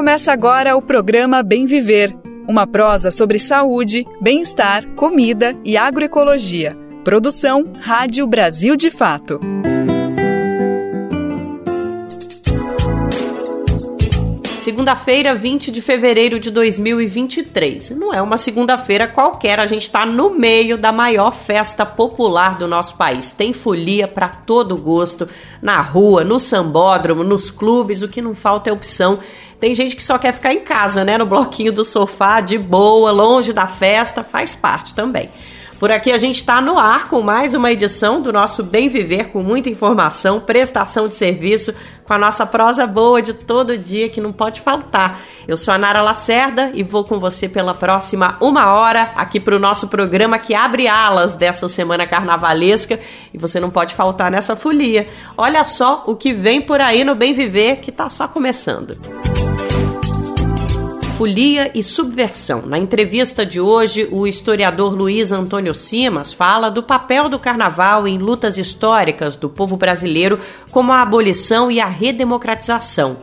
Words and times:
Começa 0.00 0.32
agora 0.32 0.74
o 0.74 0.80
programa 0.80 1.42
Bem 1.42 1.66
Viver, 1.66 2.16
uma 2.48 2.66
prosa 2.66 3.10
sobre 3.10 3.38
saúde, 3.38 4.06
bem-estar, 4.18 4.86
comida 4.94 5.54
e 5.62 5.76
agroecologia. 5.76 6.74
Produção 7.04 7.68
Rádio 7.78 8.26
Brasil 8.26 8.76
de 8.76 8.90
Fato. 8.90 9.38
Segunda-feira, 14.60 15.34
20 15.34 15.70
de 15.70 15.82
fevereiro 15.82 16.38
de 16.38 16.50
2023. 16.50 17.90
Não 17.90 18.12
é 18.12 18.22
uma 18.22 18.38
segunda-feira 18.38 19.06
qualquer, 19.06 19.58
a 19.58 19.66
gente 19.66 19.82
está 19.82 20.06
no 20.06 20.30
meio 20.30 20.78
da 20.78 20.92
maior 20.92 21.32
festa 21.32 21.84
popular 21.84 22.56
do 22.56 22.68
nosso 22.68 22.94
país. 22.96 23.32
Tem 23.32 23.52
folia 23.52 24.06
para 24.06 24.28
todo 24.28 24.76
gosto, 24.76 25.28
na 25.60 25.80
rua, 25.80 26.24
no 26.24 26.38
sambódromo, 26.38 27.24
nos 27.24 27.50
clubes, 27.50 28.00
o 28.00 28.08
que 28.08 28.22
não 28.22 28.34
falta 28.34 28.70
é 28.70 28.72
opção. 28.72 29.18
Tem 29.60 29.74
gente 29.74 29.94
que 29.94 30.02
só 30.02 30.16
quer 30.16 30.32
ficar 30.32 30.54
em 30.54 30.60
casa, 30.60 31.04
né, 31.04 31.18
no 31.18 31.26
bloquinho 31.26 31.70
do 31.70 31.84
sofá, 31.84 32.40
de 32.40 32.56
boa, 32.56 33.10
longe 33.10 33.52
da 33.52 33.66
festa, 33.66 34.24
faz 34.24 34.56
parte 34.56 34.94
também. 34.94 35.30
Por 35.80 35.90
aqui 35.90 36.12
a 36.12 36.18
gente 36.18 36.36
está 36.36 36.60
no 36.60 36.78
ar 36.78 37.08
com 37.08 37.22
mais 37.22 37.54
uma 37.54 37.72
edição 37.72 38.20
do 38.20 38.30
nosso 38.30 38.62
Bem 38.62 38.90
Viver, 38.90 39.28
com 39.28 39.42
muita 39.42 39.70
informação, 39.70 40.38
prestação 40.38 41.08
de 41.08 41.14
serviço, 41.14 41.74
com 42.04 42.12
a 42.12 42.18
nossa 42.18 42.44
prosa 42.44 42.86
boa 42.86 43.22
de 43.22 43.32
todo 43.32 43.78
dia 43.78 44.10
que 44.10 44.20
não 44.20 44.30
pode 44.30 44.60
faltar. 44.60 45.18
Eu 45.48 45.56
sou 45.56 45.72
a 45.72 45.78
Nara 45.78 46.02
Lacerda 46.02 46.70
e 46.74 46.82
vou 46.82 47.02
com 47.02 47.18
você 47.18 47.48
pela 47.48 47.72
próxima 47.72 48.36
uma 48.42 48.74
hora 48.74 49.08
aqui 49.16 49.40
para 49.40 49.56
o 49.56 49.58
nosso 49.58 49.88
programa 49.88 50.38
que 50.38 50.54
abre 50.54 50.86
alas 50.86 51.34
dessa 51.34 51.66
semana 51.66 52.06
carnavalesca 52.06 53.00
e 53.32 53.38
você 53.38 53.58
não 53.58 53.70
pode 53.70 53.94
faltar 53.94 54.30
nessa 54.30 54.54
folia. 54.54 55.06
Olha 55.34 55.64
só 55.64 56.04
o 56.06 56.14
que 56.14 56.34
vem 56.34 56.60
por 56.60 56.78
aí 56.78 57.04
no 57.04 57.14
Bem 57.14 57.32
Viver 57.32 57.76
que 57.76 57.88
está 57.88 58.10
só 58.10 58.28
começando. 58.28 58.98
Folia 61.20 61.70
e 61.74 61.82
Subversão. 61.82 62.62
Na 62.64 62.78
entrevista 62.78 63.44
de 63.44 63.60
hoje, 63.60 64.08
o 64.10 64.26
historiador 64.26 64.94
Luiz 64.94 65.32
Antônio 65.32 65.74
Simas 65.74 66.32
fala 66.32 66.70
do 66.70 66.82
papel 66.82 67.28
do 67.28 67.38
carnaval 67.38 68.08
em 68.08 68.16
lutas 68.16 68.56
históricas 68.56 69.36
do 69.36 69.46
povo 69.46 69.76
brasileiro, 69.76 70.40
como 70.70 70.92
a 70.92 71.02
abolição 71.02 71.70
e 71.70 71.78
a 71.78 71.84
redemocratização. 71.84 73.18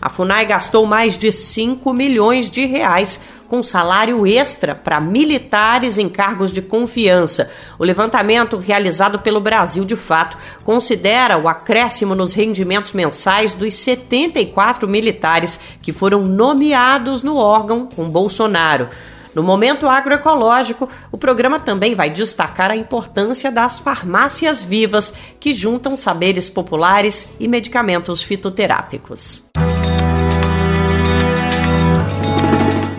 A 0.00 0.08
FUNAI 0.08 0.46
gastou 0.46 0.86
mais 0.86 1.18
de 1.18 1.30
5 1.30 1.92
milhões 1.92 2.48
de 2.48 2.64
reais 2.64 3.20
com 3.46 3.62
salário 3.62 4.26
extra 4.26 4.74
para 4.74 5.00
militares 5.00 5.98
em 5.98 6.08
cargos 6.08 6.52
de 6.52 6.62
confiança. 6.62 7.50
O 7.78 7.84
levantamento 7.84 8.56
realizado 8.56 9.18
pelo 9.18 9.40
Brasil 9.40 9.84
de 9.84 9.96
Fato 9.96 10.38
considera 10.64 11.36
o 11.36 11.48
acréscimo 11.48 12.14
nos 12.14 12.32
rendimentos 12.32 12.92
mensais 12.92 13.52
dos 13.52 13.74
74 13.74 14.88
militares 14.88 15.58
que 15.82 15.92
foram 15.92 16.22
nomeados 16.22 17.22
no 17.22 17.36
órgão 17.36 17.86
com 17.86 18.08
Bolsonaro. 18.08 18.88
No 19.34 19.42
momento 19.42 19.88
agroecológico, 19.88 20.88
o 21.12 21.18
programa 21.18 21.60
também 21.60 21.94
vai 21.94 22.10
destacar 22.10 22.70
a 22.70 22.76
importância 22.76 23.50
das 23.50 23.78
farmácias 23.78 24.62
vivas, 24.64 25.14
que 25.38 25.54
juntam 25.54 25.96
saberes 25.96 26.48
populares 26.48 27.28
e 27.38 27.46
medicamentos 27.46 28.22
fitoterápicos. 28.22 29.44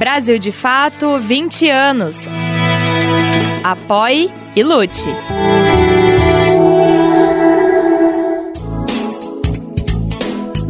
Brasil 0.01 0.39
de 0.39 0.51
Fato 0.51 1.19
20 1.19 1.69
anos. 1.69 2.17
Apoie 3.63 4.33
e 4.55 4.63
lute. 4.63 5.07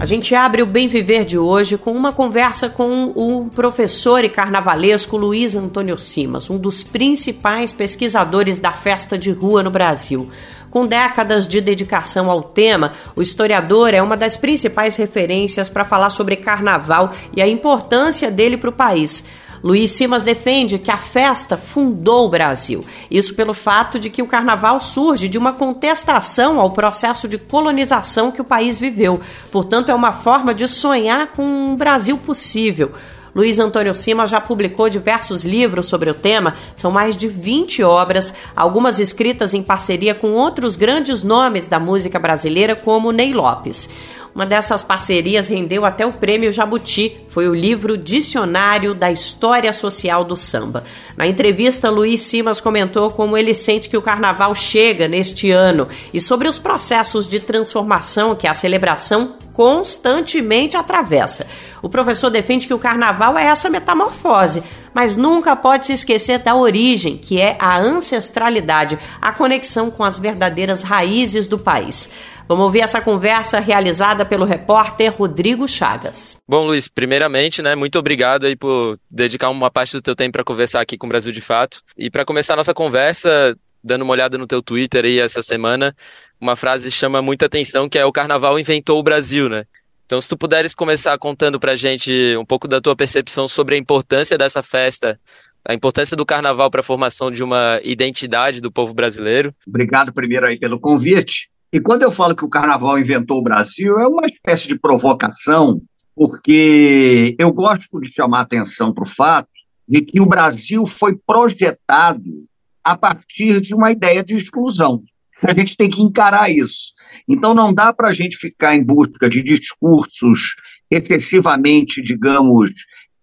A 0.01 0.05
gente 0.05 0.33
abre 0.33 0.63
o 0.63 0.65
Bem 0.65 0.87
Viver 0.87 1.23
de 1.23 1.37
hoje 1.37 1.77
com 1.77 1.91
uma 1.91 2.11
conversa 2.11 2.67
com 2.67 3.11
o 3.15 3.51
professor 3.53 4.23
e 4.23 4.29
carnavalesco 4.29 5.15
Luiz 5.15 5.53
Antônio 5.53 5.95
Simas, 5.95 6.49
um 6.49 6.57
dos 6.57 6.81
principais 6.81 7.71
pesquisadores 7.71 8.57
da 8.57 8.73
festa 8.73 9.15
de 9.15 9.29
rua 9.29 9.61
no 9.61 9.69
Brasil. 9.69 10.27
Com 10.71 10.87
décadas 10.87 11.47
de 11.47 11.61
dedicação 11.61 12.31
ao 12.31 12.41
tema, 12.41 12.93
o 13.15 13.21
historiador 13.21 13.93
é 13.93 14.01
uma 14.01 14.17
das 14.17 14.35
principais 14.35 14.95
referências 14.95 15.69
para 15.69 15.85
falar 15.85 16.09
sobre 16.09 16.35
carnaval 16.35 17.13
e 17.37 17.39
a 17.39 17.47
importância 17.47 18.31
dele 18.31 18.57
para 18.57 18.71
o 18.71 18.73
país. 18.73 19.23
Luiz 19.63 19.91
Simas 19.91 20.23
defende 20.23 20.79
que 20.79 20.89
a 20.89 20.97
festa 20.97 21.55
fundou 21.55 22.25
o 22.25 22.29
Brasil. 22.29 22.83
Isso 23.09 23.35
pelo 23.35 23.53
fato 23.53 23.99
de 23.99 24.09
que 24.09 24.21
o 24.21 24.27
carnaval 24.27 24.81
surge 24.81 25.27
de 25.27 25.37
uma 25.37 25.53
contestação 25.53 26.59
ao 26.59 26.71
processo 26.71 27.27
de 27.27 27.37
colonização 27.37 28.31
que 28.31 28.41
o 28.41 28.45
país 28.45 28.79
viveu. 28.79 29.21
Portanto, 29.51 29.89
é 29.89 29.95
uma 29.95 30.11
forma 30.11 30.53
de 30.53 30.67
sonhar 30.67 31.27
com 31.27 31.43
um 31.43 31.75
Brasil 31.75 32.17
possível. 32.17 32.91
Luiz 33.33 33.59
Antônio 33.59 33.95
Simas 33.95 34.29
já 34.29 34.41
publicou 34.41 34.89
diversos 34.89 35.45
livros 35.45 35.85
sobre 35.85 36.09
o 36.09 36.13
tema, 36.13 36.53
são 36.75 36.91
mais 36.91 37.15
de 37.15 37.29
20 37.29 37.81
obras, 37.81 38.33
algumas 38.53 38.99
escritas 38.99 39.53
em 39.53 39.63
parceria 39.63 40.13
com 40.13 40.31
outros 40.31 40.75
grandes 40.75 41.23
nomes 41.23 41.65
da 41.65 41.79
música 41.79 42.19
brasileira, 42.19 42.75
como 42.75 43.11
Ney 43.13 43.31
Lopes. 43.31 43.89
Uma 44.33 44.45
dessas 44.45 44.81
parcerias 44.81 45.49
rendeu 45.49 45.83
até 45.83 46.05
o 46.05 46.13
prêmio 46.13 46.51
Jabuti, 46.53 47.17
foi 47.27 47.49
o 47.49 47.53
livro 47.53 47.97
Dicionário 47.97 48.93
da 48.93 49.11
História 49.11 49.73
Social 49.73 50.23
do 50.23 50.37
Samba. 50.37 50.85
Na 51.17 51.27
entrevista, 51.27 51.89
Luiz 51.89 52.21
Simas 52.21 52.61
comentou 52.61 53.11
como 53.11 53.37
ele 53.37 53.53
sente 53.53 53.89
que 53.89 53.97
o 53.97 54.01
carnaval 54.01 54.55
chega 54.55 55.07
neste 55.07 55.51
ano 55.51 55.87
e 56.13 56.21
sobre 56.21 56.47
os 56.47 56.57
processos 56.57 57.27
de 57.27 57.41
transformação 57.41 58.33
que 58.33 58.47
a 58.47 58.53
celebração 58.53 59.35
constantemente 59.53 60.77
atravessa. 60.77 61.47
O 61.81 61.89
professor 61.89 62.29
defende 62.29 62.67
que 62.67 62.73
o 62.73 62.79
carnaval 62.79 63.37
é 63.37 63.45
essa 63.45 63.69
metamorfose, 63.69 64.63
mas 64.93 65.15
nunca 65.15 65.55
pode 65.55 65.87
se 65.87 65.93
esquecer 65.93 66.39
da 66.39 66.55
origem, 66.55 67.17
que 67.17 67.39
é 67.39 67.57
a 67.59 67.77
ancestralidade, 67.79 68.99
a 69.21 69.31
conexão 69.31 69.89
com 69.89 70.03
as 70.03 70.19
verdadeiras 70.19 70.83
raízes 70.83 71.47
do 71.47 71.57
país. 71.57 72.09
Vamos 72.47 72.65
ouvir 72.65 72.81
essa 72.81 72.99
conversa 72.99 73.59
realizada 73.59 74.25
pelo 74.25 74.43
repórter 74.43 75.13
Rodrigo 75.15 75.67
Chagas. 75.69 76.35
Bom, 76.45 76.65
Luiz, 76.65 76.87
primeiramente, 76.87 77.61
né, 77.61 77.75
muito 77.75 77.97
obrigado 77.97 78.45
aí 78.45 78.57
por 78.57 78.97
dedicar 79.09 79.49
uma 79.49 79.71
parte 79.71 79.93
do 79.93 80.01
teu 80.01 80.15
tempo 80.15 80.33
para 80.33 80.43
conversar 80.43 80.81
aqui 80.81 80.97
com 80.97 81.05
o 81.05 81.09
Brasil 81.09 81.31
de 81.31 81.39
Fato. 81.39 81.81
E 81.97 82.11
para 82.11 82.25
começar 82.25 82.53
a 82.53 82.57
nossa 82.57 82.73
conversa, 82.73 83.55
dando 83.83 84.03
uma 84.03 84.13
olhada 84.13 84.37
no 84.37 84.47
teu 84.47 84.61
Twitter 84.61 85.05
aí 85.05 85.19
essa 85.19 85.41
semana, 85.41 85.95
uma 86.39 86.55
frase 86.55 86.91
chama 86.91 87.21
muita 87.21 87.45
atenção 87.45 87.89
que 87.89 87.97
é 87.97 88.05
o 88.05 88.11
carnaval 88.11 88.59
inventou 88.59 88.99
o 88.99 89.03
Brasil, 89.03 89.49
né? 89.49 89.65
Então, 90.05 90.19
se 90.19 90.27
tu 90.27 90.37
puderes 90.37 90.75
começar 90.75 91.17
contando 91.17 91.57
pra 91.57 91.75
gente 91.75 92.35
um 92.37 92.43
pouco 92.45 92.67
da 92.67 92.81
tua 92.81 92.95
percepção 92.95 93.47
sobre 93.47 93.75
a 93.75 93.77
importância 93.77 94.37
dessa 94.37 94.61
festa, 94.61 95.17
a 95.65 95.73
importância 95.73 96.17
do 96.17 96.25
carnaval 96.25 96.69
para 96.69 96.81
a 96.81 96.83
formação 96.83 97.31
de 97.31 97.43
uma 97.43 97.79
identidade 97.83 98.59
do 98.59 98.71
povo 98.71 98.93
brasileiro. 98.93 99.55
Obrigado 99.65 100.11
primeiro 100.11 100.45
aí 100.45 100.59
pelo 100.59 100.79
convite. 100.79 101.49
E 101.71 101.79
quando 101.79 102.03
eu 102.03 102.11
falo 102.11 102.35
que 102.35 102.43
o 102.43 102.49
carnaval 102.49 102.99
inventou 102.99 103.37
o 103.37 103.43
Brasil, 103.43 103.97
é 103.97 104.05
uma 104.05 104.25
espécie 104.25 104.67
de 104.67 104.77
provocação, 104.77 105.81
porque 106.13 107.33
eu 107.39 107.53
gosto 107.53 108.01
de 108.01 108.11
chamar 108.11 108.41
atenção 108.41 108.93
para 108.93 109.03
o 109.03 109.07
fato 109.07 109.47
de 109.87 110.01
que 110.01 110.19
o 110.19 110.25
Brasil 110.25 110.85
foi 110.85 111.17
projetado 111.25 112.45
a 112.83 112.97
partir 112.97 113.61
de 113.61 113.73
uma 113.73 113.91
ideia 113.91 114.23
de 114.23 114.35
exclusão. 114.35 115.03
A 115.41 115.53
gente 115.53 115.75
tem 115.75 115.89
que 115.89 116.01
encarar 116.01 116.49
isso. 116.51 116.93
Então 117.27 117.53
não 117.53 117.73
dá 117.73 117.91
para 117.91 118.09
a 118.09 118.13
gente 118.13 118.37
ficar 118.37 118.75
em 118.75 118.83
busca 118.83 119.29
de 119.29 119.41
discursos 119.41 120.55
excessivamente, 120.89 122.01
digamos, 122.01 122.71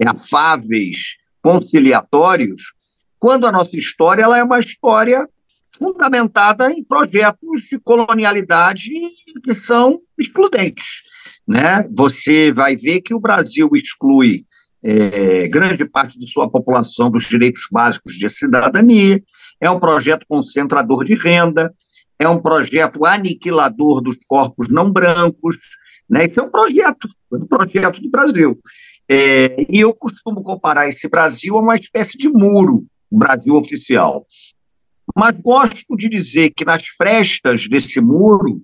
afáveis, 0.05 1.16
conciliatórios, 1.43 2.62
quando 3.19 3.46
a 3.46 3.52
nossa 3.52 3.76
história 3.76 4.22
ela 4.22 4.38
é 4.38 4.43
uma 4.43 4.60
história 4.60 5.28
fundamentada 5.76 6.72
em 6.72 6.82
projetos 6.82 7.62
de 7.70 7.78
colonialidade 7.78 8.90
que 9.44 9.55
são 9.55 10.00
excludentes. 10.19 11.02
Né? 11.46 11.88
Você 11.94 12.52
vai 12.52 12.76
ver 12.76 13.00
que 13.00 13.14
o 13.14 13.20
Brasil 13.20 13.70
exclui 13.75 14.44
é, 14.82 15.49
grande 15.49 15.84
parte 15.84 16.19
de 16.19 16.28
sua 16.28 16.50
população 16.50 17.10
dos 17.10 17.25
direitos 17.25 17.62
básicos 17.72 18.14
de 18.14 18.28
cidadania, 18.28 19.22
é 19.60 19.70
um 19.70 19.81
projeto 19.81 20.25
concentrador 20.28 21.05
de 21.05 21.14
renda, 21.14 21.75
é 22.19 22.28
um 22.28 22.40
projeto 22.40 23.05
aniquilador 23.05 24.00
dos 24.00 24.16
corpos 24.26 24.69
não 24.69 24.90
brancos, 24.90 25.56
né? 26.08 26.26
É 26.34 26.43
um 26.43 26.50
projeto, 26.50 27.08
um 27.32 27.46
projeto 27.46 28.00
do 28.00 28.10
Brasil. 28.10 28.58
É, 29.08 29.66
e 29.69 29.81
eu 29.81 29.94
costumo 29.94 30.43
comparar 30.43 30.88
esse 30.88 31.08
Brasil 31.08 31.56
a 31.56 31.60
uma 31.60 31.76
espécie 31.76 32.19
de 32.19 32.28
muro, 32.28 32.84
o 33.10 33.19
Brasil 33.19 33.55
oficial. 33.55 34.26
Mas 35.16 35.38
gosto 35.40 35.96
de 35.96 36.08
dizer 36.08 36.50
que 36.50 36.64
nas 36.64 36.87
frestas 36.87 37.66
desse 37.69 38.00
muro, 38.00 38.60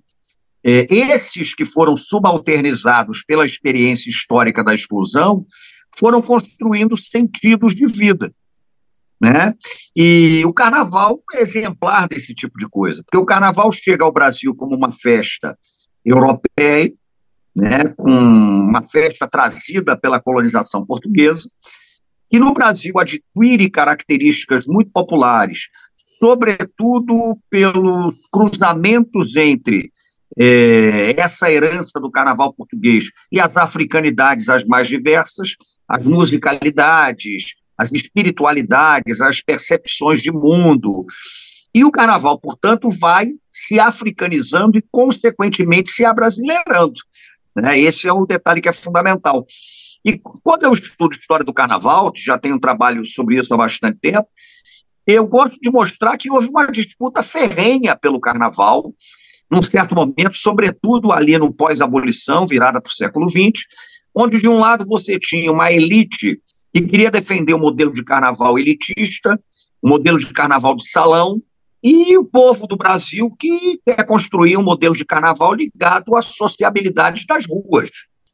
é, 0.63 0.85
esses 0.89 1.53
que 1.53 1.65
foram 1.65 1.95
subalternizados 1.95 3.23
pela 3.23 3.45
experiência 3.45 4.09
histórica 4.09 4.63
da 4.63 4.73
exclusão 4.73 5.45
foram 5.97 6.21
construindo 6.21 6.97
sentidos 6.97 7.73
de 7.73 7.85
vida. 7.85 8.31
Né? 9.21 9.53
E 9.95 10.43
o 10.45 10.53
carnaval 10.53 11.21
é 11.33 11.41
exemplar 11.41 12.07
desse 12.07 12.33
tipo 12.33 12.57
de 12.59 12.67
coisa, 12.67 13.01
porque 13.03 13.17
o 13.17 13.25
carnaval 13.25 13.71
chega 13.71 14.03
ao 14.03 14.11
Brasil 14.11 14.53
como 14.53 14.75
uma 14.75 14.91
festa 14.91 15.57
europeia, 16.03 16.91
né, 17.55 17.85
com 17.95 18.11
uma 18.11 18.83
festa 18.83 19.27
trazida 19.27 19.95
pela 19.95 20.21
colonização 20.21 20.85
portuguesa, 20.85 21.49
que 22.29 22.37
no 22.37 22.53
Brasil 22.53 22.93
adquire 22.99 23.69
características 23.69 24.65
muito 24.67 24.91
populares, 24.91 25.69
sobretudo 26.19 27.37
pelos 27.49 28.13
cruzamentos 28.31 29.35
entre 29.37 29.91
é, 30.37 31.19
essa 31.19 31.49
herança 31.49 31.99
do 31.99 32.11
carnaval 32.11 32.53
português 32.53 33.05
e 33.31 33.39
as 33.39 33.55
africanidades 33.55 34.49
as 34.49 34.65
mais 34.65 34.87
diversas, 34.87 35.55
as 35.87 36.05
musicalidades, 36.05 37.55
as 37.77 37.91
espiritualidades, 37.91 39.21
as 39.21 39.41
percepções 39.41 40.21
de 40.21 40.31
mundo. 40.31 41.05
E 41.73 41.83
o 41.83 41.91
carnaval, 41.91 42.39
portanto, 42.39 42.89
vai 42.89 43.27
se 43.51 43.79
africanizando 43.79 44.77
e, 44.77 44.83
consequentemente, 44.91 45.91
se 45.91 46.05
abrasileirando. 46.05 47.01
Né? 47.55 47.79
Esse 47.79 48.07
é 48.07 48.13
um 48.13 48.25
detalhe 48.25 48.61
que 48.61 48.69
é 48.69 48.73
fundamental. 48.73 49.45
E 50.03 50.19
quando 50.43 50.63
eu 50.63 50.73
estudo 50.73 51.15
história 51.15 51.43
do 51.43 51.53
carnaval, 51.53 52.11
já 52.15 52.37
tenho 52.37 52.55
um 52.55 52.59
trabalho 52.59 53.05
sobre 53.05 53.39
isso 53.39 53.53
há 53.53 53.57
bastante 53.57 53.97
tempo, 53.99 54.27
eu 55.07 55.27
gosto 55.27 55.59
de 55.59 55.69
mostrar 55.69 56.17
que 56.17 56.31
houve 56.31 56.47
uma 56.47 56.67
disputa 56.67 57.21
ferrenha 57.21 57.95
pelo 57.95 58.19
carnaval, 58.19 58.93
num 59.49 59.61
certo 59.61 59.93
momento, 59.93 60.33
sobretudo 60.35 61.11
ali 61.11 61.37
no 61.37 61.53
pós-abolição, 61.53 62.47
virada 62.47 62.81
para 62.81 62.89
o 62.89 62.93
século 62.93 63.29
XX, 63.29 63.63
onde 64.15 64.39
de 64.39 64.47
um 64.47 64.59
lado 64.59 64.85
você 64.85 65.19
tinha 65.19 65.51
uma 65.51 65.71
elite 65.71 66.39
que 66.75 66.87
queria 66.89 67.09
defender 67.09 67.53
o 67.53 67.59
modelo 67.59 67.93
de 67.93 68.03
carnaval 68.03 68.59
elitista, 68.59 69.39
o 69.81 69.87
modelo 69.87 70.19
de 70.19 70.25
carnaval 70.33 70.75
de 70.75 70.89
salão, 70.89 71.41
e 71.81 72.17
o 72.17 72.25
povo 72.25 72.67
do 72.67 72.75
Brasil 72.75 73.33
que 73.39 73.79
quer 73.85 74.05
construir 74.05 74.57
um 74.57 74.63
modelo 74.63 74.93
de 74.93 75.05
carnaval 75.05 75.53
ligado 75.53 76.17
às 76.17 76.25
sociabilidades 76.35 77.25
das 77.25 77.45
ruas. 77.45 77.89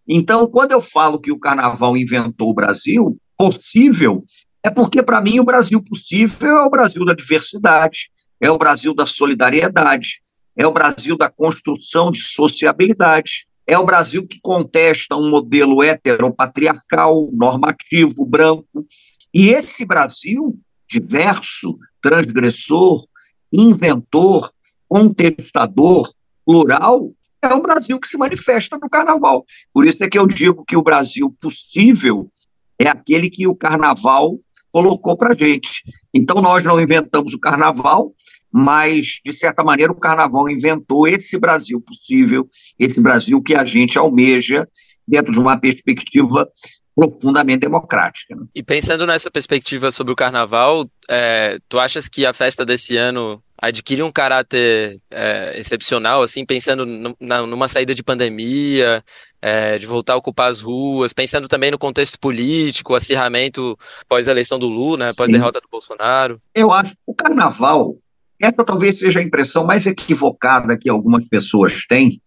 Então, 0.08 0.48
quando 0.48 0.72
eu 0.72 0.82
falo 0.82 1.20
que 1.20 1.32
o 1.32 1.38
carnaval 1.38 1.96
inventou 1.96 2.50
o 2.50 2.54
Brasil, 2.54 3.16
possível, 3.38 4.24
é 4.64 4.72
porque, 4.72 5.04
para 5.04 5.22
mim, 5.22 5.40
o 5.40 5.46
Brasil 5.46 5.80
possível 5.84 6.56
é 6.56 6.66
o 6.66 6.70
Brasil 6.70 7.06
da 7.06 7.14
diversidade, 7.14 8.10
é 8.40 8.50
o 8.50 8.58
Brasil 8.58 8.96
da 8.96 9.06
solidariedade, 9.06 10.20
é 10.58 10.66
o 10.66 10.72
Brasil 10.72 11.16
da 11.16 11.30
construção 11.30 12.10
de 12.10 12.22
sociabilidade, 12.24 13.46
é 13.66 13.78
o 13.78 13.86
Brasil 13.86 14.28
que 14.28 14.40
contesta 14.42 15.16
um 15.16 15.30
modelo 15.30 15.84
heteropatriarcal, 15.84 17.30
normativo, 17.32 18.26
branco. 18.26 18.86
E 19.34 19.50
esse 19.50 19.86
Brasil 19.86 20.60
diverso, 20.90 21.78
transgressor, 22.02 23.06
inventor, 23.52 24.52
contestador, 24.90 26.14
plural, 26.46 27.14
é 27.42 27.54
um 27.54 27.62
Brasil 27.62 28.00
que 28.00 28.08
se 28.08 28.18
manifesta 28.18 28.78
no 28.78 28.90
carnaval. 28.90 29.46
Por 29.74 29.88
isso 29.88 30.04
é 30.04 30.10
que 30.10 30.20
eu 30.20 30.28
digo 30.28 30.66
que 30.66 30.76
o 30.76 30.84
Brasil 30.84 31.34
possível 31.42 32.30
é 32.78 32.88
aquele 32.88 33.30
que 33.30 33.48
o 33.48 33.56
carnaval 33.56 34.38
colocou 34.72 35.18
para 35.18 35.34
gente. 35.34 35.84
Então 36.14 36.42
nós 36.42 36.64
não 36.64 36.80
inventamos 36.80 37.34
o 37.34 37.40
carnaval, 37.40 38.14
mas, 38.52 39.20
de 39.24 39.32
certa 39.32 39.64
maneira, 39.64 39.92
o 39.92 40.00
carnaval 40.00 40.50
inventou 40.50 41.08
esse 41.08 41.40
Brasil 41.40 41.80
possível, 41.82 42.50
esse 42.78 43.00
Brasil 43.00 43.42
que 43.42 43.56
a 43.56 43.64
gente 43.64 43.98
almeja 43.98 44.68
dentro 45.08 45.32
de 45.32 45.40
uma 45.40 45.58
perspectiva 45.58 46.48
profundamente 46.94 47.62
democrática. 47.62 48.36
Né? 48.36 48.46
E 48.54 48.62
pensando 48.62 49.08
nessa 49.08 49.32
perspectiva 49.32 49.92
sobre 49.92 50.12
o 50.12 50.16
carnaval, 50.16 50.86
é, 51.10 51.58
tu 51.70 51.80
achas 51.80 52.08
que 52.08 52.26
a 52.26 52.34
festa 52.34 52.66
desse 52.66 52.98
ano 52.98 53.42
adquire 53.62 54.02
um 54.02 54.12
caráter 54.12 55.00
é, 55.10 55.58
excepcional, 55.58 56.24
assim, 56.24 56.46
pensando 56.46 56.86
na, 57.20 57.46
numa 57.46 57.68
saída 57.68 57.94
de 57.94 58.04
pandemia, 58.04 59.04
é, 59.40 59.78
de 59.78 59.86
voltar 59.86 60.14
a 60.14 60.18
ocupar 60.18 60.50
as 60.50 60.62
ruas, 60.62 61.14
pensando 61.14 61.48
também 61.48 61.70
no 61.70 61.78
contexto 61.78 62.20
político, 62.20 62.96
acirramento 62.96 63.78
pós-eleição 64.10 64.58
do 64.58 64.68
Lula, 64.68 64.98
né, 64.98 65.14
pós-derrota 65.14 65.62
do 65.62 65.68
Bolsonaro? 65.72 66.42
Eu 66.56 66.72
acho 66.72 66.92
que 66.92 67.00
o 67.06 67.14
carnaval 67.14 67.96
essa 68.42 68.64
talvez 68.64 69.00
seja 69.00 69.20
a 69.20 69.24
impressão 69.24 69.66
mais 69.66 69.86
equivocada 69.86 70.78
que 70.78 70.90
algumas 70.90 71.28
pessoas 71.28 71.86
têm, 71.86 72.22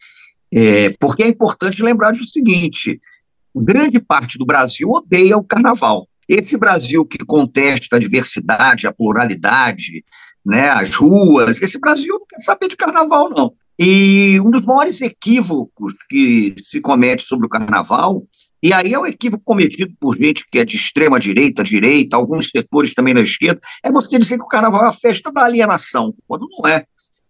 é, 0.53 0.91
porque 1.01 1.23
é 1.23 1.29
importante 1.29 1.83
lembrar 1.83 2.13
do 2.13 2.25
seguinte: 2.25 3.01
grande 3.55 4.01
parte 4.01 4.39
do 4.39 4.47
Brasil 4.47 4.89
odeia 4.91 5.37
o 5.37 5.45
carnaval. 5.45 6.09
Esse 6.29 6.57
Brasil 6.57 7.05
que 7.05 7.19
contesta 7.19 7.97
a 7.97 7.99
diversidade, 7.99 8.87
a 8.87 8.93
pluralidade, 8.93 10.05
né, 10.45 10.71
as 10.71 10.95
ruas, 10.95 11.61
esse 11.61 11.79
Brasil 11.79 12.19
não 12.19 12.27
quer 12.27 12.41
saber 12.41 12.69
de 12.69 12.77
carnaval, 12.77 13.31
não. 13.31 13.53
E 13.79 14.41
um 14.41 14.51
dos 14.51 14.65
maiores 14.65 15.01
equívocos 15.01 15.95
que 16.09 16.55
se 16.71 16.81
comete 16.81 17.25
sobre 17.25 17.47
o 17.47 17.51
carnaval 17.51 18.23
e 18.65 18.73
aí 18.73 18.95
é 18.95 18.99
um 18.99 19.05
equívoco 19.05 19.45
cometido 19.45 19.93
por 20.01 20.17
gente 20.17 20.43
que 20.51 20.59
é 20.59 20.65
de 20.65 20.75
extrema 20.75 21.21
direita, 21.21 21.63
direita, 21.63 22.17
alguns 22.17 22.49
setores 22.49 22.95
também 22.95 23.13
da 23.13 23.21
esquerda, 23.21 23.61
é 23.83 23.93
você 23.93 24.19
dizer 24.19 24.39
que 24.39 24.43
o 24.43 24.49
carnaval 24.49 24.81
é 24.81 24.85
uma 24.85 24.93
festa 24.95 25.31
da 25.31 25.45
alienação, 25.45 26.15
quando 26.27 26.49
não 26.51 26.67
é. 26.67 26.87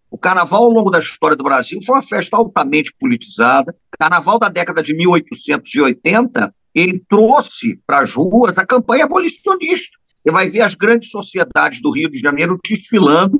O 0.09 0.17
carnaval, 0.17 0.63
ao 0.63 0.69
longo 0.69 0.89
da 0.89 0.99
história 0.99 1.35
do 1.35 1.43
Brasil, 1.43 1.81
foi 1.85 1.93
uma 1.93 2.01
festa 2.01 2.37
altamente 2.37 2.95
politizada. 2.97 3.75
Carnaval 3.99 4.39
da 4.39 4.47
década 4.47 4.81
de 4.81 4.95
1880, 4.95 6.55
ele 6.73 7.03
trouxe 7.09 7.81
para 7.85 7.99
as 7.99 8.13
ruas 8.13 8.57
a 8.57 8.65
campanha 8.65 9.03
abolicionista. 9.03 9.97
Você 10.15 10.31
vai 10.31 10.49
ver 10.49 10.61
as 10.61 10.73
grandes 10.73 11.09
sociedades 11.09 11.81
do 11.81 11.91
Rio 11.91 12.09
de 12.09 12.17
Janeiro 12.17 12.57
desfilando 12.63 13.37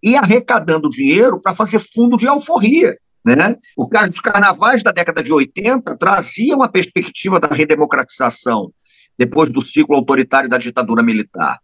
e 0.00 0.14
arrecadando 0.14 0.88
dinheiro 0.88 1.40
para 1.40 1.54
fazer 1.54 1.80
fundo 1.80 2.16
de 2.16 2.28
alforria. 2.28 2.96
Né? 3.24 3.56
O, 3.76 3.86
os 3.86 4.20
carnavais 4.20 4.82
da 4.82 4.90
década 4.90 5.22
de 5.22 5.32
80 5.32 5.96
traziam 5.96 6.62
a 6.62 6.68
perspectiva 6.68 7.38
da 7.38 7.48
redemocratização 7.48 8.72
depois 9.16 9.50
do 9.50 9.62
ciclo 9.62 9.94
autoritário 9.94 10.48
da 10.48 10.58
ditadura 10.58 11.02
militar. 11.02 11.60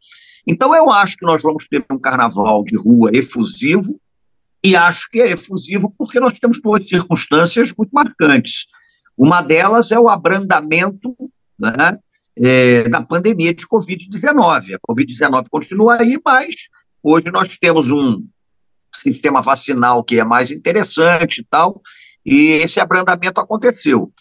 Então, 0.46 0.74
eu 0.74 0.90
acho 0.90 1.16
que 1.16 1.26
nós 1.26 1.42
vamos 1.42 1.66
ter 1.68 1.84
um 1.90 1.98
carnaval 1.98 2.62
de 2.64 2.76
rua 2.76 3.10
efusivo, 3.12 4.00
e 4.64 4.74
acho 4.74 5.08
que 5.10 5.20
é 5.20 5.30
efusivo 5.30 5.94
porque 5.96 6.18
nós 6.18 6.38
temos 6.38 6.60
duas 6.60 6.86
circunstâncias 6.88 7.72
muito 7.76 7.90
marcantes. 7.90 8.66
Uma 9.16 9.40
delas 9.40 9.92
é 9.92 9.98
o 9.98 10.08
abrandamento 10.08 11.14
né, 11.58 11.98
é, 12.36 12.88
da 12.88 13.02
pandemia 13.02 13.54
de 13.54 13.66
Covid-19. 13.66 14.74
A 14.74 14.92
Covid-19 14.92 15.46
continua 15.50 16.00
aí, 16.00 16.18
mas 16.24 16.54
hoje 17.02 17.30
nós 17.30 17.56
temos 17.56 17.90
um 17.90 18.24
sistema 18.94 19.40
vacinal 19.40 20.02
que 20.02 20.18
é 20.18 20.24
mais 20.24 20.50
interessante 20.50 21.40
e 21.40 21.44
tal, 21.44 21.80
e 22.24 22.48
esse 22.62 22.80
abrandamento 22.80 23.40
aconteceu. 23.40 24.12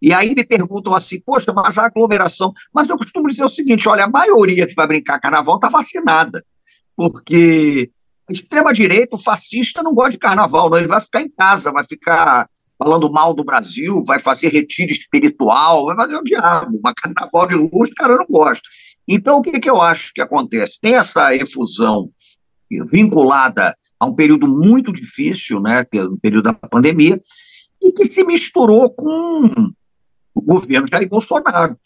E 0.00 0.12
aí 0.12 0.34
me 0.34 0.44
perguntam 0.44 0.94
assim, 0.94 1.20
poxa, 1.20 1.52
mas 1.52 1.78
a 1.78 1.86
aglomeração. 1.86 2.52
Mas 2.72 2.88
eu 2.88 2.98
costumo 2.98 3.28
dizer 3.28 3.44
o 3.44 3.48
seguinte: 3.48 3.88
olha, 3.88 4.04
a 4.04 4.10
maioria 4.10 4.66
que 4.66 4.74
vai 4.74 4.86
brincar 4.86 5.20
carnaval 5.20 5.56
está 5.56 5.68
vacinada, 5.68 6.44
porque 6.94 7.90
a 8.28 8.32
extrema-direita, 8.32 9.16
o 9.16 9.18
fascista, 9.18 9.82
não 9.82 9.94
gosta 9.94 10.12
de 10.12 10.18
carnaval, 10.18 10.68
não. 10.68 10.78
ele 10.78 10.86
vai 10.86 11.00
ficar 11.00 11.22
em 11.22 11.28
casa, 11.28 11.72
vai 11.72 11.84
ficar 11.84 12.48
falando 12.78 13.10
mal 13.10 13.32
do 13.32 13.44
Brasil, 13.44 14.04
vai 14.04 14.18
fazer 14.20 14.48
retiro 14.48 14.92
espiritual, 14.92 15.86
vai 15.86 15.96
fazer 15.96 16.16
o 16.16 16.24
diabo, 16.24 16.78
mas 16.82 16.94
carnaval 16.94 17.46
de 17.46 17.54
luz, 17.54 17.92
cara, 17.94 18.16
não 18.16 18.26
gosta. 18.28 18.68
Então, 19.08 19.38
o 19.38 19.42
que, 19.42 19.58
que 19.60 19.70
eu 19.70 19.80
acho 19.80 20.12
que 20.12 20.20
acontece? 20.20 20.78
Tem 20.80 20.96
essa 20.96 21.34
efusão 21.34 22.10
vinculada 22.90 23.74
a 23.98 24.06
um 24.06 24.14
período 24.14 24.48
muito 24.48 24.92
difícil, 24.92 25.60
né, 25.60 25.84
que 25.84 25.98
é 25.98 26.04
o 26.04 26.16
período 26.16 26.44
da 26.44 26.52
pandemia, 26.52 27.20
e 27.82 27.92
que 27.92 28.04
se 28.04 28.24
misturou 28.24 28.90
com 28.90 29.72
o 30.34 30.40
governo 30.40 30.88
Jair 30.90 31.08
Bolsonaro. 31.08 31.76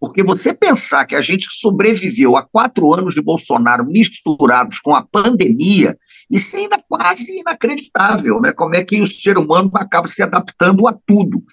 Porque 0.00 0.22
você 0.22 0.54
pensar 0.54 1.04
que 1.04 1.14
a 1.14 1.20
gente 1.20 1.46
sobreviveu 1.50 2.34
a 2.36 2.42
quatro 2.42 2.92
anos 2.94 3.12
de 3.12 3.20
Bolsonaro 3.20 3.84
misturados 3.84 4.78
com 4.78 4.94
a 4.94 5.06
pandemia, 5.06 5.96
isso 6.30 6.56
é 6.56 6.60
ainda 6.60 6.82
quase 6.88 7.40
inacreditável, 7.40 8.40
né? 8.40 8.52
Como 8.52 8.74
é 8.74 8.82
que 8.82 9.02
o 9.02 9.06
ser 9.06 9.36
humano 9.36 9.70
acaba 9.74 10.08
se 10.08 10.22
adaptando 10.22 10.88
a 10.88 10.96
tudo. 11.04 11.44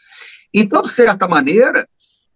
Então, 0.53 0.81
de 0.83 0.89
certa 0.89 1.27
maneira, 1.27 1.85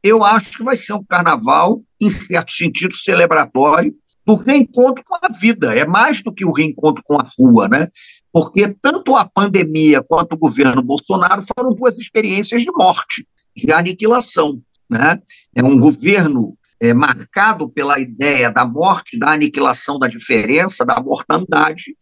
eu 0.04 0.24
acho 0.24 0.58
que 0.58 0.64
vai 0.64 0.76
ser 0.76 0.94
um 0.94 1.04
carnaval, 1.04 1.82
em 2.00 2.10
certo 2.10 2.52
sentido, 2.52 2.96
celebratório, 2.96 3.96
do 4.26 4.36
reencontro 4.36 5.04
com 5.06 5.16
a 5.16 5.30
vida. 5.30 5.76
É 5.76 5.86
mais 5.86 6.22
do 6.22 6.34
que 6.34 6.46
o 6.46 6.52
reencontro 6.52 7.04
com 7.06 7.20
a 7.20 7.28
rua, 7.38 7.68
né? 7.68 7.88
Porque 8.32 8.76
tanto 8.82 9.16
a 9.16 9.26
pandemia 9.26 10.02
quanto 10.02 10.34
o 10.34 10.38
governo 10.38 10.82
Bolsonaro 10.82 11.42
foram 11.42 11.74
duas 11.74 11.98
experiências 11.98 12.64
de 12.64 12.72
morte, 12.72 13.28
de 13.56 13.72
aniquilação. 13.72 14.62
Né? 14.90 15.22
É 15.54 15.64
um 15.64 15.80
governo 15.80 16.58
é, 16.80 16.94
marcado 16.94 17.70
pela 17.70 18.00
ideia 18.00 18.50
da 18.50 18.66
morte, 18.66 19.20
da 19.20 19.32
aniquilação 19.32 20.00
da 20.00 20.08
diferença, 20.08 20.86
da 20.86 21.02
mortandade, 21.02 21.96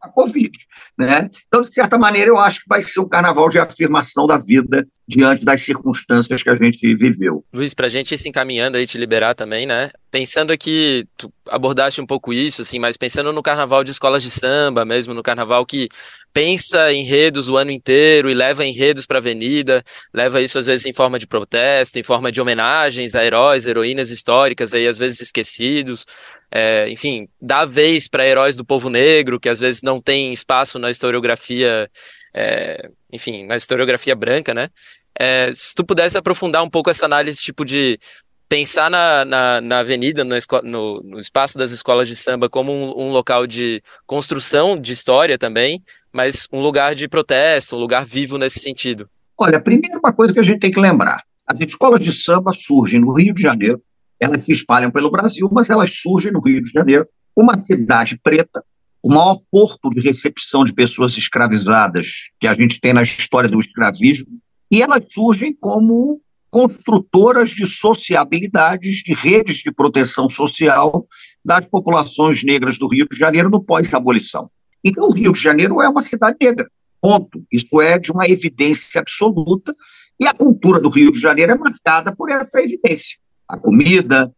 a 0.00 0.08
Covid. 0.08 0.58
Né? 0.98 1.28
Então, 1.46 1.62
de 1.62 1.72
certa 1.72 1.98
maneira, 1.98 2.30
eu 2.30 2.38
acho 2.38 2.60
que 2.60 2.68
vai 2.68 2.82
ser 2.82 3.00
um 3.00 3.08
carnaval 3.08 3.48
de 3.48 3.58
afirmação 3.58 4.26
da 4.26 4.38
vida 4.38 4.86
diante 5.06 5.44
das 5.44 5.62
circunstâncias 5.62 6.42
que 6.42 6.50
a 6.50 6.56
gente 6.56 6.94
viveu. 6.94 7.44
Luiz, 7.52 7.74
para 7.74 7.86
a 7.86 7.90
gente 7.90 8.14
ir 8.14 8.18
se 8.18 8.28
encaminhando 8.28 8.76
aí, 8.76 8.86
te 8.86 8.98
liberar 8.98 9.34
também, 9.34 9.66
né? 9.66 9.90
Pensando 10.10 10.52
aqui, 10.52 11.06
tu 11.16 11.32
abordaste 11.48 12.00
um 12.00 12.06
pouco 12.06 12.32
isso, 12.32 12.62
assim, 12.62 12.78
mas 12.78 12.96
pensando 12.96 13.32
no 13.32 13.42
carnaval 13.42 13.82
de 13.82 13.90
escolas 13.90 14.22
de 14.22 14.30
samba 14.30 14.84
mesmo, 14.84 15.14
no 15.14 15.22
carnaval 15.22 15.64
que 15.66 15.88
pensa 16.32 16.92
enredos 16.92 17.48
o 17.48 17.56
ano 17.56 17.70
inteiro 17.70 18.30
e 18.30 18.34
leva 18.34 18.64
enredos 18.64 19.04
para 19.04 19.18
a 19.18 19.20
avenida, 19.20 19.82
leva 20.14 20.40
isso 20.40 20.58
às 20.58 20.66
vezes 20.66 20.86
em 20.86 20.92
forma 20.92 21.18
de 21.18 21.26
protesto, 21.26 21.98
em 21.98 22.02
forma 22.02 22.30
de 22.30 22.40
homenagens 22.40 23.14
a 23.14 23.24
heróis, 23.24 23.66
heroínas 23.66 24.10
históricas 24.10 24.72
aí 24.72 24.86
às 24.86 24.98
vezes 24.98 25.20
esquecidos, 25.20 26.06
é, 26.52 26.88
enfim, 26.88 27.28
dá 27.40 27.64
vez 27.64 28.08
para 28.08 28.26
heróis 28.26 28.56
do 28.56 28.64
povo 28.64 28.88
negro 28.88 29.40
que 29.40 29.48
às 29.48 29.60
vezes 29.60 29.82
não 29.82 29.89
tem 29.98 30.30
espaço 30.30 30.78
na 30.78 30.90
historiografia, 30.90 31.90
é, 32.34 32.90
enfim, 33.10 33.46
na 33.46 33.56
historiografia 33.56 34.14
branca, 34.14 34.52
né? 34.52 34.68
É, 35.18 35.50
se 35.54 35.74
tu 35.74 35.84
pudesse 35.84 36.18
aprofundar 36.18 36.62
um 36.62 36.68
pouco 36.68 36.90
essa 36.90 37.06
análise, 37.06 37.42
tipo 37.42 37.64
de 37.64 37.98
pensar 38.50 38.90
na, 38.90 39.24
na, 39.24 39.60
na 39.60 39.78
avenida, 39.78 40.24
no, 40.24 40.34
no, 40.64 41.00
no, 41.02 41.18
espaço 41.20 41.56
das 41.56 41.70
escolas 41.70 42.08
de 42.08 42.16
samba 42.16 42.48
como 42.48 42.72
um, 42.72 43.06
um, 43.06 43.10
local 43.12 43.46
de 43.46 43.80
construção 44.06 44.76
de 44.76 44.92
história 44.92 45.38
também, 45.38 45.80
mas 46.12 46.48
um 46.52 46.60
lugar 46.60 46.96
de 46.96 47.08
protesto, 47.08 47.76
um 47.76 47.78
lugar 47.78 48.04
vivo 48.04 48.36
nesse 48.36 48.58
sentido. 48.58 49.08
Olha, 49.38 49.60
primeiro 49.60 50.00
uma 50.00 50.12
coisa 50.12 50.34
que 50.34 50.40
a 50.40 50.42
gente 50.42 50.58
tem 50.58 50.70
que 50.70 50.80
lembrar, 50.80 51.22
as 51.46 51.58
escolas 51.60 52.00
de 52.00 52.12
samba 52.12 52.52
surgem 52.52 53.00
no 53.00 53.12
Rio 53.12 53.32
de 53.32 53.40
Janeiro, 53.40 53.80
elas 54.18 54.44
se 54.44 54.50
espalham 54.50 54.90
pelo 54.90 55.12
Brasil, 55.12 55.48
mas 55.52 55.70
elas 55.70 55.94
surgem 55.94 56.32
no 56.32 56.40
Rio 56.40 56.60
de 56.60 56.70
Janeiro, 56.70 57.06
uma 57.36 57.56
cidade 57.56 58.18
preta, 58.20 58.64
o 59.02 59.08
maior 59.08 59.38
porto 59.50 59.90
de 59.90 60.00
recepção 60.00 60.64
de 60.64 60.72
pessoas 60.72 61.16
escravizadas 61.16 62.30
que 62.38 62.46
a 62.46 62.54
gente 62.54 62.80
tem 62.80 62.92
na 62.92 63.02
história 63.02 63.48
do 63.48 63.58
escravismo, 63.58 64.38
e 64.70 64.82
elas 64.82 65.12
surgem 65.12 65.52
como 65.52 66.20
construtoras 66.50 67.50
de 67.50 67.66
sociabilidades, 67.66 68.96
de 68.96 69.14
redes 69.14 69.58
de 69.58 69.70
proteção 69.70 70.28
social 70.28 71.06
das 71.44 71.66
populações 71.66 72.42
negras 72.44 72.78
do 72.78 72.88
Rio 72.88 73.06
de 73.10 73.16
Janeiro 73.16 73.48
no 73.48 73.62
pós-abolição. 73.62 74.50
Então, 74.84 75.08
o 75.08 75.12
Rio 75.12 75.32
de 75.32 75.40
Janeiro 75.40 75.80
é 75.80 75.88
uma 75.88 76.02
cidade 76.02 76.36
negra, 76.40 76.68
ponto. 77.00 77.44
Isso 77.50 77.80
é 77.80 77.98
de 77.98 78.10
uma 78.10 78.28
evidência 78.28 79.00
absoluta, 79.00 79.74
e 80.18 80.26
a 80.26 80.34
cultura 80.34 80.80
do 80.80 80.88
Rio 80.88 81.12
de 81.12 81.20
Janeiro 81.20 81.52
é 81.52 81.58
marcada 81.58 82.14
por 82.14 82.30
essa 82.30 82.60
evidência 82.60 83.18
a 83.50 83.58
comida, 83.58 84.32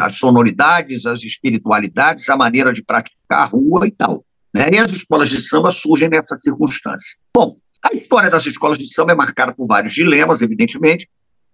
as 0.00 0.16
sonoridades, 0.16 1.06
as 1.06 1.22
espiritualidades, 1.22 2.28
a 2.28 2.36
maneira 2.36 2.72
de 2.72 2.82
praticar 2.82 3.42
a 3.42 3.44
rua 3.44 3.86
e 3.86 3.90
tal. 3.90 4.24
Né? 4.52 4.70
E 4.72 4.78
as 4.78 4.90
escolas 4.92 5.28
de 5.28 5.40
samba 5.40 5.72
surgem 5.72 6.08
nessa 6.08 6.38
circunstância. 6.38 7.16
Bom, 7.34 7.56
a 7.82 7.94
história 7.94 8.30
das 8.30 8.46
escolas 8.46 8.78
de 8.78 8.92
samba 8.92 9.12
é 9.12 9.14
marcada 9.14 9.54
por 9.54 9.66
vários 9.66 9.92
dilemas, 9.92 10.42
evidentemente, 10.42 11.08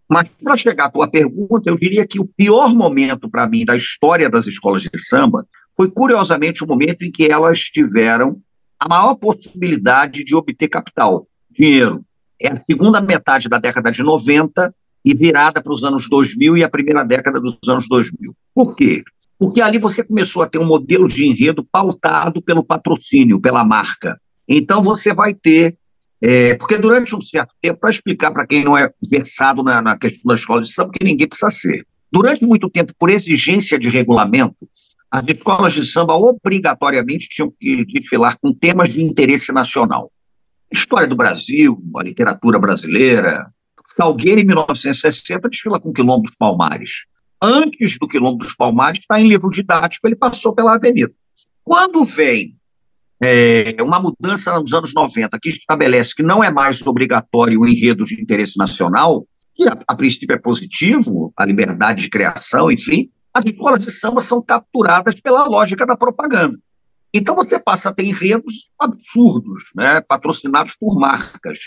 mas 0.09 0.29
para 0.43 0.57
chegar 0.57 0.87
à 0.87 0.91
tua 0.91 1.07
pergunta, 1.07 1.69
eu 1.69 1.75
diria 1.75 2.07
que 2.07 2.19
o 2.19 2.27
pior 2.27 2.75
momento 2.75 3.29
para 3.29 3.47
mim 3.47 3.65
da 3.65 3.77
história 3.77 4.31
das 4.31 4.47
escolas 4.47 4.83
de 4.83 4.91
samba 4.99 5.47
foi, 5.77 5.91
curiosamente, 5.91 6.65
o 6.65 6.67
momento 6.67 7.03
em 7.03 7.11
que 7.11 7.31
elas 7.31 7.61
tiveram 7.61 8.41
a 8.81 8.89
maior 8.89 9.15
possibilidade 9.17 10.25
de 10.25 10.35
obter 10.35 10.69
capital, 10.69 11.27
dinheiro. 11.51 12.05
É 12.41 12.51
a 12.51 12.57
segunda 12.57 13.01
metade 13.01 13.49
da 13.49 13.59
década 13.59 13.91
de 13.91 14.03
90, 14.03 14.75
e 15.05 15.15
virada 15.15 15.63
para 15.63 15.73
os 15.73 15.83
anos 15.85 16.09
2000 16.09 16.57
e 16.57 16.65
a 16.65 16.69
primeira 16.69 17.05
década 17.05 17.41
dos 17.41 17.57
anos 17.69 17.89
2000. 17.89 18.35
Por 18.55 18.75
quê? 18.75 19.03
Porque 19.39 19.61
ali 19.61 19.79
você 19.79 20.03
começou 20.03 20.43
a 20.43 20.49
ter 20.49 20.59
um 20.59 20.67
modelo 20.67 21.07
de 21.07 21.27
enredo 21.27 21.65
pautado 21.65 22.43
pelo 22.43 22.65
patrocínio, 22.65 23.41
pela 23.41 23.65
marca. 23.65 24.21
Então 24.49 24.83
você 24.83 25.15
vai 25.15 25.35
ter. 25.35 25.77
É, 26.21 26.55
porque 26.55 26.77
durante 26.77 27.15
um 27.15 27.21
certo 27.21 27.55
tempo, 27.63 27.79
para 27.79 27.91
explicar 27.91 28.33
para 28.33 28.45
quem 28.45 28.65
não 28.65 28.77
é 28.77 28.91
versado 29.09 29.63
na, 29.63 29.81
na 29.81 29.97
questão 29.97 30.23
da 30.27 30.35
escola 30.35 30.63
de 30.63 30.73
samba, 30.73 30.91
que 30.93 31.05
ninguém 31.05 31.29
precisa 31.29 31.51
ser. 31.53 31.87
Durante 32.11 32.45
muito 32.45 32.69
tempo, 32.69 32.93
por 32.99 33.09
exigência 33.09 33.79
de 33.79 33.89
regulamento, 33.89 34.69
as 35.11 35.23
escolas 35.29 35.73
de 35.75 35.85
samba 35.85 36.15
obrigatoriamente 36.17 37.29
tinham 37.29 37.53
que 37.59 37.85
desfilar 37.85 38.37
com 38.41 38.53
temas 38.53 38.93
de 38.93 39.03
interesse 39.03 39.53
nacional. 39.53 40.11
História 40.73 41.07
do 41.07 41.17
Brasil, 41.17 41.81
a 41.97 42.03
literatura 42.03 42.59
brasileira, 42.59 43.47
Salgueiro, 43.99 44.41
em 44.41 44.45
1960, 44.45 45.49
desfila 45.49 45.81
com 45.81 45.89
o 45.89 45.93
Quilombo 45.93 46.23
dos 46.23 46.37
Palmares. 46.37 47.05
Antes 47.43 47.99
do 47.99 48.07
Quilombo 48.07 48.39
dos 48.39 48.55
Palmares, 48.55 49.01
está 49.01 49.21
em 49.21 49.27
livro 49.27 49.51
didático, 49.51 50.07
ele 50.07 50.15
passou 50.15 50.55
pela 50.55 50.77
avenida. 50.77 51.13
Quando 51.65 52.05
vem 52.05 52.57
é, 53.21 53.75
uma 53.81 53.99
mudança 53.99 54.57
nos 54.61 54.73
anos 54.73 54.95
90 54.95 55.37
que 55.41 55.49
estabelece 55.49 56.15
que 56.15 56.23
não 56.23 56.45
é 56.45 56.51
mais 56.51 56.81
obrigatório 56.87 57.61
o 57.61 57.67
enredo 57.67 58.05
de 58.05 58.21
interesse 58.21 58.57
nacional, 58.57 59.27
que 59.53 59.67
a, 59.67 59.77
a 59.89 59.97
princípio 59.97 60.33
é 60.33 60.39
positivo, 60.39 61.33
a 61.37 61.45
liberdade 61.45 62.03
de 62.03 62.09
criação, 62.09 62.71
enfim, 62.71 63.11
as 63.35 63.45
escolas 63.45 63.85
de 63.85 63.91
samba 63.91 64.21
são 64.21 64.41
capturadas 64.41 65.21
pela 65.21 65.45
lógica 65.45 65.85
da 65.85 65.97
propaganda. 65.97 66.57
Então 67.13 67.35
você 67.35 67.59
passa 67.59 67.89
a 67.89 67.93
ter 67.93 68.05
enredos 68.05 68.71
absurdos, 68.79 69.73
né, 69.75 70.01
patrocinados 70.03 70.77
por 70.79 70.97
marcas 70.97 71.59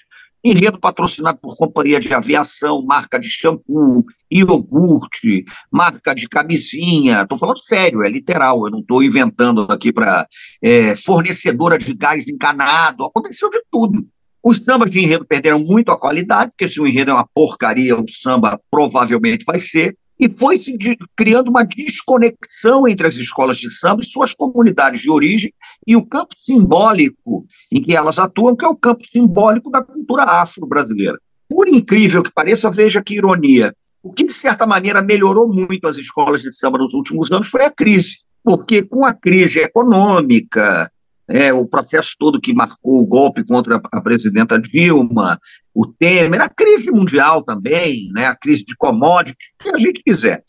enredo 0.43 0.79
patrocinado 0.79 1.37
por 1.39 1.55
companhia 1.55 1.99
de 1.99 2.13
aviação, 2.13 2.83
marca 2.83 3.19
de 3.19 3.27
shampoo, 3.27 4.05
iogurte, 4.31 5.45
marca 5.71 6.15
de 6.15 6.27
camisinha. 6.27 7.21
Estou 7.21 7.37
falando 7.37 7.63
sério, 7.63 8.03
é 8.03 8.09
literal, 8.09 8.65
eu 8.65 8.71
não 8.71 8.79
estou 8.79 9.03
inventando 9.03 9.67
aqui 9.69 9.91
para 9.93 10.27
é, 10.61 10.95
fornecedora 10.95 11.77
de 11.77 11.93
gás 11.93 12.27
encanado. 12.27 13.05
Aconteceu 13.05 13.49
de 13.49 13.61
tudo. 13.71 14.05
Os 14.43 14.57
sambas 14.57 14.89
de 14.89 14.99
enredo 14.99 15.23
perderam 15.23 15.59
muito 15.59 15.91
a 15.91 15.99
qualidade, 15.99 16.51
porque 16.51 16.67
se 16.67 16.81
o 16.81 16.87
enredo 16.87 17.11
é 17.11 17.13
uma 17.13 17.27
porcaria, 17.31 17.95
o 17.95 18.07
samba 18.09 18.59
provavelmente 18.71 19.45
vai 19.45 19.59
ser 19.59 19.95
e 20.21 20.29
foi 20.29 20.59
se 20.59 20.77
criando 21.15 21.49
uma 21.49 21.65
desconexão 21.65 22.87
entre 22.87 23.07
as 23.07 23.15
escolas 23.15 23.57
de 23.57 23.71
samba 23.71 24.03
e 24.03 24.05
suas 24.05 24.35
comunidades 24.35 25.01
de 25.01 25.09
origem 25.09 25.51
e 25.87 25.95
o 25.95 26.05
campo 26.05 26.35
simbólico 26.45 27.47
em 27.71 27.81
que 27.81 27.95
elas 27.95 28.19
atuam, 28.19 28.55
que 28.55 28.63
é 28.63 28.67
o 28.67 28.75
campo 28.75 29.03
simbólico 29.03 29.71
da 29.71 29.83
cultura 29.83 30.23
afro-brasileira. 30.25 31.17
Por 31.49 31.67
incrível 31.67 32.21
que 32.21 32.31
pareça, 32.31 32.69
veja 32.69 33.01
que 33.01 33.15
ironia. 33.15 33.75
O 34.03 34.13
que, 34.13 34.23
de 34.23 34.33
certa 34.33 34.67
maneira, 34.67 35.01
melhorou 35.01 35.51
muito 35.51 35.87
as 35.87 35.97
escolas 35.97 36.41
de 36.41 36.55
samba 36.55 36.77
nos 36.77 36.93
últimos 36.93 37.31
anos 37.31 37.47
foi 37.47 37.65
a 37.65 37.71
crise. 37.71 38.19
Porque 38.43 38.83
com 38.83 39.03
a 39.03 39.13
crise 39.13 39.59
econômica, 39.59 40.91
é, 41.31 41.53
o 41.53 41.65
processo 41.65 42.15
todo 42.19 42.41
que 42.41 42.53
marcou 42.53 43.01
o 43.01 43.05
golpe 43.05 43.43
contra 43.43 43.81
a 43.91 44.01
presidenta 44.01 44.59
Dilma, 44.59 45.39
o 45.73 45.87
Temer, 45.87 46.41
a 46.41 46.49
crise 46.49 46.91
mundial 46.91 47.41
também, 47.41 48.09
né, 48.13 48.25
a 48.25 48.35
crise 48.35 48.65
de 48.65 48.75
commodities, 48.75 49.37
o 49.59 49.63
que 49.63 49.69
a 49.75 49.77
gente 49.77 50.03
quiser. 50.03 50.43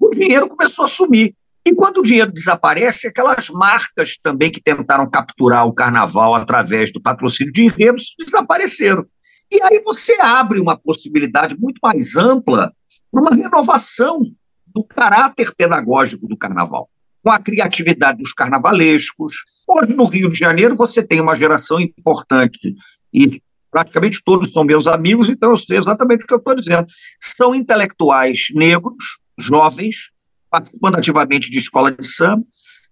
O 0.00 0.10
dinheiro 0.10 0.48
começou 0.48 0.84
a 0.84 0.88
sumir. 0.88 1.34
E 1.64 1.72
quando 1.74 1.98
o 1.98 2.02
dinheiro 2.02 2.32
desaparece, 2.32 3.06
aquelas 3.06 3.48
marcas 3.50 4.16
também 4.20 4.50
que 4.50 4.60
tentaram 4.60 5.08
capturar 5.08 5.66
o 5.66 5.72
carnaval 5.72 6.34
através 6.34 6.92
do 6.92 7.00
patrocínio 7.00 7.52
de 7.52 7.64
enredos 7.64 8.14
desapareceram. 8.18 9.06
E 9.50 9.62
aí 9.62 9.80
você 9.80 10.16
abre 10.20 10.60
uma 10.60 10.76
possibilidade 10.76 11.56
muito 11.58 11.78
mais 11.80 12.16
ampla 12.16 12.72
para 13.10 13.20
uma 13.20 13.34
renovação 13.34 14.20
do 14.66 14.82
caráter 14.84 15.54
pedagógico 15.56 16.26
do 16.26 16.36
carnaval 16.36 16.90
com 17.26 17.32
a 17.32 17.40
criatividade 17.40 18.18
dos 18.18 18.32
carnavalescos. 18.32 19.34
Hoje, 19.66 19.92
no 19.92 20.04
Rio 20.04 20.30
de 20.30 20.38
Janeiro, 20.38 20.76
você 20.76 21.02
tem 21.02 21.20
uma 21.20 21.34
geração 21.34 21.80
importante 21.80 22.72
e 23.12 23.42
praticamente 23.68 24.22
todos 24.24 24.52
são 24.52 24.62
meus 24.62 24.86
amigos, 24.86 25.28
então 25.28 25.50
eu 25.50 25.56
sei 25.56 25.76
exatamente 25.76 26.22
o 26.22 26.26
que 26.28 26.32
eu 26.32 26.38
estou 26.38 26.54
dizendo. 26.54 26.86
São 27.20 27.52
intelectuais 27.52 28.46
negros, 28.54 29.18
jovens, 29.36 30.12
participando 30.48 30.98
ativamente 30.98 31.50
de 31.50 31.58
escola 31.58 31.90
de 31.90 32.06
samba, 32.06 32.44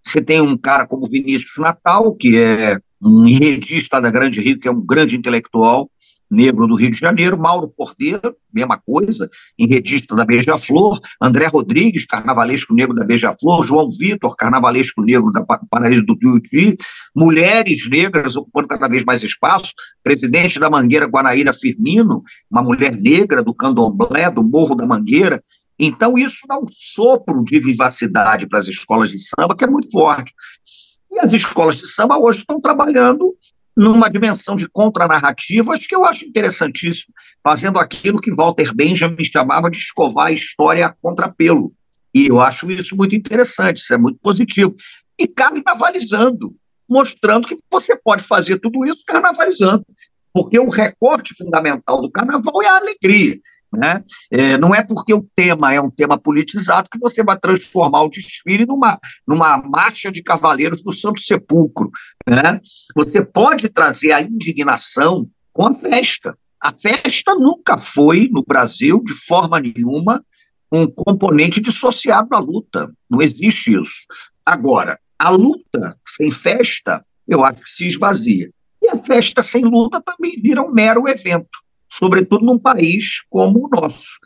Você 0.03 0.21
tem 0.21 0.41
um 0.41 0.57
cara 0.57 0.85
como 0.85 1.09
Vinícius 1.09 1.57
Natal, 1.57 2.13
que 2.13 2.37
é 2.37 2.77
um 3.01 3.25
enredista 3.25 4.01
da 4.01 4.11
Grande 4.11 4.41
Rio, 4.41 4.59
que 4.59 4.67
é 4.67 4.71
um 4.71 4.85
grande 4.85 5.15
intelectual, 5.15 5.89
negro 6.35 6.67
do 6.67 6.75
Rio 6.75 6.91
de 6.91 6.97
Janeiro, 6.97 7.37
Mauro 7.37 7.69
Cordeiro, 7.69 8.35
mesma 8.53 8.77
coisa, 8.77 9.29
enredista 9.57 10.15
da 10.15 10.25
Beija-Flor, 10.25 10.99
André 11.21 11.47
Rodrigues, 11.47 12.05
carnavalesco 12.05 12.73
negro 12.73 12.93
da 12.93 13.03
Beija-Flor, 13.03 13.63
João 13.63 13.89
Vitor, 13.89 14.35
carnavalesco 14.35 15.01
negro 15.01 15.31
da 15.31 15.43
Paraíso 15.43 16.05
do 16.05 16.15
Tuiuti, 16.15 16.75
mulheres 17.15 17.89
negras 17.89 18.35
ocupando 18.35 18.67
cada 18.67 18.87
vez 18.87 19.03
mais 19.05 19.23
espaço, 19.23 19.73
presidente 20.03 20.59
da 20.59 20.69
Mangueira 20.69 21.07
Guanaíra 21.07 21.53
Firmino, 21.53 22.21
uma 22.51 22.61
mulher 22.61 22.95
negra 22.95 23.41
do 23.41 23.53
candomblé, 23.53 24.29
do 24.29 24.43
Morro 24.43 24.75
da 24.75 24.85
Mangueira, 24.85 25.41
então 25.77 26.17
isso 26.17 26.47
dá 26.47 26.57
um 26.57 26.65
sopro 26.69 27.43
de 27.43 27.59
vivacidade 27.59 28.47
para 28.47 28.59
as 28.59 28.67
escolas 28.67 29.09
de 29.09 29.19
samba 29.19 29.55
que 29.55 29.63
é 29.63 29.67
muito 29.67 29.91
forte. 29.91 30.33
E 31.11 31.19
as 31.19 31.33
escolas 31.33 31.77
de 31.77 31.87
samba 31.87 32.17
hoje 32.17 32.39
estão 32.39 32.59
trabalhando 32.59 33.35
numa 33.75 34.09
dimensão 34.09 34.55
de 34.55 34.67
contranarrativas 34.69 35.85
que 35.85 35.95
eu 35.95 36.05
acho 36.05 36.25
interessantíssimo, 36.25 37.13
fazendo 37.43 37.77
aquilo 37.77 38.21
que 38.21 38.33
Walter 38.33 38.73
Benjamin 38.73 39.23
chamava 39.23 39.69
de 39.69 39.77
escovar 39.77 40.27
a 40.27 40.31
história 40.31 40.85
a 40.85 40.93
contrapelo. 40.93 41.73
E 42.13 42.27
eu 42.27 42.39
acho 42.39 42.71
isso 42.71 42.95
muito 42.95 43.15
interessante, 43.15 43.79
isso 43.79 43.93
é 43.93 43.97
muito 43.97 44.17
positivo. 44.21 44.73
E 45.19 45.27
carnavalizando, 45.27 46.55
mostrando 46.87 47.47
que 47.47 47.57
você 47.69 47.95
pode 47.97 48.23
fazer 48.23 48.59
tudo 48.59 48.85
isso 48.85 49.03
carnavalizando. 49.05 49.85
Porque 50.33 50.57
o 50.59 50.69
recorte 50.69 51.33
fundamental 51.33 52.01
do 52.01 52.11
carnaval 52.11 52.61
é 52.61 52.67
a 52.67 52.77
alegria. 52.77 53.39
Né? 53.73 54.03
É, 54.31 54.57
não 54.57 54.73
é 54.73 54.83
porque 54.85 55.13
o 55.13 55.27
tema 55.35 55.73
é 55.73 55.81
um 55.81 55.89
tema 55.89 56.17
politizado 56.17 56.89
que 56.89 56.99
você 56.99 57.23
vai 57.23 57.37
transformar 57.37 58.03
o 58.03 58.09
desfile 58.09 58.65
numa, 58.65 58.99
numa 59.27 59.57
marcha 59.57 60.11
de 60.11 60.23
cavaleiros 60.23 60.81
do 60.81 60.93
Santo 60.93 61.21
Sepulcro. 61.21 61.89
Né? 62.27 62.59
Você 62.95 63.23
pode 63.23 63.69
trazer 63.69 64.11
a 64.11 64.21
indignação 64.21 65.29
com 65.51 65.67
a 65.67 65.75
festa. 65.75 66.37
A 66.59 66.71
festa 66.71 67.35
nunca 67.35 67.77
foi, 67.77 68.29
no 68.31 68.43
Brasil, 68.43 69.01
de 69.03 69.13
forma 69.13 69.59
nenhuma, 69.59 70.23
um 70.71 70.87
componente 70.87 71.61
dissociado 71.61 72.29
da 72.29 72.39
luta. 72.39 72.91
Não 73.09 73.21
existe 73.21 73.73
isso. 73.73 74.05
Agora, 74.45 74.99
a 75.19 75.29
luta 75.29 75.97
sem 76.07 76.31
festa, 76.31 77.05
eu 77.27 77.43
acho 77.43 77.61
que 77.61 77.69
se 77.69 77.87
esvazia. 77.87 78.49
E 78.81 78.89
a 78.89 78.97
festa 78.97 79.43
sem 79.43 79.63
luta 79.63 80.01
também 80.01 80.35
vira 80.41 80.61
um 80.61 80.71
mero 80.71 81.07
evento 81.07 81.64
sobretudo 81.97 82.45
num 82.45 82.59
país 82.59 83.21
como 83.29 83.65
o 83.65 83.69
nosso. 83.69 84.19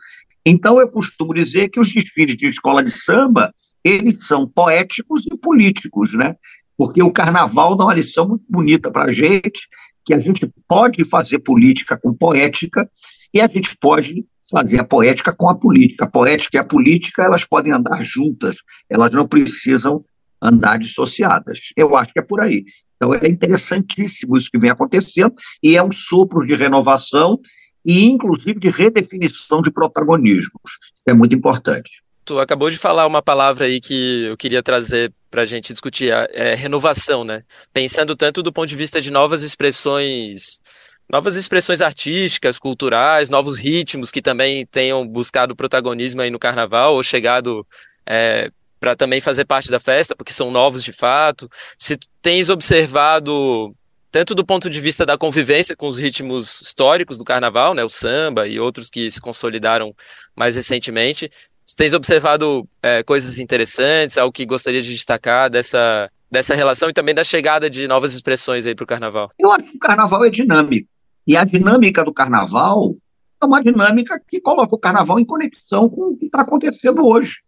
Então, 0.44 0.80
eu 0.80 0.88
costumo 0.88 1.34
dizer 1.34 1.68
que 1.68 1.80
os 1.80 1.92
desfiles 1.92 2.36
de 2.36 2.48
escola 2.48 2.82
de 2.82 2.90
samba, 2.90 3.52
eles 3.84 4.26
são 4.26 4.48
poéticos 4.48 5.26
e 5.26 5.36
políticos, 5.36 6.14
né? 6.14 6.34
Porque 6.76 7.02
o 7.02 7.12
carnaval 7.12 7.76
dá 7.76 7.84
uma 7.84 7.94
lição 7.94 8.26
muito 8.26 8.44
bonita 8.48 8.90
para 8.90 9.10
a 9.10 9.12
gente, 9.12 9.68
que 10.04 10.14
a 10.14 10.18
gente 10.18 10.50
pode 10.66 11.04
fazer 11.04 11.38
política 11.40 11.98
com 11.98 12.14
poética 12.14 12.90
e 13.32 13.40
a 13.40 13.46
gente 13.46 13.76
pode 13.76 14.24
fazer 14.50 14.80
a 14.80 14.84
poética 14.84 15.32
com 15.32 15.48
a 15.48 15.54
política. 15.54 16.06
A 16.06 16.10
poética 16.10 16.56
e 16.56 16.60
a 16.60 16.64
política, 16.64 17.22
elas 17.22 17.44
podem 17.44 17.72
andar 17.72 18.02
juntas, 18.02 18.56
elas 18.88 19.12
não 19.12 19.28
precisam 19.28 20.04
andar 20.42 20.78
dissociadas. 20.78 21.60
Eu 21.76 21.94
acho 21.96 22.12
que 22.12 22.18
é 22.18 22.22
por 22.22 22.40
aí. 22.40 22.64
Então 23.00 23.14
é 23.14 23.26
interessantíssimo 23.26 24.36
isso 24.36 24.50
que 24.50 24.58
vem 24.58 24.68
acontecendo 24.68 25.34
e 25.62 25.74
é 25.74 25.82
um 25.82 25.90
sopro 25.90 26.46
de 26.46 26.54
renovação 26.54 27.40
e, 27.82 28.04
inclusive, 28.04 28.60
de 28.60 28.68
redefinição 28.68 29.62
de 29.62 29.70
protagonismos. 29.70 30.78
Isso 30.94 31.08
é 31.08 31.14
muito 31.14 31.34
importante. 31.34 32.02
Tu 32.26 32.38
acabou 32.38 32.70
de 32.70 32.76
falar 32.76 33.06
uma 33.06 33.22
palavra 33.22 33.64
aí 33.64 33.80
que 33.80 34.26
eu 34.26 34.36
queria 34.36 34.62
trazer 34.62 35.10
para 35.30 35.42
a 35.42 35.46
gente 35.46 35.72
discutir, 35.72 36.12
é 36.12 36.54
renovação, 36.54 37.24
né? 37.24 37.42
Pensando 37.72 38.14
tanto 38.14 38.42
do 38.42 38.52
ponto 38.52 38.68
de 38.68 38.76
vista 38.76 39.00
de 39.00 39.10
novas 39.10 39.42
expressões, 39.42 40.60
novas 41.08 41.36
expressões 41.36 41.80
artísticas, 41.80 42.58
culturais, 42.58 43.30
novos 43.30 43.58
ritmos 43.58 44.10
que 44.10 44.20
também 44.20 44.66
tenham 44.66 45.06
buscado 45.06 45.56
protagonismo 45.56 46.20
aí 46.20 46.30
no 46.30 46.38
carnaval 46.38 46.94
ou 46.94 47.02
chegado 47.02 47.66
é, 48.06 48.50
para 48.80 48.96
também 48.96 49.20
fazer 49.20 49.44
parte 49.44 49.70
da 49.70 49.78
festa, 49.78 50.16
porque 50.16 50.32
são 50.32 50.50
novos 50.50 50.82
de 50.82 50.92
fato. 50.92 51.48
Se 51.78 51.98
tens 52.22 52.48
observado 52.48 53.74
tanto 54.10 54.34
do 54.34 54.44
ponto 54.44 54.68
de 54.68 54.80
vista 54.80 55.06
da 55.06 55.16
convivência 55.16 55.76
com 55.76 55.86
os 55.86 55.96
ritmos 55.96 56.62
históricos 56.62 57.16
do 57.16 57.24
carnaval, 57.24 57.74
né, 57.74 57.84
o 57.84 57.88
samba 57.88 58.48
e 58.48 58.58
outros 58.58 58.90
que 58.90 59.08
se 59.08 59.20
consolidaram 59.20 59.94
mais 60.34 60.56
recentemente, 60.56 61.30
se 61.64 61.76
tens 61.76 61.92
observado 61.92 62.68
é, 62.82 63.04
coisas 63.04 63.38
interessantes, 63.38 64.18
algo 64.18 64.32
que 64.32 64.44
gostaria 64.44 64.82
de 64.82 64.92
destacar 64.92 65.48
dessa, 65.48 66.10
dessa 66.28 66.56
relação 66.56 66.90
e 66.90 66.92
também 66.92 67.14
da 67.14 67.22
chegada 67.22 67.70
de 67.70 67.86
novas 67.86 68.12
expressões 68.12 68.66
aí 68.66 68.74
para 68.74 68.82
o 68.82 68.86
carnaval? 68.86 69.30
Eu 69.38 69.52
acho 69.52 69.70
que 69.70 69.76
o 69.76 69.80
carnaval 69.80 70.24
é 70.24 70.30
dinâmico. 70.30 70.88
E 71.24 71.36
a 71.36 71.44
dinâmica 71.44 72.04
do 72.04 72.12
carnaval 72.12 72.96
é 73.40 73.46
uma 73.46 73.62
dinâmica 73.62 74.20
que 74.26 74.40
coloca 74.40 74.74
o 74.74 74.78
carnaval 74.78 75.20
em 75.20 75.24
conexão 75.24 75.88
com 75.88 76.08
o 76.08 76.16
que 76.16 76.26
está 76.26 76.40
acontecendo 76.40 77.06
hoje. 77.06 77.42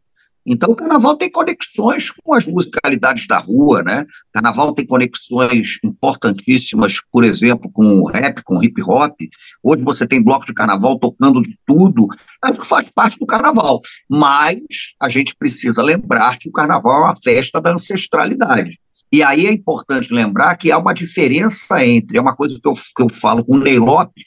Então, 0.44 0.70
o 0.70 0.76
carnaval 0.76 1.16
tem 1.16 1.30
conexões 1.30 2.10
com 2.10 2.34
as 2.34 2.46
musicalidades 2.46 3.28
da 3.28 3.38
rua, 3.38 3.82
né? 3.82 4.02
O 4.02 4.32
carnaval 4.32 4.74
tem 4.74 4.84
conexões 4.84 5.78
importantíssimas, 5.84 6.96
por 7.12 7.24
exemplo, 7.24 7.70
com 7.72 8.00
o 8.00 8.06
rap, 8.06 8.42
com 8.42 8.56
o 8.56 8.64
hip 8.64 8.82
hop. 8.82 9.14
Hoje 9.62 9.82
você 9.82 10.06
tem 10.06 10.22
blocos 10.22 10.46
de 10.46 10.54
carnaval 10.54 10.98
tocando 10.98 11.40
de 11.40 11.56
tudo. 11.64 12.08
Acho 12.42 12.60
que 12.60 12.66
faz 12.66 12.90
parte 12.90 13.18
do 13.18 13.26
carnaval. 13.26 13.80
Mas 14.10 14.58
a 15.00 15.08
gente 15.08 15.34
precisa 15.36 15.80
lembrar 15.80 16.38
que 16.38 16.48
o 16.48 16.52
carnaval 16.52 17.02
é 17.02 17.04
uma 17.04 17.16
festa 17.16 17.60
da 17.60 17.72
ancestralidade. 17.72 18.80
E 19.12 19.22
aí 19.22 19.46
é 19.46 19.52
importante 19.52 20.12
lembrar 20.12 20.56
que 20.56 20.72
há 20.72 20.78
uma 20.78 20.94
diferença 20.94 21.84
entre, 21.84 22.18
é 22.18 22.20
uma 22.20 22.34
coisa 22.34 22.58
que 22.60 22.66
eu, 22.66 22.74
que 22.74 23.02
eu 23.02 23.08
falo 23.08 23.44
com 23.44 23.56
o 23.56 23.60
Ney 23.60 23.78
Lopes, 23.78 24.24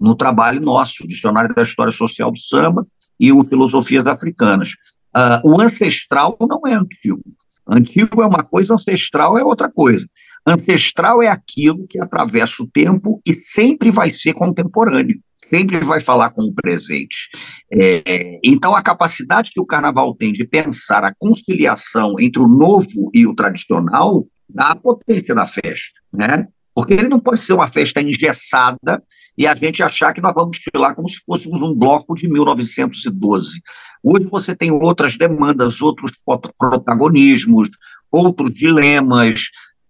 no 0.00 0.16
trabalho 0.16 0.60
nosso, 0.60 1.06
Dicionário 1.06 1.54
da 1.54 1.62
História 1.62 1.92
Social 1.92 2.30
do 2.30 2.38
Samba 2.38 2.86
e 3.20 3.32
o 3.32 3.44
Filosofias 3.44 4.06
Africanas 4.06 4.70
Uh, 5.16 5.40
o 5.54 5.60
ancestral 5.60 6.36
não 6.40 6.60
é 6.66 6.74
antigo. 6.74 7.22
Antigo 7.66 8.22
é 8.22 8.26
uma 8.26 8.42
coisa, 8.42 8.74
ancestral 8.74 9.38
é 9.38 9.44
outra 9.44 9.70
coisa. 9.70 10.06
Ancestral 10.46 11.22
é 11.22 11.28
aquilo 11.28 11.86
que 11.88 11.98
atravessa 11.98 12.62
o 12.62 12.66
tempo 12.68 13.20
e 13.26 13.32
sempre 13.32 13.90
vai 13.90 14.10
ser 14.10 14.34
contemporâneo, 14.34 15.18
sempre 15.48 15.80
vai 15.80 16.00
falar 16.00 16.30
com 16.30 16.42
o 16.42 16.54
presente. 16.54 17.28
É, 17.72 18.38
então, 18.44 18.76
a 18.76 18.82
capacidade 18.82 19.50
que 19.52 19.60
o 19.60 19.66
carnaval 19.66 20.14
tem 20.14 20.32
de 20.32 20.44
pensar 20.44 21.02
a 21.02 21.14
conciliação 21.18 22.14
entre 22.20 22.40
o 22.40 22.46
novo 22.46 23.10
e 23.12 23.26
o 23.26 23.34
tradicional 23.34 24.24
dá 24.48 24.70
a 24.70 24.76
potência 24.76 25.34
da 25.34 25.46
festa, 25.46 26.00
né? 26.12 26.46
Porque 26.76 26.92
ele 26.92 27.08
não 27.08 27.18
pode 27.18 27.40
ser 27.40 27.54
uma 27.54 27.66
festa 27.66 28.02
engessada 28.02 29.02
e 29.36 29.46
a 29.46 29.54
gente 29.54 29.82
achar 29.82 30.12
que 30.12 30.20
nós 30.20 30.34
vamos 30.34 30.58
desfilar 30.58 30.94
como 30.94 31.08
se 31.08 31.22
fôssemos 31.24 31.62
um 31.62 31.74
bloco 31.74 32.14
de 32.14 32.28
1912. 32.28 33.62
Hoje 34.04 34.26
você 34.26 34.54
tem 34.54 34.70
outras 34.70 35.16
demandas, 35.16 35.80
outros 35.80 36.12
protagonismos, 36.58 37.70
outros 38.12 38.52
dilemas, 38.52 39.44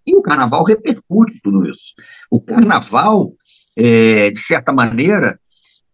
e 0.07 0.15
o 0.15 0.23
carnaval 0.23 0.63
repercute 0.63 1.41
tudo 1.43 1.69
isso. 1.69 1.93
O 2.31 2.41
carnaval, 2.41 3.33
é, 3.77 4.31
de 4.31 4.39
certa 4.39 4.73
maneira, 4.73 5.41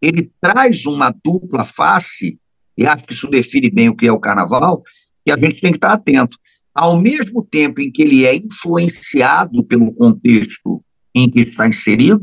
ele 0.00 0.30
traz 0.42 0.84
uma 0.84 1.10
dupla 1.24 1.64
face, 1.64 2.38
e 2.76 2.86
acho 2.86 3.06
que 3.06 3.14
isso 3.14 3.28
define 3.28 3.70
bem 3.70 3.88
o 3.88 3.96
que 3.96 4.06
é 4.06 4.12
o 4.12 4.20
carnaval, 4.20 4.82
que 5.24 5.32
a 5.32 5.38
gente 5.38 5.58
tem 5.58 5.70
que 5.70 5.78
estar 5.78 5.94
atento. 5.94 6.36
Ao 6.74 7.00
mesmo 7.00 7.44
tempo 7.44 7.80
em 7.80 7.90
que 7.90 8.02
ele 8.02 8.24
é 8.24 8.34
influenciado 8.34 9.62
pelo 9.64 9.92
contexto 9.92 10.82
em 11.14 11.30
que 11.30 11.40
está 11.40 11.68
inserido, 11.68 12.22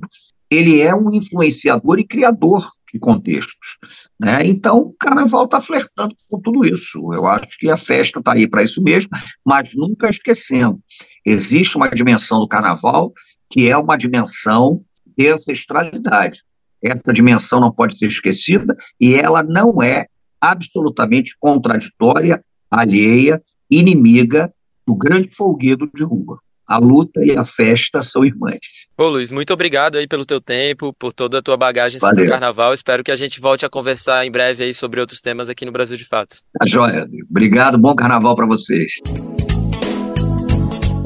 ele 0.49 0.81
é 0.81 0.95
um 0.95 1.13
influenciador 1.13 1.99
e 1.99 2.07
criador 2.07 2.67
de 2.91 2.99
contextos. 2.99 3.77
Né? 4.19 4.39
Então, 4.45 4.79
o 4.79 4.93
carnaval 4.99 5.45
está 5.45 5.61
flertando 5.61 6.15
com 6.27 6.41
tudo 6.41 6.65
isso. 6.65 7.13
Eu 7.13 7.27
acho 7.27 7.57
que 7.59 7.69
a 7.69 7.77
festa 7.77 8.19
está 8.19 8.33
aí 8.33 8.47
para 8.47 8.63
isso 8.63 8.81
mesmo, 8.81 9.11
mas 9.45 9.75
nunca 9.75 10.09
esquecendo. 10.09 10.79
Existe 11.25 11.77
uma 11.77 11.89
dimensão 11.89 12.39
do 12.39 12.47
carnaval 12.47 13.13
que 13.49 13.69
é 13.69 13.77
uma 13.77 13.97
dimensão 13.97 14.83
de 15.17 15.27
ancestralidade. 15.27 16.41
Essa 16.81 17.13
dimensão 17.13 17.59
não 17.59 17.71
pode 17.71 17.97
ser 17.97 18.07
esquecida 18.07 18.75
e 18.99 19.13
ela 19.15 19.43
não 19.43 19.83
é 19.83 20.07
absolutamente 20.39 21.35
contraditória, 21.37 22.43
alheia, 22.71 23.41
inimiga 23.69 24.51
do 24.85 24.95
grande 24.95 25.29
folguedo 25.35 25.89
de 25.93 26.03
rua 26.03 26.39
a 26.69 26.77
luta 26.77 27.21
e 27.23 27.35
a 27.35 27.43
festa 27.43 28.03
são 28.03 28.23
irmãs. 28.23 28.59
Ô 28.95 29.09
Luiz, 29.09 29.31
muito 29.31 29.51
obrigado 29.51 29.97
aí 29.97 30.07
pelo 30.07 30.23
teu 30.23 30.39
tempo, 30.39 30.93
por 30.93 31.11
toda 31.11 31.39
a 31.39 31.41
tua 31.41 31.57
bagagem 31.57 31.99
sobre 31.99 32.25
o 32.25 32.29
carnaval. 32.29 32.75
Espero 32.75 33.03
que 33.03 33.11
a 33.11 33.15
gente 33.15 33.41
volte 33.41 33.65
a 33.65 33.69
conversar 33.69 34.23
em 34.23 34.31
breve 34.31 34.63
aí 34.63 34.73
sobre 34.73 34.99
outros 34.99 35.19
temas 35.19 35.49
aqui 35.49 35.65
no 35.65 35.71
Brasil 35.71 35.97
de 35.97 36.05
Fato. 36.05 36.37
Tá 36.59 36.67
joia. 36.67 37.09
Obrigado, 37.27 37.75
bom 37.79 37.95
carnaval 37.95 38.35
para 38.35 38.45
vocês. 38.45 38.91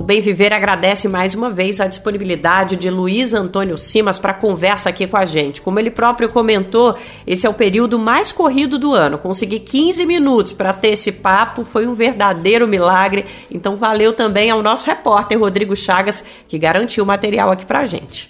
Bem 0.04 0.20
Viver 0.20 0.52
agradece 0.52 1.08
mais 1.08 1.34
uma 1.34 1.50
vez 1.50 1.80
a 1.80 1.88
disponibilidade 1.88 2.76
de 2.76 2.90
Luiz 2.90 3.34
Antônio 3.34 3.78
Simas 3.78 4.20
para 4.20 4.34
conversa 4.34 4.90
aqui 4.90 5.08
com 5.08 5.16
a 5.16 5.26
gente. 5.26 5.62
Como 5.62 5.80
ele 5.80 5.90
próprio 5.90 6.28
comentou, 6.28 6.98
esse 7.26 7.48
é 7.48 7.50
o 7.50 7.54
período 7.54 7.98
mais 7.98 8.34
corrido 8.34 8.78
do 8.78 8.92
ano. 8.92 9.18
Conseguir 9.18 9.60
15 9.60 10.06
minutos 10.06 10.52
para 10.52 10.74
ter 10.74 10.90
esse 10.90 11.10
papo 11.10 11.64
foi 11.64 11.88
um 11.88 11.94
verdadeiro 11.94 12.68
milagre. 12.68 13.26
Então 13.50 13.78
valeu 13.78 14.12
também 14.12 14.52
ao 14.52 14.62
nosso 14.62 14.86
repórter 14.86 15.40
Rodrigo 15.40 15.74
Chagas 15.74 16.22
que 16.50 16.60
garantiu 16.60 17.06
o 17.06 17.08
material 17.08 17.50
aqui 17.50 17.66
para 17.66 17.80
a 17.80 17.86
gente. 17.86 18.30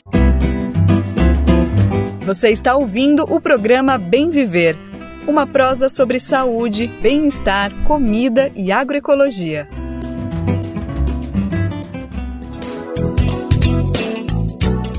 Você 2.21 2.49
está 2.49 2.75
ouvindo 2.75 3.23
o 3.23 3.41
programa 3.41 3.97
Bem 3.97 4.29
Viver, 4.29 4.77
uma 5.27 5.47
prosa 5.47 5.89
sobre 5.89 6.19
saúde, 6.19 6.85
bem-estar, 7.01 7.73
comida 7.83 8.51
e 8.55 8.71
agroecologia. 8.71 9.67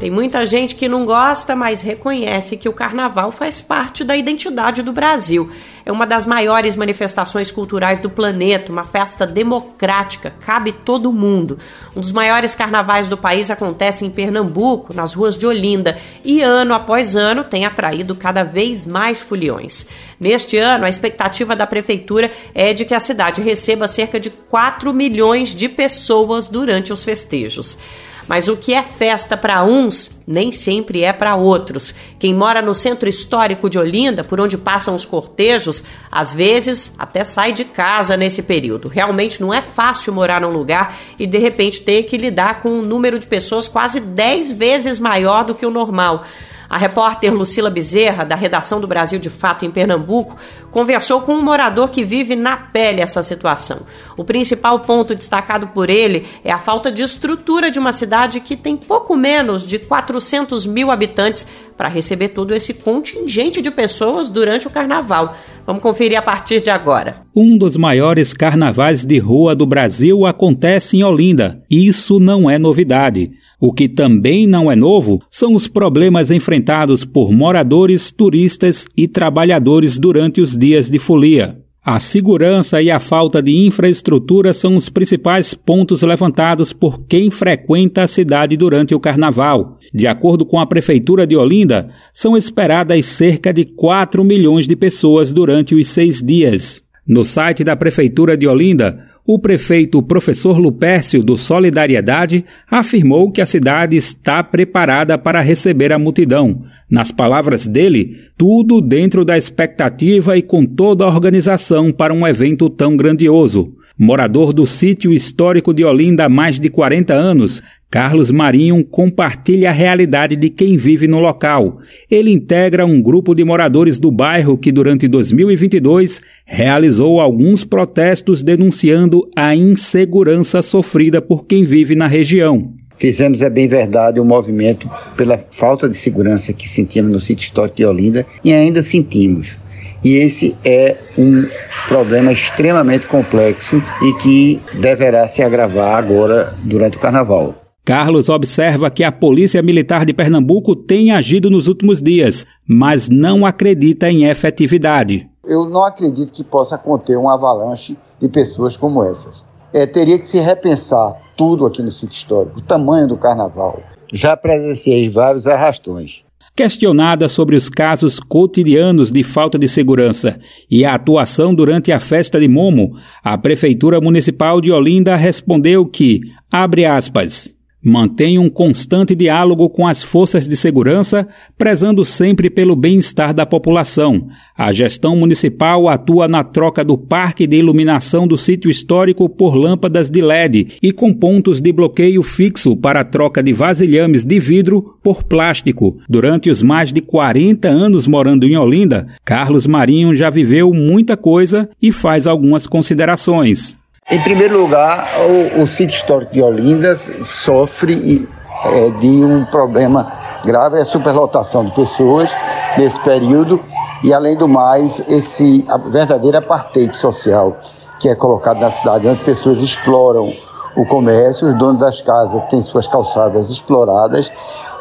Tem 0.05 0.11
muita 0.11 0.45
gente 0.45 0.75
que 0.75 0.87
não 0.87 1.07
gosta, 1.07 1.57
mas 1.57 1.81
reconhece 1.81 2.59
que 2.59 2.69
o 2.69 2.75
carnaval 2.75 3.33
faz 3.33 3.63
parte 3.63 4.05
da 4.05 4.15
identidade 4.15 4.83
do 4.83 4.93
Brasil. 4.93 5.51
É 5.83 5.91
uma 5.91 6.07
das 6.07 6.27
maiores 6.27 6.77
manifestações 6.77 7.51
culturais 7.51 8.01
do 8.01 8.11
planeta, 8.11 8.71
uma 8.71 8.85
festa 8.85 9.27
democrática, 9.27 10.31
cabe 10.45 10.73
todo 10.73 11.11
mundo. 11.11 11.59
Um 11.97 12.03
dos 12.03 12.13
maiores 12.13 12.55
carnavais 12.55 13.09
do 13.09 13.17
país 13.17 13.51
acontece 13.51 14.05
em 14.05 14.11
Pernambuco, 14.11 14.93
nas 14.93 15.15
ruas 15.15 15.39
de 15.39 15.47
Olinda, 15.47 15.97
e 16.23 16.43
ano 16.43 16.75
após 16.75 17.17
ano 17.17 17.43
tem 17.43 17.65
atraído 17.65 18.15
cada 18.15 18.43
vez 18.43 18.85
mais 18.85 19.23
foliões. 19.23 19.87
Neste 20.21 20.59
ano, 20.59 20.85
a 20.85 20.91
expectativa 20.91 21.57
da 21.57 21.67
prefeitura 21.67 22.31
é 22.55 22.75
de 22.75 22.85
que 22.85 22.93
a 22.93 23.01
cidade 23.01 23.41
receba 23.41 23.89
cerca 23.89 24.21
de 24.21 24.29
4 24.29 24.93
milhões 24.93 25.55
de 25.55 25.67
pessoas 25.67 26.47
durante 26.47 26.93
os 26.93 27.03
festejos. 27.03 27.79
Mas 28.27 28.49
o 28.49 28.57
que 28.57 28.73
é 28.73 28.83
festa 28.83 29.37
para 29.37 29.63
uns 29.65 30.23
nem 30.27 30.51
sempre 30.51 31.03
é 31.03 31.13
para 31.13 31.37
outros. 31.37 31.95
Quem 32.19 32.35
mora 32.35 32.63
no 32.63 32.75
centro 32.75 33.09
histórico 33.09 33.69
de 33.69 33.79
Olinda, 33.79 34.25
por 34.25 34.41
onde 34.41 34.57
passam 34.57 34.95
os 34.95 35.05
cortejos, 35.05 35.85
às 36.11 36.33
vezes 36.33 36.95
até 36.99 37.25
sai 37.25 37.53
de 37.53 37.65
casa 37.65 38.17
nesse 38.17 38.43
período. 38.43 38.89
Realmente 38.89 39.41
não 39.41 39.53
é 39.53 39.61
fácil 39.61 40.13
morar 40.13 40.41
num 40.41 40.51
lugar 40.51 40.97
e 41.19 41.27
de 41.27 41.39
repente 41.39 41.83
ter 41.83 42.05
que 42.05 42.17
lidar 42.17 42.63
com 42.63 42.71
um 42.71 42.83
número 42.83 43.19
de 43.19 43.27
pessoas 43.27 43.69
quase 43.69 44.01
10 44.01 44.53
vezes 44.55 44.99
maior 44.99 45.45
do 45.45 45.55
que 45.55 45.67
o 45.67 45.71
normal. 45.71 46.25
A 46.69 46.79
repórter 46.79 47.33
Lucila 47.33 47.71
Bezerra, 47.71 48.25
da 48.25 48.35
redação 48.35 48.81
do 48.81 48.87
Brasil 48.87 49.19
de 49.19 49.31
Fato 49.31 49.65
em 49.65 49.71
Pernambuco, 49.71 50.37
conversou 50.71 51.21
com 51.21 51.35
um 51.35 51.43
morador 51.43 51.89
que 51.89 52.05
vive 52.05 52.35
na 52.35 52.57
pele 52.57 53.01
essa 53.01 53.23
situação. 53.23 53.81
O 54.17 54.25
principal 54.25 54.81
ponto 54.81 55.15
destacado 55.15 55.69
por 55.69 55.89
ele 55.91 56.27
é 56.45 56.51
a 56.51 56.59
falta 56.59 56.91
de 56.91 57.03
estrutura 57.03 57.71
de 57.71 57.79
uma 57.79 57.93
cidade 57.93 58.41
que 58.41 58.57
tem 58.57 58.77
pouco 58.77 59.17
menos 59.17 59.67
de 59.67 59.79
400 59.79 60.67
mil 60.67 60.91
habitantes 60.91 61.47
para 61.77 61.89
receber 61.89 62.29
todo 62.29 62.55
esse 62.55 62.73
contingente 62.73 63.61
de 63.61 63.71
pessoas 63.71 64.29
durante 64.29 64.67
o 64.67 64.71
carnaval. 64.71 65.37
Vamos 65.67 65.83
conferir 65.83 66.19
a 66.19 66.23
partir 66.23 66.61
de 66.61 66.71
agora. 66.71 67.15
Um 67.35 67.59
dos 67.59 67.77
maiores 67.77 68.33
carnavais 68.33 69.05
de 69.05 69.19
rua 69.19 69.55
do 69.55 69.67
Brasil 69.67 70.27
acontece 70.27 70.97
em 70.97 71.05
Olinda. 71.05 71.63
Isso 71.71 72.19
não 72.21 72.49
é 72.49 72.59
novidade. 72.59 73.33
O 73.67 73.73
que 73.73 73.89
também 73.89 74.47
não 74.47 74.71
é 74.71 74.77
novo 74.77 75.23
são 75.31 75.55
os 75.55 75.67
problemas 75.67 76.31
enfrentados 76.31 77.03
por 77.03 77.33
moradores, 77.33 78.13
turistas 78.13 78.85
e 78.95 79.09
trabalhadores 79.09 79.99
durante 79.99 80.39
os 80.43 80.55
dias 80.55 80.91
de 80.91 80.99
folia. 80.99 81.59
A 81.83 81.99
segurança 81.99 82.83
e 82.83 82.91
a 82.91 83.01
falta 83.01 83.41
de 83.41 83.57
infraestrutura 83.67 84.53
são 84.53 84.77
os 84.77 84.91
principais 84.91 85.55
pontos 85.55 86.03
levantados 86.03 86.75
por 86.75 87.07
quem 87.07 87.31
frequenta 87.31 88.03
a 88.03 88.07
cidade 88.07 88.55
durante 88.55 88.95
o 88.95 89.01
carnaval. 89.01 89.79
De 89.95 90.07
acordo 90.07 90.45
com 90.45 90.61
a 90.61 90.67
Prefeitura 90.67 91.27
de 91.27 91.35
Olinda, 91.35 91.89
são 92.13 92.37
esperadas 92.37 93.07
cerca 93.07 93.51
de 93.51 93.65
4 93.65 94.23
milhões 94.23 94.69
de 94.69 94.77
pessoas 94.77 95.33
durante 95.33 95.75
os 95.75 95.89
seis 95.89 96.23
dias. 96.23 96.83
No 97.07 97.25
site 97.25 97.65
da 97.65 97.75
Prefeitura 97.75 98.37
de 98.37 98.47
Olinda, 98.47 99.14
o 99.27 99.39
prefeito 99.39 100.03
professor 100.03 100.59
Lupércio 100.59 101.23
do 101.23 101.39
Solidariedade 101.39 102.45
afirmou 102.71 103.33
que 103.33 103.41
a 103.41 103.47
cidade 103.47 103.97
está 103.97 104.45
preparada 104.45 105.17
para 105.17 105.41
receber 105.41 105.93
a 105.93 105.99
multidão. 105.99 106.63
Nas 106.91 107.11
palavras 107.11 107.67
dele, 107.67 108.19
tudo 108.37 108.83
dentro 108.83 109.25
da 109.25 109.39
expectativa 109.39 110.37
e 110.37 110.43
com 110.43 110.67
toda 110.67 111.05
a 111.05 111.09
organização 111.09 111.91
para 111.91 112.13
um 112.13 112.27
evento 112.27 112.69
tão 112.69 112.97
grandioso. 112.97 113.75
Morador 113.97 114.53
do 114.53 114.67
sítio 114.67 115.13
histórico 115.13 115.73
de 115.73 115.85
Olinda 115.85 116.25
há 116.25 116.29
mais 116.29 116.59
de 116.59 116.69
40 116.69 117.15
anos, 117.15 117.63
Carlos 117.89 118.29
Marinho 118.29 118.85
compartilha 118.85 119.71
a 119.71 119.73
realidade 119.73 120.35
de 120.35 120.51
quem 120.51 120.77
vive 120.77 121.07
no 121.07 121.21
local. 121.21 121.79
Ele 122.11 122.33
integra 122.33 122.85
um 122.85 123.01
grupo 123.01 123.37
de 123.37 123.45
moradores 123.45 124.01
do 124.01 124.11
bairro 124.11 124.59
que, 124.59 124.73
durante 124.73 125.07
2022, 125.07 126.21
realizou 126.45 127.21
alguns 127.21 127.63
protestos 127.63 128.43
denunciando 128.43 129.31
a 129.37 129.55
insegurança 129.55 130.61
sofrida 130.61 131.23
por 131.23 131.47
quem 131.47 131.63
vive 131.63 131.95
na 131.95 132.09
região. 132.09 132.75
Fizemos, 132.99 133.43
é 133.43 133.51
bem 133.51 133.69
verdade, 133.69 134.21
um 134.21 134.25
movimento 134.25 134.91
pela 135.17 135.39
falta 135.53 135.89
de 135.89 135.97
segurança 135.97 136.53
que 136.53 136.69
sentíamos 136.69 137.13
no 137.13 137.21
sítio 137.21 137.45
histórico 137.45 137.77
de 137.77 137.85
Olinda 137.85 138.27
e 138.45 138.53
ainda 138.53 138.83
sentimos. 138.83 139.57
E 140.05 140.17
esse 140.17 140.55
é 140.65 140.99
um 141.17 141.49
problema 141.89 142.31
extremamente 142.31 143.07
complexo 143.07 143.83
e 144.03 144.13
que 144.15 144.63
deverá 144.81 145.27
se 145.27 145.43
agravar 145.43 145.97
agora 145.97 146.55
durante 146.63 146.99
o 146.99 147.01
carnaval. 147.01 147.55
Carlos 147.85 148.29
observa 148.29 148.91
que 148.91 149.05
a 149.05 149.13
Polícia 149.13 149.63
Militar 149.63 150.07
de 150.07 150.15
Pernambuco 150.15 150.75
tem 150.75 151.11
agido 151.11 151.51
nos 151.51 151.69
últimos 151.69 152.03
dias, 152.03 152.47
mas 152.67 153.09
não 153.09 153.45
acredita 153.45 154.11
em 154.11 154.25
efetividade. 154.25 155.29
Eu 155.45 155.69
não 155.69 155.85
acredito 155.85 156.33
que 156.33 156.43
possa 156.43 156.79
conter 156.79 157.19
um 157.19 157.29
avalanche 157.29 157.97
de 158.21 158.29
pessoas 158.29 158.77
como 158.77 159.03
essas. 159.05 159.45
É, 159.73 159.87
teria 159.87 160.19
que 160.19 160.27
se 160.27 160.39
repensar 160.39 161.15
tudo 161.37 161.67
aqui 161.67 161.83
no 161.83 161.91
sítio 161.91 162.17
histórico, 162.17 162.61
o 162.61 162.63
tamanho 162.63 163.07
do 163.07 163.17
carnaval. 163.17 163.83
Já 164.13 164.37
presenciei 164.37 165.09
vários 165.09 165.47
arrastões. 165.47 166.25
Questionada 166.57 167.29
sobre 167.29 167.57
os 167.57 167.69
casos 167.69 168.21
cotidianos 168.21 169.11
de 169.11 169.25
falta 169.25 169.59
de 169.59 169.69
segurança 169.69 170.39
e 170.71 170.85
a 170.85 170.95
atuação 170.95 171.53
durante 171.53 171.91
a 171.91 171.99
festa 171.99 172.39
de 172.39 172.47
Momo, 172.47 172.97
a 173.25 173.37
Prefeitura 173.37 174.01
Municipal 174.01 174.61
de 174.61 174.71
Olinda 174.71 175.17
respondeu 175.17 175.85
que, 175.85 176.21
abre 176.53 176.85
aspas, 176.85 177.54
Mantém 177.85 178.39
um 178.39 178.49
constante 178.49 179.15
diálogo 179.15 179.69
com 179.69 179.87
as 179.87 180.03
forças 180.03 180.49
de 180.49 180.57
segurança, 180.57 181.29
prezando 181.59 182.03
sempre 182.03 182.49
pelo 182.49 182.75
bem-estar 182.75 183.35
da 183.35 183.45
população. 183.45 184.27
A 184.57 184.73
gestão 184.73 185.15
municipal 185.15 185.87
atua 185.87 186.27
na 186.27 186.43
troca 186.43 186.83
do 186.83 186.97
parque 186.97 187.47
de 187.47 187.57
iluminação 187.57 188.27
do 188.27 188.39
sítio 188.39 188.71
histórico 188.71 189.29
por 189.29 189.55
lâmpadas 189.55 190.09
de 190.09 190.23
LED 190.23 190.79
e 190.83 190.93
com 190.93 191.13
pontos 191.13 191.61
de 191.61 191.71
bloqueio 191.73 192.23
fixo 192.23 192.75
para 192.75 193.01
a 193.01 193.05
troca 193.05 193.43
de 193.43 193.53
vasilhames 193.53 194.25
de 194.25 194.39
vidro 194.39 194.97
por 195.03 195.23
plástico. 195.23 195.99
Durante 196.09 196.49
os 196.49 196.63
mais 196.63 196.91
de 196.91 197.03
40 197.03 197.69
anos 197.69 198.07
morando 198.07 198.47
em 198.47 198.57
Olinda, 198.57 199.09
Carlos 199.27 199.67
Marinho 199.67 200.17
já 200.17 200.31
viveu 200.31 200.73
muita 200.73 201.19
coisa 201.19 201.69
e 201.83 201.93
faz 201.93 202.27
algumas 202.27 202.67
considerações. 202.67 203.77
Em 204.11 204.21
primeiro 204.23 204.61
lugar, 204.61 205.09
o, 205.57 205.63
o 205.63 205.67
sítio 205.67 205.97
histórico 205.97 206.35
de 206.35 206.43
Olinda 206.43 206.95
sofre 207.25 208.29
é, 208.67 208.91
de 208.91 209.25
um 209.25 209.47
problema 209.47 210.13
grave, 210.45 210.79
a 210.79 210.85
superlotação 210.85 211.65
de 211.65 211.75
pessoas 211.75 212.31
nesse 212.77 213.01
período. 213.01 213.59
E, 214.03 214.13
além 214.13 214.37
do 214.37 214.47
mais, 214.47 215.03
esse 215.09 215.65
a 215.69 215.79
verdadeira 215.79 216.39
apartheid 216.39 216.95
social 216.95 217.57
que 217.99 218.11
é 218.11 218.15
colocado 218.15 218.61
na 218.61 218.71
cidade, 218.71 219.09
onde 219.09 219.25
pessoas 219.25 219.63
exploram 219.63 220.31
o 220.77 220.85
comércio, 220.85 221.49
os 221.49 221.55
donos 221.55 221.81
das 221.81 222.03
casas 222.03 222.43
têm 222.51 222.61
suas 222.61 222.87
calçadas 222.87 223.49
exploradas, 223.49 224.31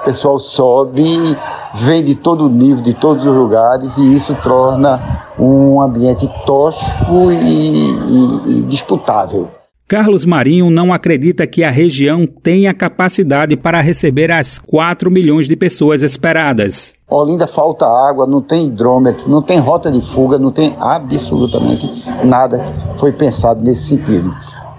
o 0.04 0.06
pessoal 0.06 0.38
sobe, 0.38 1.04
vem 1.76 2.04
de 2.04 2.14
todo 2.14 2.50
nível, 2.50 2.84
de 2.84 2.94
todos 2.94 3.26
os 3.26 3.34
lugares, 3.34 3.98
e 3.98 4.14
isso 4.14 4.36
torna 4.44 5.24
um 5.40 5.82
ambiente 5.82 6.30
tóxico 6.46 7.32
e, 7.32 7.92
e, 7.92 8.60
e 8.60 8.62
disputável. 8.64 9.48
Carlos 9.88 10.26
Marinho 10.26 10.70
não 10.70 10.92
acredita 10.92 11.46
que 11.46 11.64
a 11.64 11.70
região 11.70 12.26
tenha 12.26 12.74
capacidade 12.74 13.56
para 13.56 13.80
receber 13.80 14.32
as 14.32 14.58
4 14.60 15.10
milhões 15.10 15.48
de 15.48 15.56
pessoas 15.56 16.02
esperadas. 16.02 16.94
Olinda 17.10 17.48
falta 17.48 17.86
água, 17.86 18.26
não 18.26 18.42
tem 18.42 18.66
hidrômetro, 18.66 19.30
não 19.30 19.42
tem 19.42 19.60
rota 19.60 19.92
de 19.92 20.02
fuga, 20.02 20.40
não 20.40 20.52
tem 20.52 20.76
absolutamente 20.80 21.88
nada 22.26 22.60
foi 22.98 23.12
pensado 23.12 23.62
nesse 23.62 23.84
sentido. 23.84 24.34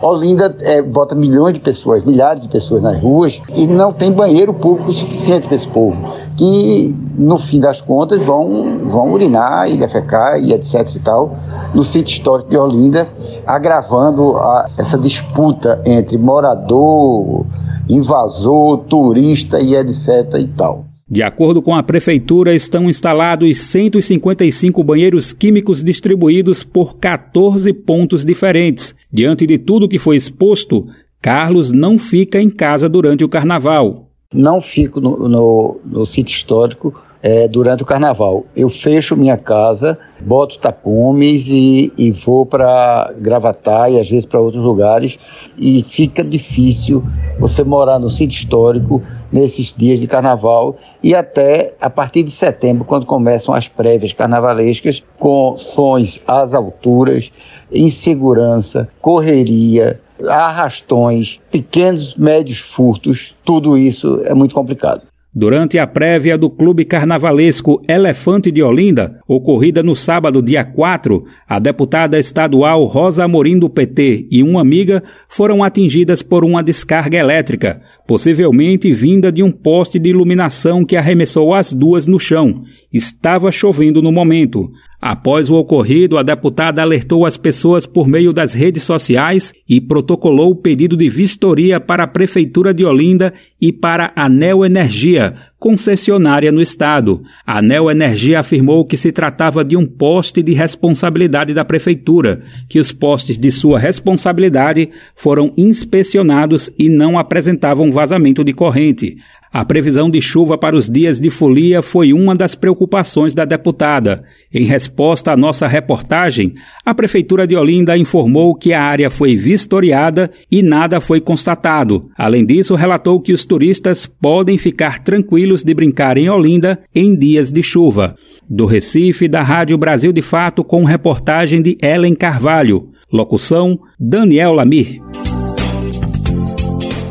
Olinda 0.05 0.55
é, 0.61 0.83
bota 0.83 1.15
milhões 1.15 1.55
de 1.55 1.61
pessoas, 1.61 2.05
milhares 2.05 2.43
de 2.43 2.49
pessoas 2.49 2.83
nas 2.83 2.99
ruas 2.99 3.41
e 3.57 3.67
não 3.67 3.91
tem 3.91 4.13
banheiro 4.13 4.53
público 4.53 4.93
suficiente 4.93 5.47
para 5.47 5.57
esse 5.57 5.67
povo, 5.67 5.97
que 6.37 6.95
no 7.17 7.39
fim 7.39 7.59
das 7.59 7.81
contas 7.81 8.21
vão, 8.21 8.81
vão 8.85 9.13
urinar 9.13 9.71
e 9.71 9.79
defecar 9.79 10.39
e 10.39 10.53
etc 10.53 10.95
e 10.95 10.99
tal 11.01 11.37
no 11.73 11.83
sítio 11.83 12.13
histórico 12.13 12.51
de 12.51 12.57
Olinda, 12.59 13.09
agravando 13.47 14.37
a, 14.37 14.67
essa 14.79 14.99
disputa 14.99 15.81
entre 15.87 16.19
morador, 16.19 17.47
invasor, 17.89 18.79
turista 18.89 19.59
e 19.59 19.75
etc 19.75 20.35
e 20.39 20.49
tal. 20.49 20.84
De 21.09 21.23
acordo 21.23 21.61
com 21.61 21.75
a 21.75 21.83
prefeitura, 21.83 22.55
estão 22.55 22.89
instalados 22.89 23.59
155 23.59 24.83
banheiros 24.83 25.35
químicos 25.35 25.85
distribuídos 25.85 26.65
por 26.65 26.97
14 26.97 27.73
pontos 27.75 28.25
diferentes. 28.25 28.95
Diante 29.13 29.47
de 29.47 29.59
tudo 29.59 29.89
que 29.89 29.99
foi 29.99 30.17
exposto, 30.17 30.87
Carlos 31.21 31.71
não 31.71 31.99
fica 31.99 32.41
em 32.41 32.49
casa 32.49 32.89
durante 32.89 33.23
o 33.23 33.29
carnaval. 33.29 34.09
Não 34.33 34.63
fico 34.63 34.99
no, 34.99 35.29
no, 35.29 35.81
no 35.85 36.07
sítio 36.07 36.35
histórico 36.35 36.95
é, 37.23 37.49
durante 37.49 37.83
o 37.83 37.87
carnaval. 37.87 38.45
Eu 38.55 38.69
fecho 38.69 39.17
minha 39.17 39.39
casa, 39.39 39.99
boto 40.21 40.59
tapumes 40.59 41.47
e, 41.49 41.93
e 41.97 42.13
vou 42.13 42.45
para 42.45 43.15
Gravatar 43.19 43.91
e 43.91 43.99
às 43.99 44.11
vezes 44.11 44.27
para 44.27 44.41
outros 44.41 44.63
lugares. 44.63 45.19
E 45.57 45.83
fica 45.83 46.25
difícil 46.25 47.03
você 47.39 47.65
morar 47.65 47.99
no 47.99 48.11
sítio 48.11 48.37
histórico 48.37 49.03
nesses 49.35 49.75
dias 49.77 49.99
de 49.99 50.07
carnaval 50.07 50.77
e 51.03 51.13
até 51.13 51.75
a 51.81 51.91
partir 51.91 52.23
de 52.23 52.31
setembro, 52.31 52.85
quando 52.85 53.05
começam 53.05 53.53
as 53.53 53.67
prévias 53.67 54.13
carnavalescas, 54.13 55.03
com 55.19 55.57
sons 55.57 56.23
às 56.25 56.55
alturas, 56.55 57.33
insegurança, 57.73 58.89
correria, 59.01 60.01
arrastões, 60.29 61.41
pequenos, 61.51 62.15
médios 62.15 62.61
furtos, 62.61 63.35
tudo 63.45 63.77
isso 63.77 64.23
é 64.25 64.33
muito 64.33 64.55
complicado. 64.55 65.03
Durante 65.37 65.81
a 65.81 65.87
prévia 65.87 66.39
do 66.39 66.49
Clube 66.49 66.85
Carnavalesco 66.85 67.83
Elefante 67.89 68.53
de 68.53 68.63
Olinda, 68.63 69.19
ocorrida 69.27 69.83
no 69.83 69.97
sábado, 69.97 70.41
dia 70.41 70.65
4, 70.65 71.25
a 71.49 71.59
deputada 71.59 72.17
estadual 72.21 72.85
Rosa 72.85 73.25
Amorim 73.25 73.59
do 73.59 73.69
PT 73.69 74.29
e 74.31 74.45
uma 74.45 74.61
amiga 74.61 75.03
foram 75.29 75.65
atingidas 75.65 76.23
por 76.23 76.45
uma 76.45 76.63
descarga 76.63 77.19
elétrica, 77.19 77.83
possivelmente 78.07 78.93
vinda 78.93 79.33
de 79.33 79.43
um 79.43 79.51
poste 79.51 79.99
de 79.99 80.11
iluminação 80.11 80.85
que 80.85 80.97
arremessou 80.97 81.55
as 81.55 81.73
duas 81.73 82.07
no 82.07 82.21
chão. 82.21 82.63
Estava 82.93 83.51
chovendo 83.51 84.03
no 84.03 84.13
momento. 84.13 84.71
Após 85.01 85.51
o 85.51 85.55
ocorrido, 85.55 86.17
a 86.17 86.23
deputada 86.23 86.81
alertou 86.81 87.27
as 87.27 87.37
pessoas 87.37 87.87
por 87.87 88.09
meio 88.09 88.33
das 88.33 88.55
redes 88.55 88.83
sociais 88.85 89.53
e 89.69 89.81
protocolou 89.81 90.53
o 90.53 90.57
pedido 90.57 90.97
de 90.97 91.09
vistoria 91.09 91.79
para 91.79 92.05
a 92.05 92.07
Prefeitura 92.07 92.73
de 92.73 92.85
Olinda 92.85 93.33
e 93.61 93.73
para 93.73 94.13
a 94.17 94.29
Neo 94.29 94.65
Energia, 94.65 95.35
concessionária 95.65 96.53
no 96.53 96.61
estado. 96.61 97.23
A 97.47 97.63
Neo 97.63 97.91
Energia 97.91 98.41
afirmou 98.41 98.85
que 98.85 98.99
se 98.99 99.11
tratava 99.11 99.65
de 99.65 99.79
um 99.79 99.87
poste 99.87 100.43
de 100.43 100.53
responsabilidade 100.53 101.55
da 101.55 101.65
prefeitura, 101.65 102.43
que 102.69 102.79
os 102.79 102.93
postes 102.93 103.39
de 103.39 103.51
sua 103.51 103.79
responsabilidade 103.79 104.91
foram 105.17 105.55
inspecionados 105.57 106.71
e 106.79 106.91
não 106.91 107.19
apresentavam 107.19 107.91
vazamento 107.91 108.45
de 108.45 108.53
corrente. 108.53 109.17
A 109.55 109.65
previsão 109.65 110.11
de 110.11 110.21
chuva 110.21 110.59
para 110.59 110.75
os 110.75 110.89
dias 110.89 111.21
de 111.21 111.31
folia 111.31 111.81
foi 111.81 112.13
uma 112.13 112.35
das 112.35 112.57
preocupações 112.57 113.33
da 113.33 113.45
deputada. 113.45 114.25
Em 114.53 114.65
resposta 114.65 115.31
à 115.31 115.37
nossa 115.37 115.69
reportagem, 115.69 116.55
a 116.85 116.93
Prefeitura 116.93 117.47
de 117.47 117.55
Olinda 117.55 117.97
informou 117.97 118.57
que 118.57 118.73
a 118.73 118.83
área 118.83 119.09
foi 119.09 119.37
vistoriada 119.37 120.29
e 120.51 120.61
nada 120.61 121.01
foi 121.01 121.21
constatado. 121.21 122.11
Além 122.19 122.45
disso, 122.45 122.75
relatou 122.75 123.21
que 123.21 123.33
os 123.33 123.45
turistas 123.45 124.07
podem 124.07 124.59
ficar 124.59 124.99
tranquilos 125.05 125.63
de 125.63 125.73
brincar 125.73 126.19
em 126.19 126.29
Olinda 126.29 126.81
em 126.93 127.17
dias 127.17 127.53
de 127.53 127.63
chuva. 127.63 128.17
Do 128.51 128.67
Recife, 128.67 129.29
da 129.29 129.45
Rádio 129.45 129.79
Brasil 129.79 130.13
de 130.13 130.21
Fato, 130.21 130.65
com 130.65 130.83
reportagem 130.83 131.63
de 131.63 131.79
Ellen 131.81 132.17
Carvalho. 132.17 132.89
Locução: 133.13 133.79
Daniel 134.01 134.53
Lamir. 134.53 134.99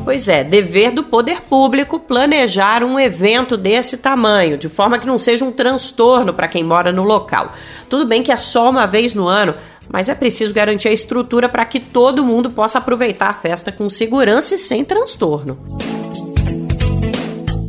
Pois 0.03 0.27
é, 0.27 0.43
dever 0.43 0.91
do 0.91 1.03
poder 1.03 1.41
público 1.41 1.97
planejar 1.97 2.83
um 2.83 2.99
evento 2.99 3.55
desse 3.55 3.95
tamanho, 3.97 4.57
de 4.57 4.67
forma 4.67 4.99
que 4.99 5.07
não 5.07 5.17
seja 5.17 5.45
um 5.45 5.51
transtorno 5.51 6.33
para 6.33 6.47
quem 6.47 6.61
mora 6.61 6.91
no 6.91 7.03
local. 7.03 7.53
Tudo 7.89 8.05
bem 8.05 8.21
que 8.21 8.31
é 8.31 8.35
só 8.35 8.69
uma 8.69 8.85
vez 8.85 9.13
no 9.13 9.27
ano, 9.27 9.55
mas 9.89 10.09
é 10.09 10.15
preciso 10.15 10.53
garantir 10.53 10.89
a 10.89 10.93
estrutura 10.93 11.47
para 11.47 11.65
que 11.65 11.79
todo 11.79 12.25
mundo 12.25 12.51
possa 12.51 12.79
aproveitar 12.79 13.29
a 13.29 13.33
festa 13.33 13.71
com 13.71 13.89
segurança 13.89 14.55
e 14.55 14.57
sem 14.57 14.83
transtorno. 14.83 15.57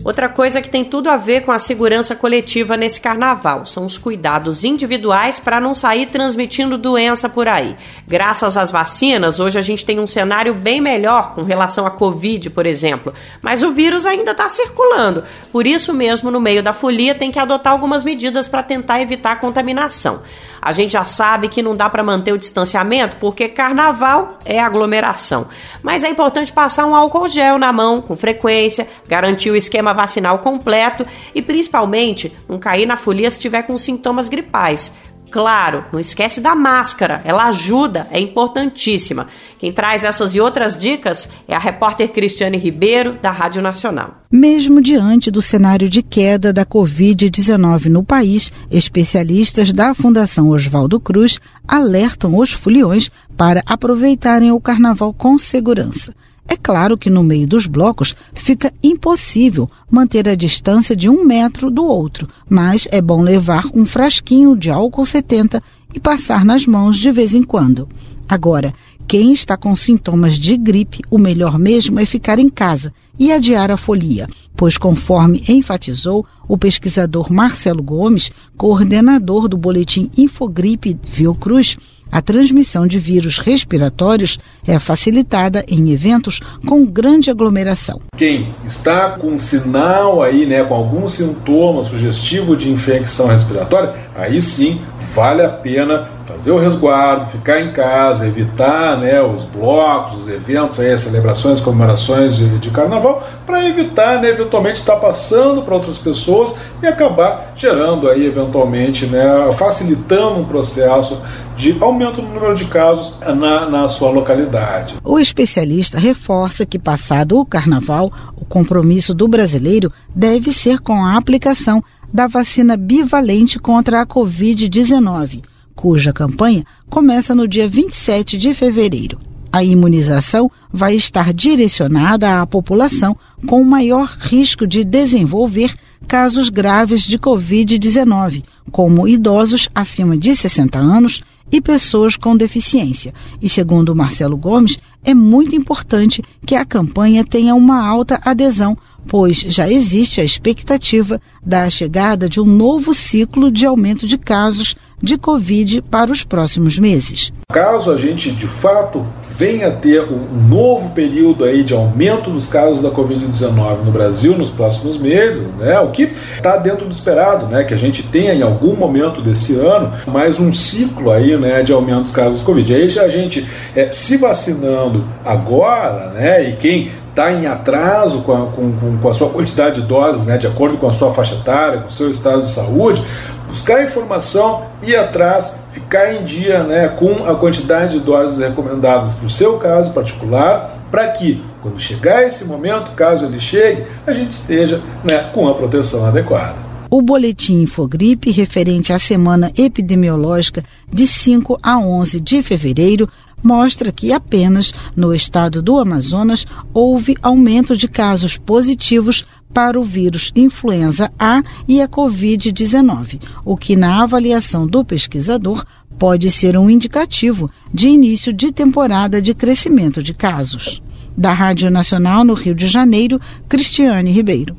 Outra 0.05 0.29
coisa 0.29 0.61
que 0.61 0.69
tem 0.69 0.85
tudo 0.85 1.09
a 1.09 1.17
ver 1.17 1.47
com 1.47 1.51
a 1.51 1.59
segurança 1.59 2.15
coletiva 2.15 2.77
nesse 2.77 3.01
carnaval 3.01 3.65
são 3.65 3.87
os 3.87 3.97
cuidados 3.97 4.63
individuais 4.63 5.39
para 5.39 5.59
não 5.59 5.75
sair 5.75 6.05
transmitindo 6.05 6.77
doença 6.77 7.27
por 7.27 7.49
aí. 7.49 7.75
Graças 8.07 8.59
às 8.59 8.71
vacinas, 8.71 9.41
hoje 9.41 9.59
a 9.59 9.63
gente 9.63 9.83
tem 9.83 9.99
um 9.99 10.07
cenário 10.07 10.53
bem 10.53 10.79
melhor 10.79 11.35
com 11.35 11.41
relação 11.41 11.87
à 11.87 11.91
Covid, 11.91 12.51
por 12.51 12.67
exemplo, 12.67 13.15
mas 13.41 13.63
o 13.63 13.73
vírus 13.73 14.05
ainda 14.05 14.33
está 14.33 14.47
circulando. 14.51 15.25
Por 15.51 15.67
isso 15.67 15.95
mesmo, 15.95 16.31
no 16.31 16.39
meio 16.39 16.63
da 16.63 16.75
folia, 16.75 17.15
tem 17.15 17.33
que 17.33 17.39
adotar 17.39 17.73
algumas 17.73 18.05
medidas 18.05 18.47
para 18.47 18.63
tentar 18.63 19.01
evitar 19.01 19.33
a 19.33 19.37
contaminação. 19.37 20.21
A 20.61 20.73
gente 20.73 20.93
já 20.93 21.05
sabe 21.05 21.49
que 21.49 21.63
não 21.63 21.75
dá 21.75 21.89
para 21.89 22.03
manter 22.03 22.33
o 22.33 22.39
distanciamento 22.39 23.17
porque 23.17 23.49
carnaval 23.49 24.39
é 24.45 24.61
aglomeração. 24.61 25.49
Mas 25.83 26.05
é 26.05 26.11
importante 26.11 26.53
passar 26.53 26.87
um 26.87 26.95
álcool 26.95 27.29
gel 27.29 27.59
na 27.59 27.73
mão 27.73 28.01
com 28.01 28.17
frequência, 28.17 28.89
garantir 29.07 29.51
o 29.51 29.57
esquema 29.57 29.93
vacinal 29.93 30.39
completo 30.39 31.07
e 31.35 31.43
principalmente 31.43 32.35
não 32.49 32.59
cair 32.59 32.87
na 32.87 32.97
folia 32.97 33.31
se 33.31 33.39
tiver 33.39 33.63
com 33.63 33.77
sintomas 33.77 34.29
gripais. 34.29 34.93
Claro, 35.35 35.85
não 35.93 35.99
esquece 35.99 36.41
da 36.41 36.55
máscara, 36.55 37.21
ela 37.25 37.47
ajuda, 37.47 38.07
é 38.13 38.21
importantíssima. 38.21 39.27
Quem 39.65 39.73
traz 39.73 40.05
essas 40.05 40.35
e 40.35 40.41
outras 40.43 40.77
dicas 40.77 41.27
é 41.49 41.57
a 41.57 41.59
repórter 41.59 42.13
Cristiane 42.13 42.59
Ribeiro, 42.59 43.19
da 43.23 43.31
Rádio 43.31 43.63
Nacional. 43.63 44.23
Mesmo 44.31 44.79
diante 44.79 45.31
do 45.31 45.41
cenário 45.41 45.89
de 45.89 46.03
queda 46.03 46.53
da 46.53 46.67
Covid-19 46.67 47.87
no 47.87 48.05
país, 48.05 48.53
especialistas 48.71 49.73
da 49.73 49.95
Fundação 49.95 50.51
Oswaldo 50.51 51.01
Cruz 51.01 51.41
alertam 51.67 52.37
os 52.39 52.53
foliões 52.53 53.11
para 53.39 53.63
aproveitarem 53.65 54.53
o 54.53 54.61
carnaval 54.61 55.15
com 55.15 55.39
segurança. 55.39 56.15
É 56.47 56.59
claro 56.59 56.99
que 56.99 57.09
no 57.09 57.23
meio 57.23 57.47
dos 57.47 57.67
blocos 57.67 58.15
fica 58.35 58.71
impossível 58.83 59.67
manter 59.91 60.29
a 60.29 60.35
distância 60.35 60.95
de 60.95 61.09
um 61.09 61.25
metro 61.25 61.71
do 61.71 61.87
outro, 61.87 62.29
mas 62.47 62.87
é 62.91 63.01
bom 63.01 63.23
levar 63.23 63.65
um 63.75 63.87
frasquinho 63.87 64.55
de 64.59 64.71
álcool 64.71 65.07
70 65.07 65.59
e 65.95 65.99
passar 65.99 66.45
nas 66.45 66.67
mãos 66.67 66.99
de 66.99 67.11
vez 67.11 67.35
em 67.35 67.43
quando. 67.43 67.89
Agora, 68.29 68.73
quem 69.07 69.33
está 69.33 69.57
com 69.57 69.77
sintomas 69.77 70.39
de 70.39 70.57
gripe, 70.57 71.03
o 71.11 71.19
melhor 71.19 71.59
mesmo 71.59 72.01
é 72.01 72.07
ficar 72.07 72.39
em 72.39 72.49
casa 72.49 72.93
e 73.19 73.31
adiar 73.31 73.71
a 73.71 73.77
folia, 73.77 74.27
pois, 74.57 74.77
conforme 74.77 75.43
enfatizou 75.49 76.27
o 76.49 76.57
pesquisador 76.59 77.33
Marcelo 77.33 77.83
Gomes, 77.83 78.31
coordenador 78.57 79.49
do 79.49 79.57
boletim 79.57 80.11
Infogripe 80.17 80.97
Fiocruz, 81.05 81.77
a 82.11 82.23
transmissão 82.23 82.87
de 82.87 82.99
vírus 82.99 83.39
respiratórios 83.39 84.39
é 84.67 84.79
facilitada 84.79 85.65
em 85.67 85.91
eventos 85.91 86.39
com 86.65 86.87
grande 86.87 87.31
aglomeração. 87.31 88.01
Quem 88.17 88.55
está 88.65 89.19
com 89.19 89.37
sinal 89.37 90.23
aí, 90.23 90.47
né, 90.47 90.63
com 90.63 90.75
algum 90.75 91.09
sintoma 91.09 91.83
sugestivo 91.85 92.57
de 92.57 92.71
infecção 92.71 93.27
respiratória, 93.27 94.09
aí 94.15 94.41
sim 94.41 94.81
vale 95.13 95.43
a 95.43 95.49
pena 95.49 96.09
fazer 96.27 96.51
o 96.51 96.59
resguardo, 96.59 97.27
ficar 97.27 97.61
em 97.61 97.73
casa, 97.73 98.27
evitar 98.27 98.99
né, 98.99 99.21
os 99.23 99.45
blocos, 99.45 100.21
os 100.21 100.29
eventos, 100.29 100.81
aí, 100.81 100.91
as 100.91 101.03
celebrações, 101.03 101.61
comemorações 101.61 102.37
de, 102.37 102.59
de 102.59 102.71
carnaval, 102.71 103.27
para 103.47 103.65
evitar 103.67 104.21
né, 104.21 104.29
eventualmente 104.29 104.81
estar 104.81 104.97
passando 104.97 105.63
para 105.63 105.75
outras 105.75 105.99
pessoas 105.99 106.55
e 106.83 106.87
acabar 106.87 107.53
gerando 107.55 108.09
aí 108.09 108.27
eventualmente, 108.27 109.07
né, 109.07 109.25
facilitando 109.53 110.41
um 110.41 110.45
processo 110.45 111.21
de 111.57 111.77
aumento 111.81 112.21
do 112.21 112.29
número 112.29 112.55
de 112.55 112.65
casos 112.65 113.15
na, 113.21 113.69
na 113.69 113.89
sua 113.89 114.11
localidade. 114.11 114.97
O 115.05 115.19
especialista 115.19 115.99
reforça 115.99 116.67
que, 116.67 116.79
passado 116.79 117.39
o 117.39 117.47
carnaval, 117.47 118.13
o 118.35 118.45
compromisso 118.45 119.15
do 119.15 119.29
brasileiro 119.29 119.93
deve 120.15 120.53
ser 120.53 120.81
com 120.81 121.05
a 121.05 121.17
aplicação 121.17 121.83
da 122.13 122.27
vacina 122.27 122.77
bivalente 122.77 123.59
contra 123.59 124.01
a 124.01 124.07
Covid-19, 124.07 125.43
cuja 125.75 126.13
campanha 126.13 126.65
começa 126.89 127.35
no 127.35 127.49
dia 127.49 127.69
27 127.69 128.39
de 128.39 128.55
fevereiro. 128.55 129.19
A 129.53 129.63
imunização 129.63 130.51
vai 130.73 130.97
estar 130.97 131.33
direcionada 131.33 132.41
à 132.41 132.47
população 132.47 133.17
com 133.47 133.63
maior 133.63 134.17
risco 134.19 134.67
de 134.67 134.83
desenvolver 134.83 135.73
casos 136.09 136.49
graves 136.49 137.03
de 137.03 137.19
Covid-19, 137.19 138.43
como 138.73 139.07
idosos 139.07 139.69
acima 139.75 140.17
de 140.17 140.35
60 140.35 140.79
anos 140.79 141.23
e 141.53 141.61
pessoas 141.61 142.17
com 142.17 142.37
deficiência. 142.37 143.15
E 143.41 143.49
segundo 143.49 143.95
Marcelo 143.95 144.37
Gomes, 144.37 144.79
é 145.05 145.15
muito 145.15 145.55
importante 145.55 146.23
que 146.45 146.55
a 146.55 146.65
campanha 146.65 147.23
tenha 147.25 147.55
uma 147.55 147.87
alta 147.87 148.21
adesão, 148.25 148.77
pois 149.09 149.39
já 149.49 149.69
existe 149.71 150.21
a 150.21 150.25
expectativa 150.25 151.21
da 151.45 151.69
chegada 151.69 152.29
de 152.29 152.41
um 152.41 152.45
novo 152.45 152.95
ciclo 152.95 153.51
de 153.51 153.67
aumento 153.67 154.07
de 154.07 154.19
casos 154.19 154.77
de 155.03 155.19
Covid 155.19 155.83
para 155.83 156.11
os 156.11 156.25
próximos 156.25 156.79
meses. 156.79 157.33
Caso 157.53 157.91
a 157.91 157.97
gente 157.97 158.33
de 158.33 158.47
fato 158.47 159.07
venha 159.37 159.71
ter 159.71 160.03
um 160.05 160.49
novo 160.49 160.91
período 160.91 161.45
aí 161.45 161.65
de 161.65 161.75
aumento 161.75 162.31
dos 162.31 162.47
casos 162.47 162.81
da 162.81 162.91
Covid-19 162.91 163.85
no 163.85 163.91
Brasil 163.91 164.37
nos 164.39 164.49
próximos 164.49 164.97
meses, 164.97 165.43
né? 165.59 165.79
O 165.81 165.91
que 165.91 166.13
está 166.37 166.57
dentro 166.57 166.87
do 166.87 166.93
esperado, 166.93 167.47
né? 167.47 167.65
Que 167.65 167.75
a 167.75 167.77
gente 167.77 168.03
tenha 168.05 168.33
em 168.33 168.43
algum 168.43 168.77
momento 168.77 169.21
desse 169.21 169.57
ano 169.57 169.93
mais 170.07 170.39
um 170.39 170.53
ciclo 170.53 171.11
aí, 171.11 171.37
né? 171.37 171.63
De 171.63 171.73
aumento 171.73 172.05
dos 172.05 172.13
casos 172.13 172.41
de 172.41 172.47
Covid. 172.47 172.75
Aí 172.75 172.89
já 172.89 173.03
a 173.03 173.09
gente 173.09 173.47
é, 173.75 173.91
se 173.91 174.17
vacinando 174.17 175.05
agora, 175.25 176.11
né? 176.11 176.49
E 176.51 176.53
quem 176.57 176.91
está 177.15 177.33
em 177.33 177.47
atraso 177.47 178.23
com 178.23 178.33
a, 178.33 178.47
com, 178.47 178.99
com 179.01 179.09
a, 179.09 179.13
sua 179.13 179.31
quantidade 179.31 179.81
de 179.81 179.87
doses, 179.87 180.27
né, 180.27 180.37
de 180.37 180.49
acordo 180.49 180.77
com 180.77 180.89
a 180.89 180.93
sua 180.93 181.13
faixa 181.13 181.37
etária, 181.37 181.79
com 181.79 181.87
o 181.87 181.91
seu 181.91 182.11
estado 182.11 182.43
de 182.43 182.51
saúde, 182.51 183.05
buscar 183.49 183.85
informação, 183.85 184.65
ir 184.83 184.97
atrás, 184.97 185.55
ficar 185.71 186.13
em 186.13 186.25
dia 186.25 186.65
né, 186.65 186.89
com 186.89 187.25
a 187.25 187.37
quantidade 187.37 187.99
de 187.99 188.05
doses 188.05 188.39
recomendadas 188.39 189.15
para 189.15 189.27
o 189.27 189.31
seu 189.31 189.59
caso 189.59 189.93
particular, 189.93 190.81
para 190.91 191.07
que, 191.09 191.43
quando 191.63 191.79
chegar 191.79 192.27
esse 192.27 192.45
momento, 192.45 192.93
caso 192.93 193.25
ele 193.25 193.39
chegue, 193.39 193.85
a 194.05 194.13
gente 194.13 194.33
esteja 194.33 194.83
né, 195.05 195.31
com 195.33 195.49
a 195.49 195.55
proteção 195.55 196.05
adequada. 196.05 196.75
O 196.91 197.03
boletim 197.03 197.63
Infogripe, 197.63 198.31
referente 198.31 198.93
à 198.93 198.99
semana 198.99 199.51
epidemiológica 199.57 200.63
de 200.93 201.07
5 201.07 201.59
a 201.61 201.79
11 201.79 202.21
de 202.21 202.43
fevereiro, 202.43 203.09
mostra 203.45 203.93
que 203.93 204.13
apenas 204.13 204.73
no 204.97 205.15
estado 205.15 205.61
do 205.61 205.79
Amazonas 205.79 206.47
houve 206.73 207.17
aumento 207.23 207.77
de 207.77 207.87
casos 207.87 208.37
positivos 208.39 209.25
para 209.53 209.79
o 209.79 209.85
vírus 209.85 210.33
influenza 210.35 211.13
A 211.19 211.43
e 211.69 211.81
a 211.81 211.87
Covid-19, 211.87 213.21
o 213.45 213.57
que, 213.57 213.77
na 213.77 214.03
avaliação 214.03 214.67
do 214.67 214.85
pesquisador, 214.85 215.65
pode 215.97 216.31
ser 216.31 216.59
um 216.59 216.69
indicativo 216.69 217.49
de 217.73 217.89
início 217.89 218.33
de 218.33 218.51
temporada 218.51 219.23
de 219.23 219.33
crescimento 219.33 220.03
de 220.03 220.13
casos. 220.13 220.83
Da 221.17 221.33
Rádio 221.33 221.71
Nacional 221.71 222.25
no 222.25 222.35
Rio 222.35 222.55
de 222.55 222.67
Janeiro, 222.67 223.21
Cristiane 223.49 224.11
Ribeiro. 224.11 224.57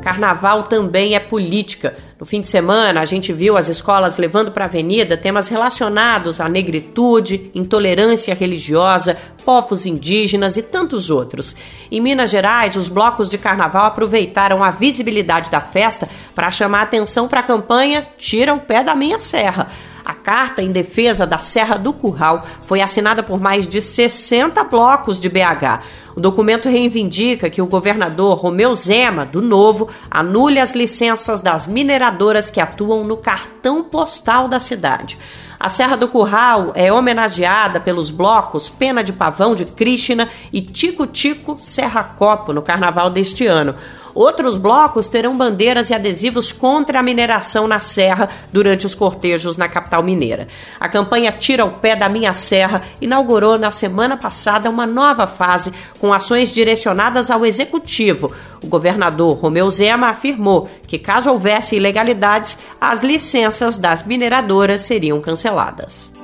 Carnaval 0.00 0.64
também 0.64 1.14
é 1.14 1.20
política. 1.20 1.94
No 2.18 2.26
fim 2.26 2.40
de 2.40 2.48
semana, 2.48 3.00
a 3.00 3.04
gente 3.04 3.32
viu 3.32 3.56
as 3.56 3.68
escolas 3.68 4.16
levando 4.18 4.50
para 4.50 4.64
a 4.64 4.68
avenida 4.68 5.16
temas 5.16 5.48
relacionados 5.48 6.40
à 6.40 6.48
negritude, 6.48 7.50
intolerância 7.54 8.34
religiosa, 8.34 9.16
povos 9.44 9.86
indígenas 9.86 10.56
e 10.56 10.62
tantos 10.62 11.10
outros. 11.10 11.54
Em 11.90 12.00
Minas 12.00 12.30
Gerais, 12.30 12.76
os 12.76 12.88
blocos 12.88 13.28
de 13.28 13.38
carnaval 13.38 13.86
aproveitaram 13.86 14.64
a 14.64 14.70
visibilidade 14.70 15.50
da 15.50 15.60
festa 15.60 16.08
para 16.34 16.50
chamar 16.50 16.82
atenção 16.82 17.28
para 17.28 17.40
a 17.40 17.44
campanha 17.44 18.06
Tira 18.16 18.54
o 18.54 18.60
Pé 18.60 18.82
da 18.82 18.94
Minha 18.94 19.20
Serra. 19.20 19.68
A 20.04 20.14
carta 20.14 20.62
em 20.62 20.72
defesa 20.72 21.26
da 21.26 21.38
Serra 21.38 21.76
do 21.76 21.92
Curral 21.92 22.44
foi 22.66 22.80
assinada 22.80 23.22
por 23.22 23.38
mais 23.38 23.68
de 23.68 23.80
60 23.80 24.64
blocos 24.64 25.20
de 25.20 25.28
BH. 25.28 25.82
O 26.20 26.22
documento 26.22 26.68
reivindica 26.68 27.48
que 27.48 27.62
o 27.62 27.66
governador 27.66 28.36
Romeu 28.36 28.74
Zema, 28.74 29.24
do 29.24 29.40
Novo, 29.40 29.88
anule 30.10 30.60
as 30.60 30.74
licenças 30.74 31.40
das 31.40 31.66
mineradoras 31.66 32.50
que 32.50 32.60
atuam 32.60 33.04
no 33.04 33.16
cartão 33.16 33.82
postal 33.82 34.46
da 34.46 34.60
cidade. 34.60 35.16
A 35.58 35.70
Serra 35.70 35.96
do 35.96 36.08
Curral 36.08 36.72
é 36.74 36.92
homenageada 36.92 37.80
pelos 37.80 38.10
blocos 38.10 38.68
Pena 38.68 39.02
de 39.02 39.14
Pavão 39.14 39.54
de 39.54 39.64
Krishna 39.64 40.28
e 40.52 40.60
Tico 40.60 41.06
Tico 41.06 41.56
Serra 41.58 42.04
Copo 42.04 42.52
no 42.52 42.60
carnaval 42.60 43.08
deste 43.08 43.46
ano. 43.46 43.74
Outros 44.14 44.56
blocos 44.56 45.08
terão 45.08 45.36
bandeiras 45.36 45.90
e 45.90 45.94
adesivos 45.94 46.52
contra 46.52 47.00
a 47.00 47.02
mineração 47.02 47.68
na 47.68 47.80
serra 47.80 48.28
durante 48.52 48.86
os 48.86 48.94
cortejos 48.94 49.56
na 49.56 49.68
capital 49.68 50.02
mineira. 50.02 50.48
A 50.78 50.88
campanha 50.88 51.32
Tira 51.32 51.64
o 51.64 51.72
Pé 51.72 51.96
da 51.96 52.08
Minha 52.08 52.34
Serra 52.34 52.82
inaugurou 53.00 53.58
na 53.58 53.70
semana 53.70 54.16
passada 54.16 54.68
uma 54.68 54.86
nova 54.86 55.26
fase 55.26 55.72
com 55.98 56.12
ações 56.12 56.52
direcionadas 56.52 57.30
ao 57.30 57.44
executivo. 57.46 58.32
O 58.62 58.66
governador 58.66 59.36
Romeu 59.38 59.70
Zema 59.70 60.08
afirmou 60.08 60.68
que, 60.86 60.98
caso 60.98 61.30
houvesse 61.30 61.76
ilegalidades, 61.76 62.58
as 62.80 63.02
licenças 63.02 63.76
das 63.76 64.02
mineradoras 64.02 64.82
seriam 64.82 65.20
canceladas. 65.20 66.19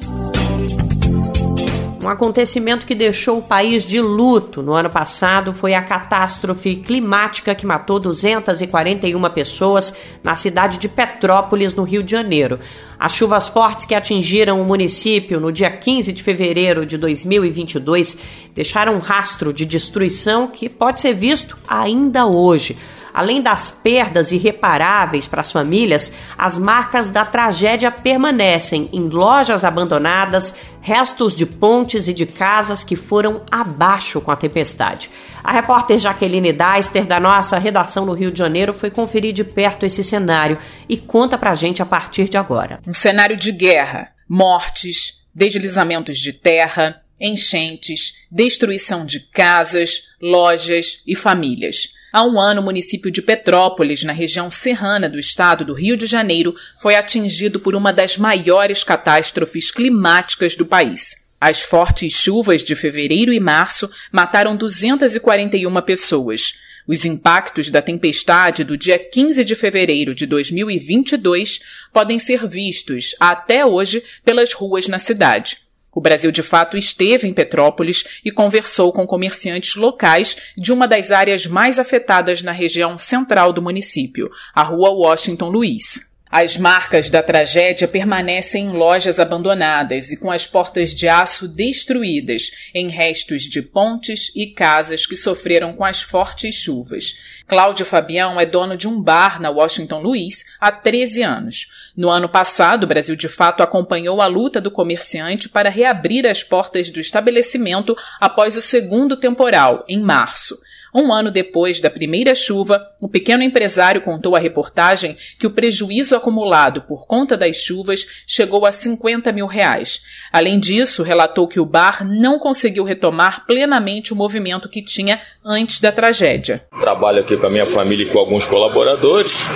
Um 2.06 2.08
acontecimento 2.08 2.86
que 2.86 2.94
deixou 2.94 3.38
o 3.38 3.42
país 3.42 3.84
de 3.84 4.00
luto 4.00 4.62
no 4.62 4.74
ano 4.74 4.88
passado 4.88 5.52
foi 5.52 5.74
a 5.74 5.82
catástrofe 5.82 6.76
climática 6.76 7.52
que 7.52 7.66
matou 7.66 7.98
241 7.98 9.28
pessoas 9.30 9.92
na 10.22 10.36
cidade 10.36 10.78
de 10.78 10.88
Petrópolis, 10.88 11.74
no 11.74 11.82
Rio 11.82 12.04
de 12.04 12.12
Janeiro. 12.12 12.60
As 12.96 13.12
chuvas 13.12 13.48
fortes 13.48 13.86
que 13.86 13.94
atingiram 13.94 14.62
o 14.62 14.64
município 14.64 15.40
no 15.40 15.50
dia 15.50 15.68
15 15.68 16.12
de 16.12 16.22
fevereiro 16.22 16.86
de 16.86 16.96
2022 16.96 18.18
deixaram 18.54 18.94
um 18.94 19.00
rastro 19.00 19.52
de 19.52 19.64
destruição 19.64 20.46
que 20.46 20.68
pode 20.68 21.00
ser 21.00 21.12
visto 21.12 21.58
ainda 21.66 22.24
hoje. 22.24 22.78
Além 23.16 23.40
das 23.40 23.70
perdas 23.70 24.30
irreparáveis 24.30 25.26
para 25.26 25.40
as 25.40 25.50
famílias, 25.50 26.12
as 26.36 26.58
marcas 26.58 27.08
da 27.08 27.24
tragédia 27.24 27.90
permanecem 27.90 28.90
em 28.92 29.08
lojas 29.08 29.64
abandonadas, 29.64 30.54
restos 30.82 31.34
de 31.34 31.46
pontes 31.46 32.08
e 32.08 32.12
de 32.12 32.26
casas 32.26 32.84
que 32.84 32.94
foram 32.94 33.42
abaixo 33.50 34.20
com 34.20 34.30
a 34.30 34.36
tempestade. 34.36 35.08
A 35.42 35.50
repórter 35.50 35.98
Jaqueline 35.98 36.52
Deister, 36.52 37.06
da 37.06 37.18
nossa 37.18 37.56
redação 37.56 38.04
no 38.04 38.12
Rio 38.12 38.30
de 38.30 38.38
Janeiro, 38.38 38.74
foi 38.74 38.90
conferir 38.90 39.32
de 39.32 39.44
perto 39.44 39.86
esse 39.86 40.04
cenário 40.04 40.58
e 40.86 40.98
conta 40.98 41.38
pra 41.38 41.54
gente 41.54 41.80
a 41.80 41.86
partir 41.86 42.28
de 42.28 42.36
agora. 42.36 42.80
Um 42.86 42.92
cenário 42.92 43.34
de 43.34 43.50
guerra, 43.50 44.12
mortes, 44.28 45.22
deslizamentos 45.34 46.18
de 46.18 46.34
terra, 46.34 47.00
enchentes, 47.18 48.26
destruição 48.30 49.06
de 49.06 49.20
casas, 49.20 50.02
lojas 50.20 50.98
e 51.06 51.16
famílias. 51.16 51.95
Há 52.12 52.24
um 52.24 52.40
ano, 52.40 52.60
o 52.60 52.64
município 52.64 53.10
de 53.10 53.20
Petrópolis, 53.20 54.04
na 54.04 54.12
região 54.12 54.50
serrana 54.50 55.08
do 55.08 55.18
estado 55.18 55.64
do 55.64 55.74
Rio 55.74 55.96
de 55.96 56.06
Janeiro, 56.06 56.54
foi 56.80 56.94
atingido 56.94 57.58
por 57.58 57.74
uma 57.74 57.92
das 57.92 58.16
maiores 58.16 58.84
catástrofes 58.84 59.70
climáticas 59.70 60.54
do 60.54 60.64
país. 60.64 61.26
As 61.40 61.60
fortes 61.60 62.14
chuvas 62.14 62.62
de 62.62 62.74
fevereiro 62.74 63.32
e 63.32 63.40
março 63.40 63.90
mataram 64.10 64.56
241 64.56 65.82
pessoas. 65.82 66.54
Os 66.86 67.04
impactos 67.04 67.68
da 67.68 67.82
tempestade 67.82 68.62
do 68.62 68.76
dia 68.76 68.98
15 68.98 69.44
de 69.44 69.54
fevereiro 69.56 70.14
de 70.14 70.24
2022 70.24 71.60
podem 71.92 72.18
ser 72.18 72.46
vistos 72.46 73.14
até 73.18 73.66
hoje 73.66 74.02
pelas 74.24 74.52
ruas 74.52 74.86
na 74.86 74.98
cidade. 74.98 75.65
O 75.96 76.00
Brasil 76.02 76.30
de 76.30 76.42
fato 76.42 76.76
esteve 76.76 77.26
em 77.26 77.32
Petrópolis 77.32 78.20
e 78.22 78.30
conversou 78.30 78.92
com 78.92 79.06
comerciantes 79.06 79.76
locais 79.76 80.36
de 80.54 80.70
uma 80.70 80.86
das 80.86 81.10
áreas 81.10 81.46
mais 81.46 81.78
afetadas 81.78 82.42
na 82.42 82.52
região 82.52 82.98
central 82.98 83.50
do 83.50 83.62
município, 83.62 84.30
a 84.54 84.62
Rua 84.62 84.90
Washington 84.90 85.48
Luiz. 85.48 86.14
As 86.38 86.58
marcas 86.58 87.08
da 87.08 87.22
tragédia 87.22 87.88
permanecem 87.88 88.66
em 88.66 88.72
lojas 88.72 89.18
abandonadas 89.18 90.10
e 90.10 90.18
com 90.18 90.30
as 90.30 90.46
portas 90.46 90.94
de 90.94 91.08
aço 91.08 91.48
destruídas, 91.48 92.50
em 92.74 92.88
restos 92.88 93.44
de 93.44 93.62
pontes 93.62 94.30
e 94.36 94.48
casas 94.48 95.06
que 95.06 95.16
sofreram 95.16 95.72
com 95.72 95.82
as 95.82 96.02
fortes 96.02 96.54
chuvas. 96.54 97.14
Cláudio 97.46 97.86
Fabião 97.86 98.38
é 98.38 98.44
dono 98.44 98.76
de 98.76 98.86
um 98.86 99.00
bar 99.00 99.40
na 99.40 99.48
Washington 99.48 100.02
Luiz 100.02 100.44
há 100.60 100.70
13 100.70 101.22
anos. 101.22 101.68
No 101.96 102.10
ano 102.10 102.28
passado, 102.28 102.84
o 102.84 102.86
Brasil 102.86 103.16
de 103.16 103.28
Fato 103.28 103.62
acompanhou 103.62 104.20
a 104.20 104.26
luta 104.26 104.60
do 104.60 104.70
comerciante 104.70 105.48
para 105.48 105.70
reabrir 105.70 106.26
as 106.26 106.42
portas 106.42 106.90
do 106.90 107.00
estabelecimento 107.00 107.96
após 108.20 108.58
o 108.58 108.60
segundo 108.60 109.16
temporal, 109.16 109.86
em 109.88 110.00
março. 110.00 110.60
Um 110.98 111.12
ano 111.12 111.30
depois 111.30 111.78
da 111.78 111.90
primeira 111.90 112.34
chuva, 112.34 112.80
o 112.98 113.06
pequeno 113.06 113.42
empresário 113.42 114.00
contou 114.00 114.34
à 114.34 114.38
reportagem 114.38 115.14
que 115.38 115.46
o 115.46 115.50
prejuízo 115.50 116.16
acumulado 116.16 116.80
por 116.80 117.06
conta 117.06 117.36
das 117.36 117.58
chuvas 117.58 118.06
chegou 118.26 118.64
a 118.64 118.72
50 118.72 119.30
mil 119.30 119.46
reais. 119.46 120.00
Além 120.32 120.58
disso, 120.58 121.02
relatou 121.02 121.46
que 121.46 121.60
o 121.60 121.66
bar 121.66 122.02
não 122.02 122.38
conseguiu 122.38 122.82
retomar 122.82 123.44
plenamente 123.46 124.14
o 124.14 124.16
movimento 124.16 124.70
que 124.70 124.80
tinha 124.80 125.20
antes 125.44 125.80
da 125.80 125.92
tragédia. 125.92 126.64
Trabalho 126.80 127.20
aqui 127.20 127.36
com 127.36 127.46
a 127.46 127.50
minha 127.50 127.66
família 127.66 128.06
e 128.06 128.10
com 128.10 128.18
alguns 128.18 128.46
colaboradores 128.46 129.50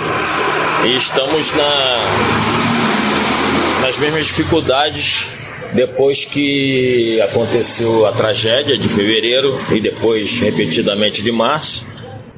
e 0.85 0.95
estamos 0.95 1.51
na, 1.53 1.63
nas 3.81 3.97
mesmas 3.97 4.27
dificuldades 4.27 5.40
depois 5.73 6.25
que 6.25 7.19
aconteceu 7.21 8.05
a 8.05 8.11
tragédia 8.11 8.77
de 8.77 8.87
fevereiro 8.89 9.59
e 9.71 9.79
depois 9.79 10.39
repetidamente 10.39 11.21
de 11.21 11.31
março, 11.31 11.85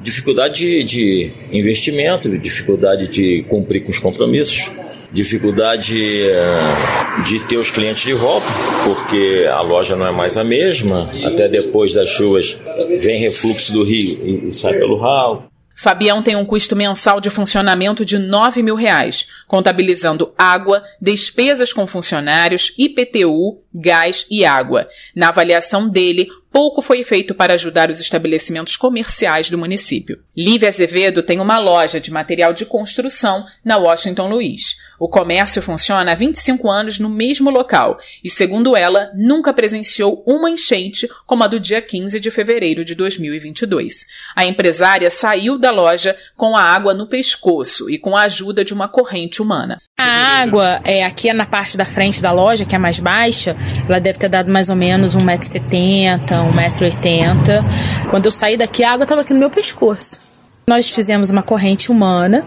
dificuldade 0.02 0.84
de, 0.84 0.84
de 0.84 1.32
investimento, 1.52 2.28
dificuldade 2.38 3.08
de 3.08 3.42
cumprir 3.48 3.82
com 3.84 3.90
os 3.90 3.98
compromissos. 3.98 4.70
dificuldade 5.12 5.96
eh, 5.96 7.24
de 7.28 7.38
ter 7.46 7.56
os 7.56 7.70
clientes 7.70 8.02
de 8.02 8.12
volta, 8.12 8.46
porque 8.84 9.46
a 9.48 9.62
loja 9.62 9.94
não 9.94 10.06
é 10.06 10.10
mais 10.10 10.36
a 10.36 10.42
mesma. 10.42 11.08
Até 11.24 11.48
depois 11.48 11.94
das 11.94 12.10
chuvas 12.10 12.60
vem 13.00 13.20
refluxo 13.20 13.72
do 13.72 13.84
rio 13.84 14.48
e 14.48 14.52
sai 14.52 14.74
pelo 14.74 14.98
ralo. 14.98 15.53
Fabião 15.76 16.22
tem 16.22 16.36
um 16.36 16.44
custo 16.44 16.76
mensal 16.76 17.20
de 17.20 17.30
funcionamento 17.30 18.04
de 18.04 18.16
9 18.16 18.62
mil 18.62 18.76
reais, 18.76 19.26
contabilizando 19.46 20.32
água, 20.38 20.84
despesas 21.00 21.72
com 21.72 21.86
funcionários, 21.86 22.72
IPTU, 22.78 23.58
gás 23.74 24.24
e 24.30 24.44
água. 24.44 24.88
Na 25.14 25.28
avaliação 25.28 25.88
dele, 25.88 26.28
pouco 26.54 26.80
foi 26.80 27.02
feito 27.02 27.34
para 27.34 27.54
ajudar 27.54 27.90
os 27.90 27.98
estabelecimentos 27.98 28.76
comerciais 28.76 29.50
do 29.50 29.58
município. 29.58 30.20
Lívia 30.36 30.68
Azevedo 30.68 31.20
tem 31.20 31.40
uma 31.40 31.58
loja 31.58 32.00
de 32.00 32.12
material 32.12 32.52
de 32.52 32.64
construção 32.64 33.44
na 33.64 33.76
Washington 33.76 34.28
Luiz. 34.28 34.76
O 35.00 35.08
comércio 35.08 35.60
funciona 35.60 36.12
há 36.12 36.14
25 36.14 36.70
anos 36.70 37.00
no 37.00 37.08
mesmo 37.08 37.50
local 37.50 37.98
e, 38.22 38.30
segundo 38.30 38.76
ela, 38.76 39.10
nunca 39.16 39.52
presenciou 39.52 40.22
uma 40.24 40.48
enchente 40.48 41.08
como 41.26 41.42
a 41.42 41.48
do 41.48 41.58
dia 41.58 41.82
15 41.82 42.20
de 42.20 42.30
fevereiro 42.30 42.84
de 42.84 42.94
2022. 42.94 44.06
A 44.36 44.46
empresária 44.46 45.10
saiu 45.10 45.58
da 45.58 45.72
loja 45.72 46.16
com 46.36 46.56
a 46.56 46.62
água 46.62 46.94
no 46.94 47.08
pescoço 47.08 47.90
e 47.90 47.98
com 47.98 48.16
a 48.16 48.22
ajuda 48.22 48.64
de 48.64 48.72
uma 48.72 48.86
corrente 48.86 49.42
humana. 49.42 49.82
A 49.98 50.42
água 50.42 50.80
é 50.84 51.04
aqui 51.04 51.32
na 51.32 51.46
parte 51.46 51.76
da 51.76 51.84
frente 51.84 52.20
da 52.20 52.32
loja, 52.32 52.64
que 52.64 52.74
é 52.74 52.78
mais 52.78 52.98
baixa, 52.98 53.56
ela 53.88 54.00
deve 54.00 54.18
ter 54.18 54.28
dado 54.28 54.50
mais 54.50 54.68
ou 54.68 54.76
menos 54.76 55.16
1,70m, 55.16 56.43
1,80m. 56.52 57.64
Quando 58.10 58.26
eu 58.26 58.30
saí 58.30 58.56
daqui, 58.56 58.84
a 58.84 58.92
água 58.92 59.04
estava 59.04 59.22
aqui 59.22 59.32
no 59.32 59.40
meu 59.40 59.50
pescoço. 59.50 60.34
Nós 60.66 60.88
fizemos 60.88 61.28
uma 61.30 61.42
corrente 61.42 61.92
humana 61.92 62.44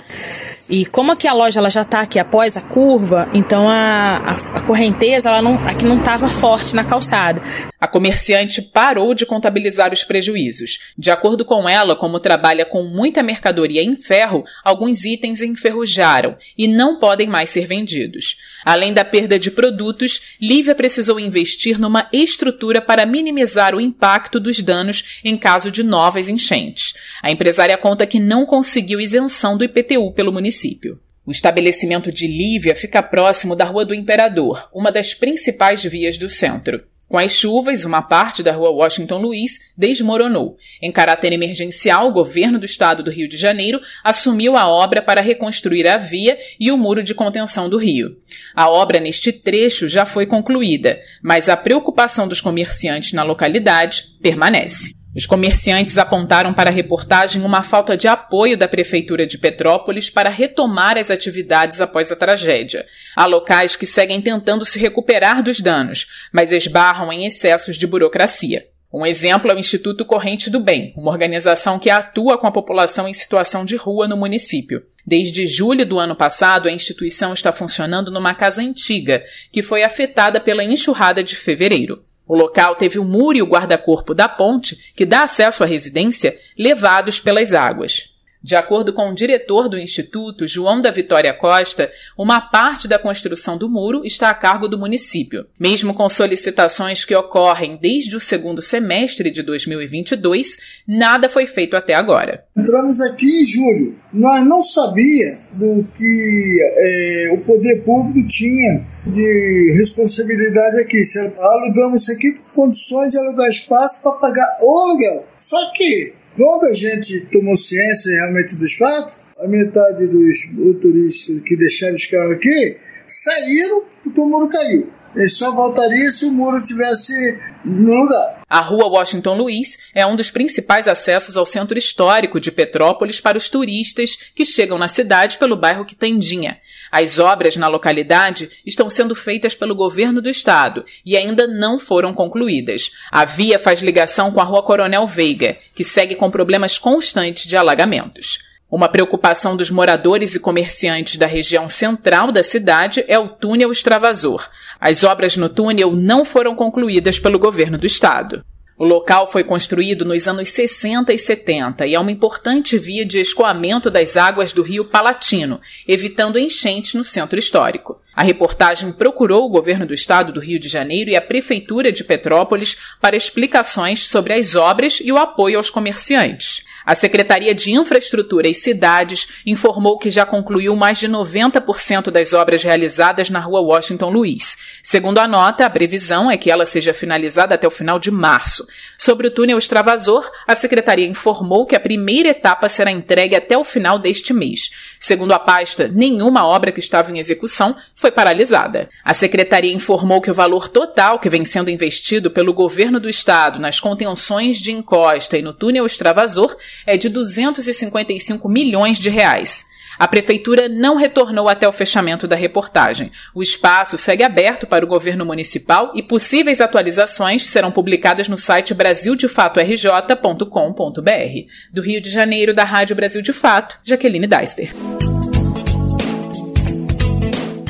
e 0.69 0.85
como 0.87 1.11
aqui 1.11 1.27
a 1.27 1.33
loja 1.33 1.59
ela 1.59 1.69
já 1.69 1.83
está 1.83 2.01
aqui 2.01 2.19
após 2.19 2.57
a 2.57 2.61
curva, 2.61 3.29
então 3.33 3.69
a, 3.69 4.17
a, 4.17 4.57
a 4.57 4.61
correnteza 4.61 5.29
ela 5.29 5.41
não, 5.41 5.53
aqui 5.67 5.85
não 5.85 5.97
estava 5.97 6.27
forte 6.27 6.75
na 6.75 6.83
calçada. 6.83 7.41
A 7.80 7.88
comerciante 7.88 8.59
parou 8.59 9.13
de 9.13 9.23
contabilizar 9.23 9.93
os 9.93 10.03
prejuízos. 10.03 10.80
De 10.97 11.11
acordo 11.11 11.45
com 11.45 11.69
ela, 11.69 11.95
como 11.95 12.19
trabalha 12.19 12.65
com 12.65 12.82
muita 12.82 13.21
mercadoria 13.21 13.84
em 13.84 13.95
ferro, 13.95 14.43
alguns 14.63 15.05
itens 15.05 15.41
enferrujaram 15.41 16.36
e 16.57 16.67
não 16.67 16.99
podem 16.99 17.28
mais 17.28 17.51
ser 17.51 17.67
vendidos. 17.67 18.38
Além 18.65 18.93
da 18.93 19.05
perda 19.05 19.38
de 19.38 19.51
produtos, 19.51 20.21
Lívia 20.41 20.73
precisou 20.73 21.19
investir 21.19 21.80
numa 21.80 22.09
estrutura 22.11 22.82
para 22.82 23.05
minimizar 23.05 23.75
o 23.75 23.82
impacto 23.82 24.39
dos 24.39 24.59
danos 24.59 25.21
em 25.23 25.38
caso 25.38 25.69
de 25.69 25.84
novas 25.84 26.30
enchentes. 26.30 26.93
A 27.21 27.30
empresária 27.30 27.78
conta 27.78 28.07
que 28.07 28.19
não 28.19 28.43
conseguiu 28.43 28.99
isenção 28.99 29.55
do 29.55 29.63
IPTU 29.63 30.11
pelo 30.13 30.34
município. 30.34 30.99
O 31.23 31.32
estabelecimento 31.32 32.11
de 32.11 32.25
Lívia 32.25 32.75
fica 32.75 33.03
próximo 33.03 33.55
da 33.55 33.65
Rua 33.65 33.86
do 33.86 33.93
Imperador, 33.93 34.67
uma 34.73 34.91
das 34.91 35.13
principais 35.13 35.84
vias 35.84 36.17
do 36.17 36.28
centro. 36.28 36.82
Com 37.08 37.18
as 37.18 37.32
chuvas, 37.32 37.86
uma 37.86 38.01
parte 38.01 38.43
da 38.43 38.51
rua 38.51 38.70
Washington 38.70 39.20
Luiz 39.20 39.60
desmoronou. 39.78 40.58
Em 40.82 40.91
caráter 40.91 41.32
emergencial, 41.32 42.10
o 42.10 42.12
governo 42.12 42.60
do 42.60 42.66
estado 42.66 43.01
do 43.01 43.10
Rio 43.10 43.30
de 43.30 43.38
Janeiro 43.38 43.80
assumiu 44.03 44.58
a 44.58 44.68
obra 44.68 45.01
para 45.01 45.22
reconstruir 45.22 45.88
a 45.88 45.95
via 45.95 46.38
e 46.60 46.70
o 46.70 46.78
muro 46.78 47.01
de 47.01 47.16
contenção 47.16 47.70
do 47.70 47.78
rio. 47.78 48.18
A 48.53 48.70
obra 48.70 48.99
neste 48.99 49.32
trecho 49.32 49.88
já 49.88 50.05
foi 50.05 50.26
concluída, 50.26 50.99
mas 51.22 51.47
a 51.47 51.55
preocupação 51.55 52.28
dos 52.28 52.41
comerciantes 52.41 53.14
na 53.14 53.24
localidade 53.24 54.03
permanece. 54.22 54.96
Os 55.18 55.26
comerciantes 55.26 55.97
apontaram 55.97 56.53
para 56.53 56.70
a 56.70 56.74
reportagem 56.74 57.41
uma 57.41 57.63
falta 57.63 57.97
de 57.97 58.07
apoio 58.07 58.55
da 58.55 58.68
Prefeitura 58.68 59.26
de 59.26 59.39
Petrópolis 59.39 60.11
para 60.11 60.30
retomar 60.30 60.95
as 60.95 61.09
atividades 61.09 61.82
após 61.82 62.11
a 62.11 62.15
tragédia. 62.15 62.86
Há 63.15 63.26
locais 63.26 63.76
que 63.76 63.88
seguem 63.88 64.22
tentando 64.22 64.63
se 64.63 64.78
recuperar 64.78 65.41
dos 65.41 65.59
danos, 65.59 66.05
mas 66.32 66.51
esbarram 66.51 67.11
em 67.11 67.26
excessos 67.26 67.78
de 67.78 67.88
burocracia. 67.88 68.68
Um 68.93 69.07
exemplo 69.07 69.49
é 69.49 69.55
o 69.55 69.59
Instituto 69.59 70.05
Corrente 70.05 70.51
do 70.51 70.59
Bem, 70.59 70.93
uma 70.95 71.09
organização 71.09 71.80
que 71.80 71.89
atua 71.89 72.38
com 72.38 72.45
a 72.45 72.51
população 72.51 73.07
em 73.07 73.13
situação 73.13 73.65
de 73.65 73.76
rua 73.76 74.07
no 74.07 74.15
município. 74.15 74.84
Desde 75.03 75.47
julho 75.47 75.84
do 75.84 75.97
ano 75.97 76.15
passado, 76.15 76.68
a 76.68 76.72
instituição 76.72 77.34
está 77.34 77.51
funcionando 77.51 78.11
numa 78.11 78.36
casa 78.36 78.61
antiga, 78.61 79.24
que 79.51 79.63
foi 79.63 79.82
afetada 79.82 80.39
pela 80.39 80.63
enxurrada 80.63 81.24
de 81.24 81.36
fevereiro. 81.36 82.05
O 82.28 82.36
local 82.36 82.75
teve 82.75 82.99
o 82.99 83.05
muro 83.05 83.38
e 83.38 83.41
o 83.41 83.47
guarda-corpo 83.47 84.13
da 84.13 84.28
ponte, 84.28 84.91
que 84.95 85.05
dá 85.05 85.23
acesso 85.23 85.63
à 85.63 85.67
residência, 85.67 86.38
levados 86.57 87.19
pelas 87.19 87.53
águas. 87.53 88.16
De 88.47 88.55
acordo 88.55 88.93
com 88.93 89.09
o 89.09 89.13
diretor 89.13 89.67
do 89.67 89.77
Instituto, 89.77 90.47
João 90.47 90.79
da 90.79 90.89
Vitória 90.89 91.33
Costa, 91.33 91.91
uma 92.17 92.39
parte 92.39 92.87
da 92.87 92.97
construção 92.97 93.57
do 93.57 93.67
muro 93.67 94.05
está 94.05 94.29
a 94.29 94.33
cargo 94.33 94.69
do 94.69 94.79
município, 94.79 95.45
mesmo 95.59 95.93
com 95.93 96.07
solicitações 96.07 97.03
que 97.03 97.13
ocorrem 97.13 97.77
desde 97.81 98.15
o 98.15 98.21
segundo 98.21 98.61
semestre 98.61 99.29
de 99.29 99.43
2022, 99.43 100.55
nada 100.87 101.27
foi 101.27 101.45
feito 101.45 101.75
até 101.75 101.93
agora. 101.93 102.45
Entramos 102.55 103.01
aqui 103.01 103.25
em 103.25 103.45
julho. 103.45 103.99
Nós 104.13 104.45
não 104.45 104.63
sabia 104.63 105.39
do 105.51 105.85
que 105.97 106.57
é, 106.61 107.33
o 107.33 107.43
poder 107.43 107.83
público 107.83 108.25
tinha 108.29 108.81
de 109.07 109.73
responsabilidade 109.75 110.83
aqui. 110.83 111.01
Alugamos 111.37 112.03
isso 112.03 112.13
aqui 112.13 112.31
por 112.31 112.63
condições 112.63 113.11
de 113.11 113.17
alugar 113.17 113.49
espaço 113.49 114.01
para 114.01 114.13
pagar 114.13 114.57
o 114.61 114.79
aluguel. 114.79 115.25
Só 115.35 115.57
que 115.73 116.15
quando 116.38 116.67
a 116.67 116.73
gente 116.73 117.27
tomou 117.31 117.57
ciência 117.57 118.11
realmente 118.11 118.55
dos 118.55 118.75
fatos, 118.75 119.15
a 119.39 119.47
metade 119.47 120.05
dos 120.05 120.35
motoristas 120.53 121.41
que 121.41 121.57
deixaram 121.57 121.95
os 121.95 122.05
carros 122.05 122.35
aqui 122.35 122.77
saíram 123.07 123.85
porque 124.03 124.21
o 124.21 124.27
muro 124.27 124.47
caiu. 124.49 124.96
Ele 125.18 125.28
só 125.28 125.51
voltaria 125.51 126.11
se 126.11 126.26
o 126.26 126.32
muro 126.32 126.57
estivesse 126.57 127.39
no 127.65 127.95
lugar. 127.95 128.43
A 128.47 128.61
rua 128.61 128.86
Washington 128.86 129.36
Luiz 129.36 129.80
é 129.93 130.05
um 130.05 130.15
dos 130.15 130.30
principais 130.30 130.88
acessos 130.88 131.36
ao 131.36 131.45
centro 131.45 131.76
histórico 131.76 132.39
de 132.39 132.51
Petrópolis 132.51 133.20
para 133.20 133.36
os 133.38 133.49
turistas 133.49 134.15
que 134.36 134.45
chegam 134.45 134.78
na 134.78 134.88
cidade 134.88 135.39
pelo 135.39 135.57
bairro 135.57 135.86
Quitandinha. 135.86 136.59
As 136.91 137.18
obras 137.18 137.57
na 137.57 137.68
localidade 137.68 138.47
estão 138.63 138.91
sendo 138.91 139.15
feitas 139.15 139.55
pelo 139.55 139.74
governo 139.74 140.22
do 140.22 140.30
estado 140.30 140.86
e 141.03 141.18
ainda 141.18 141.47
não 141.47 141.80
foram 141.80 142.13
concluídas. 142.13 142.91
A 143.11 143.26
via 143.26 143.57
faz 143.57 143.82
ligação 143.82 144.32
com 144.32 144.39
a 144.39 144.43
rua 144.43 144.61
Coronel 144.61 145.07
Veiga, 145.07 145.57
que 145.74 145.84
segue 145.84 146.13
com 146.13 146.30
problemas 146.30 146.78
constantes 146.78 147.47
de 147.47 147.57
alagamentos. 147.57 148.46
Uma 148.70 148.89
preocupação 148.89 149.55
dos 149.55 149.72
moradores 149.72 150.36
e 150.36 150.41
comerciantes 150.41 151.15
da 151.15 151.26
região 151.26 151.70
central 151.70 152.34
da 152.34 152.43
cidade 152.43 153.01
é 153.07 153.18
o 153.18 153.30
túnel 153.30 153.72
extravasor. 153.72 154.45
As 154.78 155.05
obras 155.05 155.38
no 155.38 155.47
túnel 155.47 155.93
não 155.93 156.26
foram 156.26 156.53
concluídas 156.53 157.18
pelo 157.18 157.39
governo 157.39 157.78
do 157.78 157.88
estado. 157.88 158.43
O 158.78 158.84
local 158.84 159.26
foi 159.26 159.43
construído 159.43 160.03
nos 160.03 160.28
anos 160.28 160.49
60 160.49 161.13
e 161.13 161.18
70 161.18 161.88
e 161.88 161.95
é 161.95 161.99
uma 161.99 162.11
importante 162.11 162.78
via 162.78 163.05
de 163.05 163.20
escoamento 163.20 163.89
das 163.89 164.18
águas 164.18 164.51
do 164.51 164.61
rio 164.61 164.84
Palatino, 164.84 165.61
evitando 165.88 166.38
enchentes 166.38 166.93
no 166.93 167.05
centro 167.05 167.39
histórico. 167.39 168.01
A 168.13 168.22
reportagem 168.22 168.91
procurou 168.91 169.45
o 169.45 169.49
governo 169.49 169.86
do 169.86 169.93
estado 169.93 170.34
do 170.34 170.41
Rio 170.41 170.59
de 170.59 170.68
Janeiro 170.68 171.09
e 171.09 171.15
a 171.15 171.22
prefeitura 171.22 171.91
de 171.91 172.03
Petrópolis 172.03 172.76
para 172.99 173.15
explicações 173.15 174.03
sobre 174.03 174.34
as 174.34 174.55
obras 174.55 174.99
e 175.01 175.11
o 175.11 175.18
apoio 175.18 175.57
aos 175.57 175.70
comerciantes. 175.70 176.66
A 176.88 176.95
Secretaria 176.95 177.53
de 177.53 177.71
Infraestrutura 177.71 178.47
e 178.47 178.55
Cidades 178.55 179.27
informou 179.45 179.97
que 179.97 180.09
já 180.09 180.25
concluiu 180.25 180.73
mais 180.73 180.97
de 180.97 181.09
90% 181.09 182.09
das 182.09 182.31
obras 182.31 182.63
realizadas 182.63 183.29
na 183.29 183.41
rua 183.41 183.59
Washington 183.59 184.09
Luiz. 184.09 184.55
Segundo 184.81 185.17
a 185.17 185.27
nota, 185.27 185.65
a 185.65 185.69
previsão 185.69 186.31
é 186.31 186.38
que 186.38 186.49
ela 186.49 186.65
seja 186.65 186.93
finalizada 186.93 187.55
até 187.55 187.67
o 187.67 187.71
final 187.71 187.99
de 187.99 188.09
março. 188.09 188.65
Sobre 188.97 189.27
o 189.27 189.31
túnel 189.31 189.57
extravasor, 189.57 190.31
a 190.47 190.55
Secretaria 190.55 191.05
informou 191.05 191.65
que 191.65 191.75
a 191.75 191.79
primeira 191.79 192.29
etapa 192.29 192.69
será 192.69 192.89
entregue 192.89 193.35
até 193.35 193.57
o 193.57 193.65
final 193.65 193.99
deste 193.99 194.31
mês. 194.31 194.69
Segundo 194.97 195.33
a 195.33 195.39
pasta, 195.39 195.89
nenhuma 195.93 196.47
obra 196.47 196.71
que 196.71 196.79
estava 196.79 197.11
em 197.11 197.19
execução 197.19 197.75
foi 197.95 198.11
paralisada. 198.11 198.88
A 199.03 199.13
Secretaria 199.13 199.73
informou 199.73 200.21
que 200.21 200.31
o 200.31 200.33
valor 200.33 200.69
total 200.69 201.19
que 201.19 201.29
vem 201.29 201.43
sendo 201.43 201.69
investido 201.69 202.31
pelo 202.31 202.53
governo 202.53 202.97
do 202.97 203.09
estado 203.09 203.59
nas 203.59 203.77
contenções 203.77 204.55
de 204.55 204.71
encosta 204.71 205.38
e 205.38 205.41
no 205.41 205.51
túnel 205.51 205.85
extravasor 205.85 206.55
é 206.86 206.97
de 206.97 207.09
255 207.09 208.47
milhões 208.47 208.97
de 208.97 209.09
reais. 209.09 209.65
A 209.97 210.07
prefeitura 210.07 210.69
não 210.69 210.95
retornou 210.95 211.49
até 211.49 211.67
o 211.67 211.71
fechamento 211.71 212.28
da 212.28 212.36
reportagem. 212.36 213.11
O 213.34 213.41
espaço 213.41 213.97
segue 213.97 214.23
aberto 214.23 214.67
para 214.67 214.86
o 214.86 214.88
governo 214.88 215.25
municipal 215.25 215.91
e 215.95 216.03
possíveis 216.03 216.61
atualizações 216.61 217.41
serão 217.43 217.71
publicadas 217.71 218.28
no 218.28 218.38
site 218.38 218.75
brasildefatorj.com.br. 218.75 221.51
Do 221.73 221.82
Rio 221.82 221.99
de 221.99 222.11
Janeiro, 222.11 222.53
da 222.53 222.63
Rádio 222.63 222.95
Brasil 222.95 223.23
de 223.23 223.34
Fato, 223.34 223.80
Jaqueline 223.84 224.28
Deister. 224.28 224.71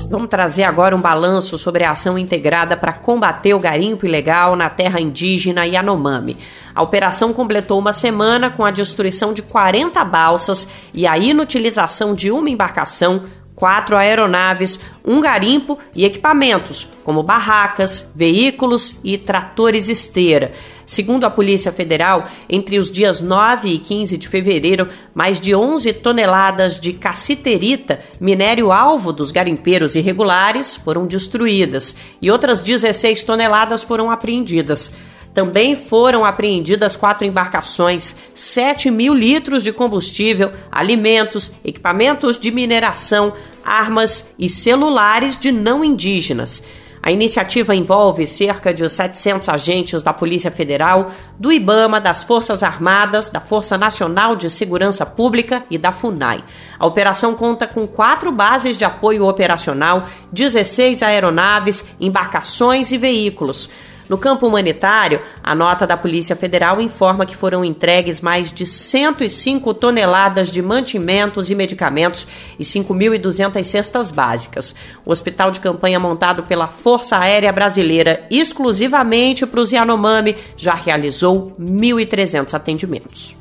Vamos 0.10 0.30
trazer 0.30 0.64
agora 0.64 0.96
um 0.96 1.02
balanço 1.02 1.58
sobre 1.58 1.84
a 1.84 1.92
ação 1.92 2.18
integrada 2.18 2.78
para 2.78 2.94
combater 2.94 3.54
o 3.54 3.60
garimpo 3.60 4.06
ilegal 4.06 4.56
na 4.56 4.70
terra 4.70 5.02
indígena 5.02 5.66
Yanomami. 5.66 6.38
A 6.74 6.82
operação 6.82 7.34
completou 7.34 7.78
uma 7.78 7.92
semana 7.92 8.50
com 8.50 8.64
a 8.64 8.72
destruição 8.72 9.34
de 9.34 9.42
40 9.42 10.02
balsas 10.06 10.66
e 10.94 11.06
a 11.06 11.18
inutilização 11.18 12.14
de 12.14 12.32
uma 12.32 12.50
embarcação 12.50 13.24
quatro 13.54 13.98
aeronaves, 13.98 14.80
um 15.04 15.20
garimpo 15.20 15.78
e 15.94 16.06
equipamentos, 16.06 16.88
como 17.04 17.22
barracas, 17.22 18.10
veículos 18.16 19.00
e 19.04 19.18
tratores 19.18 19.90
esteira. 19.90 20.54
Segundo 20.88 21.26
a 21.26 21.30
Polícia 21.30 21.70
Federal, 21.70 22.24
entre 22.50 22.80
os 22.80 22.90
dias 22.90 23.20
9 23.20 23.68
e 23.68 23.78
15 23.78 24.18
de 24.18 24.30
fevereiro, 24.30 24.88
mais 25.14 25.38
de 25.38 25.54
11 25.54 25.92
toneladas 25.92 26.80
de 26.80 26.94
cassiterita, 26.94 28.00
minério 28.22 28.72
alvo 28.72 29.12
dos 29.12 29.30
garimpeiros 29.30 29.96
irregulares, 29.96 30.78
foram 30.78 31.06
destruídas 31.06 31.94
e 32.22 32.32
outras 32.32 32.62
16 32.62 33.22
toneladas 33.24 33.84
foram 33.84 34.10
apreendidas. 34.10 34.94
Também 35.34 35.76
foram 35.76 36.24
apreendidas 36.24 36.96
quatro 36.96 37.28
embarcações, 37.28 38.16
7 38.34 38.90
mil 38.90 39.14
litros 39.14 39.64
de 39.64 39.74
combustível, 39.74 40.54
alimentos, 40.72 41.52
equipamentos 41.66 42.40
de 42.40 42.50
mineração, 42.50 43.34
armas 43.62 44.30
e 44.40 44.48
celulares 44.48 45.38
de 45.38 45.52
não 45.52 45.84
indígenas. 45.84 46.64
A 47.08 47.12
iniciativa 47.12 47.74
envolve 47.74 48.28
cerca 48.28 48.74
de 48.74 48.90
700 48.90 49.48
agentes 49.48 50.04
da 50.04 50.12
Polícia 50.12 50.52
Federal, 50.52 51.10
do 51.40 51.54
IBAMA, 51.54 52.02
das 52.02 52.22
Forças 52.22 52.64
Armadas, 52.64 53.30
da 53.30 53.40
Força 53.40 53.78
Nacional 53.78 54.36
de 54.36 54.50
Segurança 54.50 55.06
Pública 55.06 55.64
e 55.72 55.78
da 55.78 55.94
FUNAI. 55.94 56.44
A 56.78 56.86
operação 56.86 57.34
conta 57.34 57.66
com 57.66 57.88
quatro 57.88 58.30
bases 58.30 58.78
de 58.78 58.84
apoio 58.84 59.26
operacional, 59.26 60.06
16 60.34 61.02
aeronaves, 61.02 61.86
embarcações 61.98 62.92
e 62.92 62.98
veículos. 62.98 63.70
No 64.10 64.18
campo 64.18 64.48
humanitário, 64.48 65.22
a 65.44 65.54
nota 65.54 65.86
da 65.86 65.98
Polícia 65.98 66.36
Federal 66.36 66.80
informa 66.80 67.26
que 67.26 67.36
foram 67.36 67.66
entregues 67.66 68.22
mais 68.22 68.54
de 68.54 68.66
105 68.66 69.74
toneladas 69.74 70.50
de 70.50 70.62
mantimentos 70.62 71.50
e 71.50 71.56
medicamentos 71.56 72.28
e 72.58 72.64
5.200 72.64 73.64
cestas 73.64 74.12
básicas. 74.12 74.74
O 75.06 75.12
hospital 75.12 75.52
de 75.52 75.60
campanha 75.60 76.00
montado 76.00 76.44
pela 76.44 76.68
Força 76.68 77.18
Aérea 77.18 77.52
Brasileira 77.52 78.26
exclusivamente 78.32 79.46
para 79.46 79.60
os 79.60 79.72
Yanomami 79.72 80.36
já 80.56 80.74
realizou 80.74 81.54
1.300 81.60 82.54
atendimentos. 82.54 83.36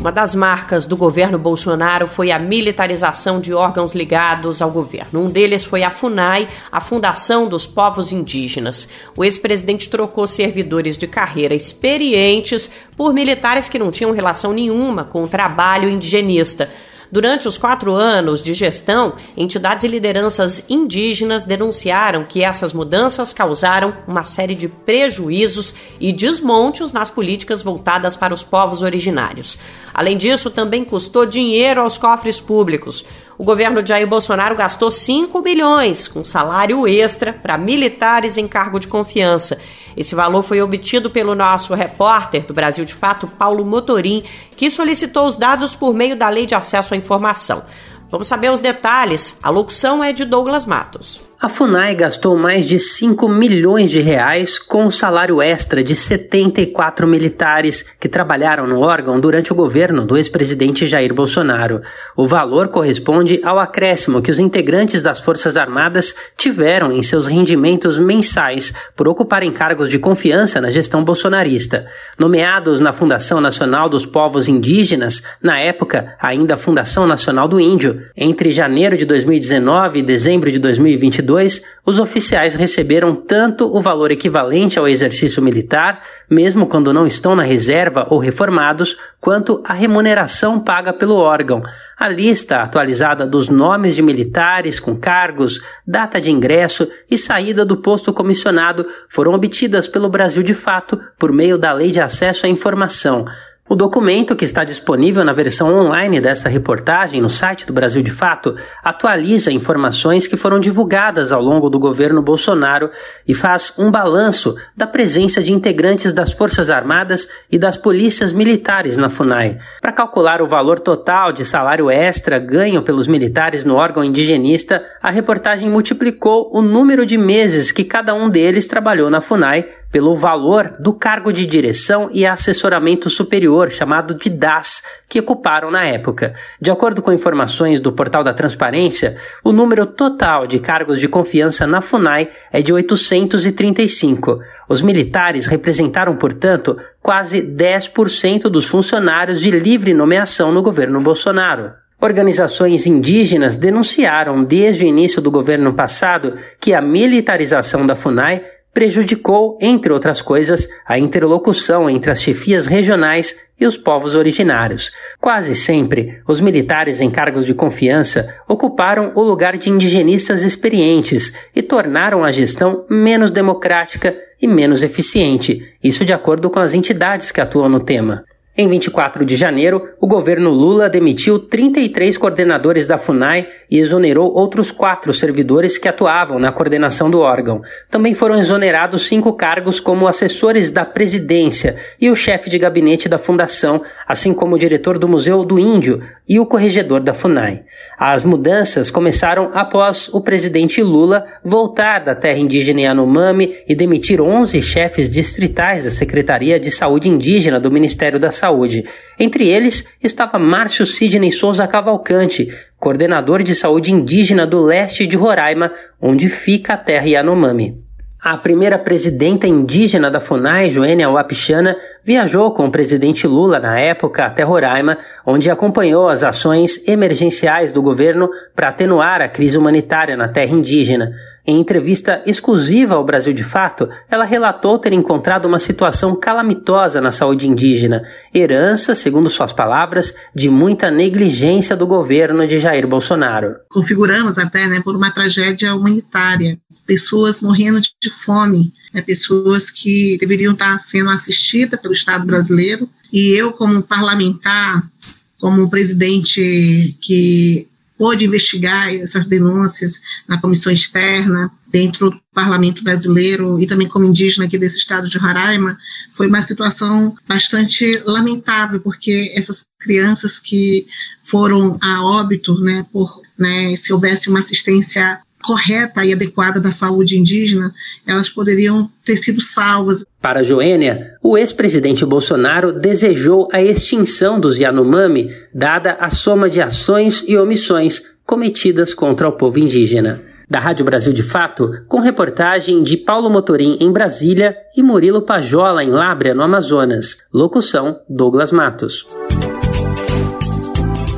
Uma 0.00 0.10
das 0.10 0.34
marcas 0.34 0.86
do 0.86 0.96
governo 0.96 1.38
Bolsonaro 1.38 2.08
foi 2.08 2.30
a 2.30 2.38
militarização 2.38 3.38
de 3.38 3.52
órgãos 3.52 3.94
ligados 3.94 4.62
ao 4.62 4.70
governo. 4.70 5.20
Um 5.20 5.28
deles 5.28 5.62
foi 5.62 5.82
a 5.82 5.90
FUNAI, 5.90 6.48
a 6.72 6.80
Fundação 6.80 7.46
dos 7.46 7.66
Povos 7.66 8.10
Indígenas. 8.10 8.88
O 9.14 9.22
ex-presidente 9.22 9.90
trocou 9.90 10.26
servidores 10.26 10.96
de 10.96 11.06
carreira 11.06 11.54
experientes 11.54 12.70
por 12.96 13.12
militares 13.12 13.68
que 13.68 13.78
não 13.78 13.90
tinham 13.90 14.10
relação 14.10 14.54
nenhuma 14.54 15.04
com 15.04 15.22
o 15.22 15.28
trabalho 15.28 15.90
indigenista. 15.90 16.70
Durante 17.12 17.48
os 17.48 17.58
quatro 17.58 17.92
anos 17.92 18.40
de 18.40 18.54
gestão, 18.54 19.14
entidades 19.36 19.82
e 19.82 19.88
lideranças 19.88 20.62
indígenas 20.68 21.44
denunciaram 21.44 22.22
que 22.22 22.44
essas 22.44 22.72
mudanças 22.72 23.32
causaram 23.32 23.92
uma 24.06 24.24
série 24.24 24.54
de 24.54 24.68
prejuízos 24.68 25.74
e 25.98 26.12
desmontes 26.12 26.92
nas 26.92 27.10
políticas 27.10 27.64
voltadas 27.64 28.16
para 28.16 28.32
os 28.32 28.44
povos 28.44 28.82
originários. 28.82 29.58
Além 29.92 30.16
disso, 30.16 30.50
também 30.50 30.84
custou 30.84 31.26
dinheiro 31.26 31.80
aos 31.80 31.98
cofres 31.98 32.40
públicos. 32.40 33.04
O 33.36 33.42
governo 33.42 33.82
de 33.82 33.88
Jair 33.88 34.06
Bolsonaro 34.06 34.54
gastou 34.54 34.90
5 34.90 35.42
bilhões 35.42 36.06
com 36.06 36.22
salário 36.22 36.86
extra 36.86 37.32
para 37.32 37.58
militares 37.58 38.36
em 38.36 38.46
cargo 38.46 38.78
de 38.78 38.86
confiança. 38.86 39.58
Esse 40.00 40.14
valor 40.14 40.42
foi 40.42 40.62
obtido 40.62 41.10
pelo 41.10 41.34
nosso 41.34 41.74
repórter 41.74 42.46
do 42.46 42.54
Brasil 42.54 42.86
de 42.86 42.94
Fato, 42.94 43.26
Paulo 43.26 43.66
Motorim, 43.66 44.24
que 44.56 44.70
solicitou 44.70 45.26
os 45.26 45.36
dados 45.36 45.76
por 45.76 45.92
meio 45.92 46.16
da 46.16 46.26
Lei 46.30 46.46
de 46.46 46.54
Acesso 46.54 46.94
à 46.94 46.96
Informação. 46.96 47.62
Vamos 48.10 48.26
saber 48.26 48.50
os 48.50 48.60
detalhes. 48.60 49.36
A 49.42 49.50
locução 49.50 50.02
é 50.02 50.10
de 50.10 50.24
Douglas 50.24 50.64
Matos. 50.64 51.29
A 51.42 51.48
FUNAI 51.48 51.94
gastou 51.94 52.36
mais 52.36 52.68
de 52.68 52.78
5 52.78 53.26
milhões 53.26 53.90
de 53.90 53.98
reais 53.98 54.58
com 54.58 54.84
o 54.84 54.92
salário 54.92 55.40
extra 55.40 55.82
de 55.82 55.96
74 55.96 57.08
militares 57.08 57.82
que 57.98 58.10
trabalharam 58.10 58.66
no 58.66 58.80
órgão 58.80 59.18
durante 59.18 59.50
o 59.50 59.56
governo 59.56 60.04
do 60.04 60.18
ex-presidente 60.18 60.86
Jair 60.86 61.14
Bolsonaro. 61.14 61.80
O 62.14 62.26
valor 62.26 62.68
corresponde 62.68 63.40
ao 63.42 63.58
acréscimo 63.58 64.20
que 64.20 64.30
os 64.30 64.38
integrantes 64.38 65.00
das 65.00 65.18
Forças 65.18 65.56
Armadas 65.56 66.14
tiveram 66.36 66.92
em 66.92 67.02
seus 67.02 67.26
rendimentos 67.26 67.98
mensais 67.98 68.74
por 68.94 69.08
ocuparem 69.08 69.50
cargos 69.50 69.88
de 69.88 69.98
confiança 69.98 70.60
na 70.60 70.68
gestão 70.68 71.02
bolsonarista. 71.02 71.86
Nomeados 72.18 72.80
na 72.80 72.92
Fundação 72.92 73.40
Nacional 73.40 73.88
dos 73.88 74.04
Povos 74.04 74.46
Indígenas, 74.46 75.22
na 75.42 75.58
época 75.58 76.14
ainda 76.20 76.58
Fundação 76.58 77.06
Nacional 77.06 77.48
do 77.48 77.58
Índio, 77.58 78.02
entre 78.14 78.52
janeiro 78.52 78.94
de 78.94 79.06
2019 79.06 80.00
e 80.00 80.02
dezembro 80.02 80.52
de 80.52 80.58
2022, 80.58 81.29
2022, 81.30 81.62
os 81.86 81.98
oficiais 81.98 82.54
receberam 82.54 83.14
tanto 83.14 83.74
o 83.74 83.80
valor 83.80 84.10
equivalente 84.10 84.78
ao 84.78 84.88
exercício 84.88 85.42
militar, 85.42 86.02
mesmo 86.28 86.66
quando 86.66 86.92
não 86.92 87.06
estão 87.06 87.34
na 87.36 87.42
reserva 87.42 88.06
ou 88.10 88.18
reformados, 88.18 88.96
quanto 89.20 89.62
a 89.64 89.72
remuneração 89.72 90.60
paga 90.60 90.92
pelo 90.92 91.16
órgão. 91.16 91.62
A 91.96 92.08
lista 92.08 92.56
atualizada 92.56 93.26
dos 93.26 93.48
nomes 93.48 93.94
de 93.94 94.02
militares 94.02 94.80
com 94.80 94.96
cargos, 94.96 95.60
data 95.86 96.20
de 96.20 96.30
ingresso 96.30 96.88
e 97.10 97.16
saída 97.16 97.64
do 97.64 97.76
posto 97.76 98.12
comissionado 98.12 98.86
foram 99.08 99.32
obtidas 99.32 99.86
pelo 99.86 100.08
Brasil 100.08 100.42
de 100.42 100.54
Fato 100.54 100.98
por 101.18 101.32
meio 101.32 101.58
da 101.58 101.72
Lei 101.72 101.90
de 101.90 102.00
Acesso 102.00 102.46
à 102.46 102.48
Informação. 102.48 103.26
O 103.72 103.76
documento, 103.76 104.34
que 104.34 104.44
está 104.44 104.64
disponível 104.64 105.24
na 105.24 105.32
versão 105.32 105.72
online 105.72 106.20
desta 106.20 106.48
reportagem 106.48 107.20
no 107.20 107.30
site 107.30 107.64
do 107.64 107.72
Brasil 107.72 108.02
de 108.02 108.10
Fato, 108.10 108.56
atualiza 108.82 109.52
informações 109.52 110.26
que 110.26 110.36
foram 110.36 110.58
divulgadas 110.58 111.30
ao 111.30 111.40
longo 111.40 111.70
do 111.70 111.78
governo 111.78 112.20
Bolsonaro 112.20 112.90
e 113.28 113.32
faz 113.32 113.72
um 113.78 113.88
balanço 113.88 114.56
da 114.76 114.88
presença 114.88 115.40
de 115.40 115.52
integrantes 115.52 116.12
das 116.12 116.32
Forças 116.32 116.68
Armadas 116.68 117.28
e 117.48 117.56
das 117.56 117.76
polícias 117.76 118.32
militares 118.32 118.96
na 118.96 119.08
FUNAI. 119.08 119.58
Para 119.80 119.92
calcular 119.92 120.42
o 120.42 120.48
valor 120.48 120.80
total 120.80 121.30
de 121.30 121.44
salário 121.44 121.88
extra 121.88 122.40
ganho 122.40 122.82
pelos 122.82 123.06
militares 123.06 123.64
no 123.64 123.76
órgão 123.76 124.02
indigenista, 124.02 124.84
a 125.00 125.12
reportagem 125.12 125.70
multiplicou 125.70 126.50
o 126.52 126.60
número 126.60 127.06
de 127.06 127.16
meses 127.16 127.70
que 127.70 127.84
cada 127.84 128.14
um 128.14 128.28
deles 128.28 128.66
trabalhou 128.66 129.08
na 129.08 129.20
FUNAI 129.20 129.68
pelo 129.90 130.16
valor 130.16 130.72
do 130.78 130.92
cargo 130.92 131.32
de 131.32 131.44
direção 131.44 132.08
e 132.12 132.24
assessoramento 132.24 133.10
superior, 133.10 133.70
chamado 133.70 134.14
de 134.14 134.30
DAS, 134.30 134.82
que 135.08 135.18
ocuparam 135.18 135.70
na 135.70 135.84
época. 135.84 136.34
De 136.60 136.70
acordo 136.70 137.02
com 137.02 137.12
informações 137.12 137.80
do 137.80 137.92
Portal 137.92 138.22
da 138.22 138.32
Transparência, 138.32 139.16
o 139.42 139.52
número 139.52 139.86
total 139.86 140.46
de 140.46 140.58
cargos 140.58 141.00
de 141.00 141.08
confiança 141.08 141.66
na 141.66 141.80
FUNAI 141.80 142.28
é 142.52 142.62
de 142.62 142.72
835. 142.72 144.38
Os 144.68 144.82
militares 144.82 145.46
representaram, 145.46 146.16
portanto, 146.16 146.78
quase 147.02 147.42
10% 147.42 148.42
dos 148.42 148.66
funcionários 148.66 149.40
de 149.40 149.50
livre 149.50 149.92
nomeação 149.92 150.52
no 150.52 150.62
governo 150.62 151.00
Bolsonaro. 151.00 151.72
Organizações 152.00 152.86
indígenas 152.86 153.56
denunciaram 153.56 154.42
desde 154.42 154.84
o 154.84 154.88
início 154.88 155.20
do 155.20 155.30
governo 155.30 155.74
passado 155.74 156.34
que 156.58 156.72
a 156.72 156.80
militarização 156.80 157.84
da 157.84 157.94
FUNAI 157.94 158.42
prejudicou, 158.72 159.58
entre 159.60 159.92
outras 159.92 160.22
coisas, 160.22 160.68
a 160.86 160.98
interlocução 160.98 161.90
entre 161.90 162.10
as 162.10 162.22
chefias 162.22 162.66
regionais 162.66 163.36
e 163.58 163.66
os 163.66 163.76
povos 163.76 164.14
originários. 164.14 164.90
Quase 165.20 165.54
sempre, 165.54 166.20
os 166.26 166.40
militares 166.40 167.00
em 167.00 167.10
cargos 167.10 167.44
de 167.44 167.52
confiança 167.52 168.34
ocuparam 168.48 169.12
o 169.14 169.22
lugar 169.22 169.58
de 169.58 169.70
indigenistas 169.70 170.42
experientes 170.42 171.32
e 171.54 171.62
tornaram 171.62 172.24
a 172.24 172.32
gestão 172.32 172.84
menos 172.88 173.30
democrática 173.30 174.16
e 174.40 174.46
menos 174.46 174.82
eficiente, 174.82 175.74
isso 175.82 176.04
de 176.04 176.12
acordo 176.12 176.48
com 176.48 176.60
as 176.60 176.72
entidades 176.72 177.30
que 177.30 177.40
atuam 177.40 177.68
no 177.68 177.80
tema. 177.80 178.24
Em 178.56 178.68
24 178.68 179.24
de 179.24 179.36
janeiro, 179.36 179.90
o 180.00 180.08
governo 180.08 180.50
Lula 180.50 180.90
demitiu 180.90 181.38
33 181.38 182.18
coordenadores 182.18 182.84
da 182.84 182.98
FUNAI 182.98 183.48
e 183.70 183.78
exonerou 183.78 184.34
outros 184.34 184.72
quatro 184.72 185.14
servidores 185.14 185.78
que 185.78 185.88
atuavam 185.88 186.38
na 186.38 186.50
coordenação 186.50 187.08
do 187.08 187.20
órgão. 187.20 187.62
Também 187.88 188.12
foram 188.12 188.36
exonerados 188.36 189.06
cinco 189.06 189.34
cargos 189.34 189.78
como 189.78 190.08
assessores 190.08 190.72
da 190.72 190.84
presidência 190.84 191.76
e 192.00 192.10
o 192.10 192.16
chefe 192.16 192.50
de 192.50 192.58
gabinete 192.58 193.08
da 193.08 193.18
fundação, 193.18 193.82
assim 194.06 194.34
como 194.34 194.56
o 194.56 194.58
diretor 194.58 194.98
do 194.98 195.08
Museu 195.08 195.44
do 195.44 195.56
Índio 195.56 196.02
e 196.30 196.38
o 196.38 196.46
corregedor 196.46 197.00
da 197.00 197.12
FUNAI. 197.12 197.64
As 197.98 198.22
mudanças 198.22 198.88
começaram 198.88 199.50
após 199.52 200.08
o 200.14 200.20
presidente 200.20 200.80
Lula 200.80 201.26
voltar 201.44 201.98
da 202.04 202.14
terra 202.14 202.38
indígena 202.38 202.82
Yanomami 202.82 203.56
e 203.68 203.74
demitir 203.74 204.20
11 204.20 204.62
chefes 204.62 205.10
distritais 205.10 205.82
da 205.82 205.90
Secretaria 205.90 206.60
de 206.60 206.70
Saúde 206.70 207.08
Indígena 207.08 207.58
do 207.58 207.68
Ministério 207.68 208.20
da 208.20 208.30
Saúde. 208.30 208.84
Entre 209.18 209.48
eles 209.48 209.98
estava 210.00 210.38
Márcio 210.38 210.86
Sidney 210.86 211.32
Souza 211.32 211.66
Cavalcante, 211.66 212.48
coordenador 212.78 213.42
de 213.42 213.56
saúde 213.56 213.92
indígena 213.92 214.46
do 214.46 214.62
leste 214.62 215.08
de 215.08 215.16
Roraima, 215.16 215.72
onde 216.00 216.28
fica 216.28 216.74
a 216.74 216.76
terra 216.76 217.08
Yanomami. 217.08 217.89
A 218.22 218.36
primeira 218.36 218.78
presidenta 218.78 219.46
indígena 219.46 220.10
da 220.10 220.20
FUNAI, 220.20 220.70
Joênia 220.70 221.08
Wapichana, 221.08 221.74
viajou 222.04 222.52
com 222.52 222.66
o 222.66 222.70
presidente 222.70 223.26
Lula 223.26 223.58
na 223.58 223.78
época 223.78 224.26
até 224.26 224.42
Roraima, 224.42 224.98
onde 225.24 225.50
acompanhou 225.50 226.06
as 226.06 226.22
ações 226.22 226.86
emergenciais 226.86 227.72
do 227.72 227.80
governo 227.80 228.28
para 228.54 228.68
atenuar 228.68 229.22
a 229.22 229.28
crise 229.28 229.56
humanitária 229.56 230.18
na 230.18 230.28
terra 230.28 230.52
indígena. 230.52 231.10
Em 231.46 231.58
entrevista 231.58 232.22
exclusiva 232.26 232.94
ao 232.94 233.04
Brasil 233.04 233.32
de 233.32 233.42
Fato, 233.42 233.88
ela 234.10 234.24
relatou 234.24 234.78
ter 234.78 234.92
encontrado 234.92 235.46
uma 235.46 235.58
situação 235.58 236.14
calamitosa 236.14 237.00
na 237.00 237.10
saúde 237.10 237.48
indígena, 237.48 238.02
herança, 238.34 238.94
segundo 238.94 239.30
suas 239.30 239.50
palavras, 239.52 240.14
de 240.34 240.50
muita 240.50 240.90
negligência 240.90 241.74
do 241.74 241.86
governo 241.86 242.46
de 242.46 242.58
Jair 242.58 242.86
Bolsonaro. 242.86 243.56
Configuramos 243.70 244.36
até 244.38 244.66
né, 244.66 244.82
por 244.84 244.94
uma 244.94 245.10
tragédia 245.10 245.74
humanitária 245.74 246.58
pessoas 246.90 247.40
morrendo 247.40 247.80
de 247.80 248.10
fome, 248.10 248.72
né, 248.92 249.00
pessoas 249.00 249.70
que 249.70 250.18
deveriam 250.18 250.52
estar 250.52 250.76
sendo 250.80 251.08
assistidas 251.08 251.80
pelo 251.80 251.94
Estado 251.94 252.26
brasileiro. 252.26 252.90
E 253.12 253.28
eu, 253.28 253.52
como 253.52 253.80
parlamentar, 253.80 254.90
como 255.38 255.70
presidente 255.70 256.96
que 257.00 257.68
pôde 257.96 258.24
investigar 258.24 258.92
essas 258.92 259.28
denúncias 259.28 260.02
na 260.26 260.40
comissão 260.40 260.72
externa, 260.72 261.48
dentro 261.68 262.10
do 262.10 262.20
parlamento 262.34 262.82
brasileiro 262.82 263.60
e 263.60 263.68
também 263.68 263.88
como 263.88 264.06
indígena 264.06 264.46
aqui 264.46 264.58
desse 264.58 264.78
estado 264.78 265.08
de 265.08 265.16
Roraima, 265.16 265.78
foi 266.14 266.26
uma 266.26 266.42
situação 266.42 267.14
bastante 267.28 268.02
lamentável, 268.04 268.80
porque 268.80 269.32
essas 269.36 269.66
crianças 269.78 270.40
que 270.40 270.88
foram 271.22 271.78
a 271.80 272.02
óbito, 272.02 272.58
né, 272.58 272.84
por, 272.92 273.22
né, 273.38 273.76
se 273.76 273.92
houvesse 273.92 274.28
uma 274.28 274.40
assistência 274.40 275.20
correta 275.42 276.04
e 276.04 276.12
adequada 276.12 276.60
da 276.60 276.70
saúde 276.70 277.18
indígena, 277.18 277.72
elas 278.06 278.28
poderiam 278.28 278.90
ter 279.04 279.16
sido 279.16 279.40
salvas. 279.40 280.04
Para 280.20 280.42
Joênia, 280.42 281.14
o 281.22 281.36
ex-presidente 281.36 282.04
Bolsonaro 282.04 282.72
desejou 282.72 283.48
a 283.52 283.62
extinção 283.62 284.38
dos 284.38 284.58
Yanomami, 284.58 285.30
dada 285.54 285.96
a 286.00 286.10
soma 286.10 286.48
de 286.48 286.60
ações 286.60 287.24
e 287.26 287.36
omissões 287.36 288.02
cometidas 288.24 288.94
contra 288.94 289.28
o 289.28 289.32
povo 289.32 289.58
indígena. 289.58 290.22
Da 290.48 290.58
Rádio 290.58 290.84
Brasil 290.84 291.12
de 291.12 291.22
Fato, 291.22 291.70
com 291.86 292.00
reportagem 292.00 292.82
de 292.82 292.96
Paulo 292.96 293.30
Motorim 293.30 293.78
em 293.80 293.92
Brasília 293.92 294.56
e 294.76 294.82
Murilo 294.82 295.22
Pajola 295.22 295.84
em 295.84 295.90
Lábrea, 295.90 296.34
no 296.34 296.42
Amazonas. 296.42 297.18
Locução: 297.32 298.00
Douglas 298.08 298.50
Matos. 298.50 299.06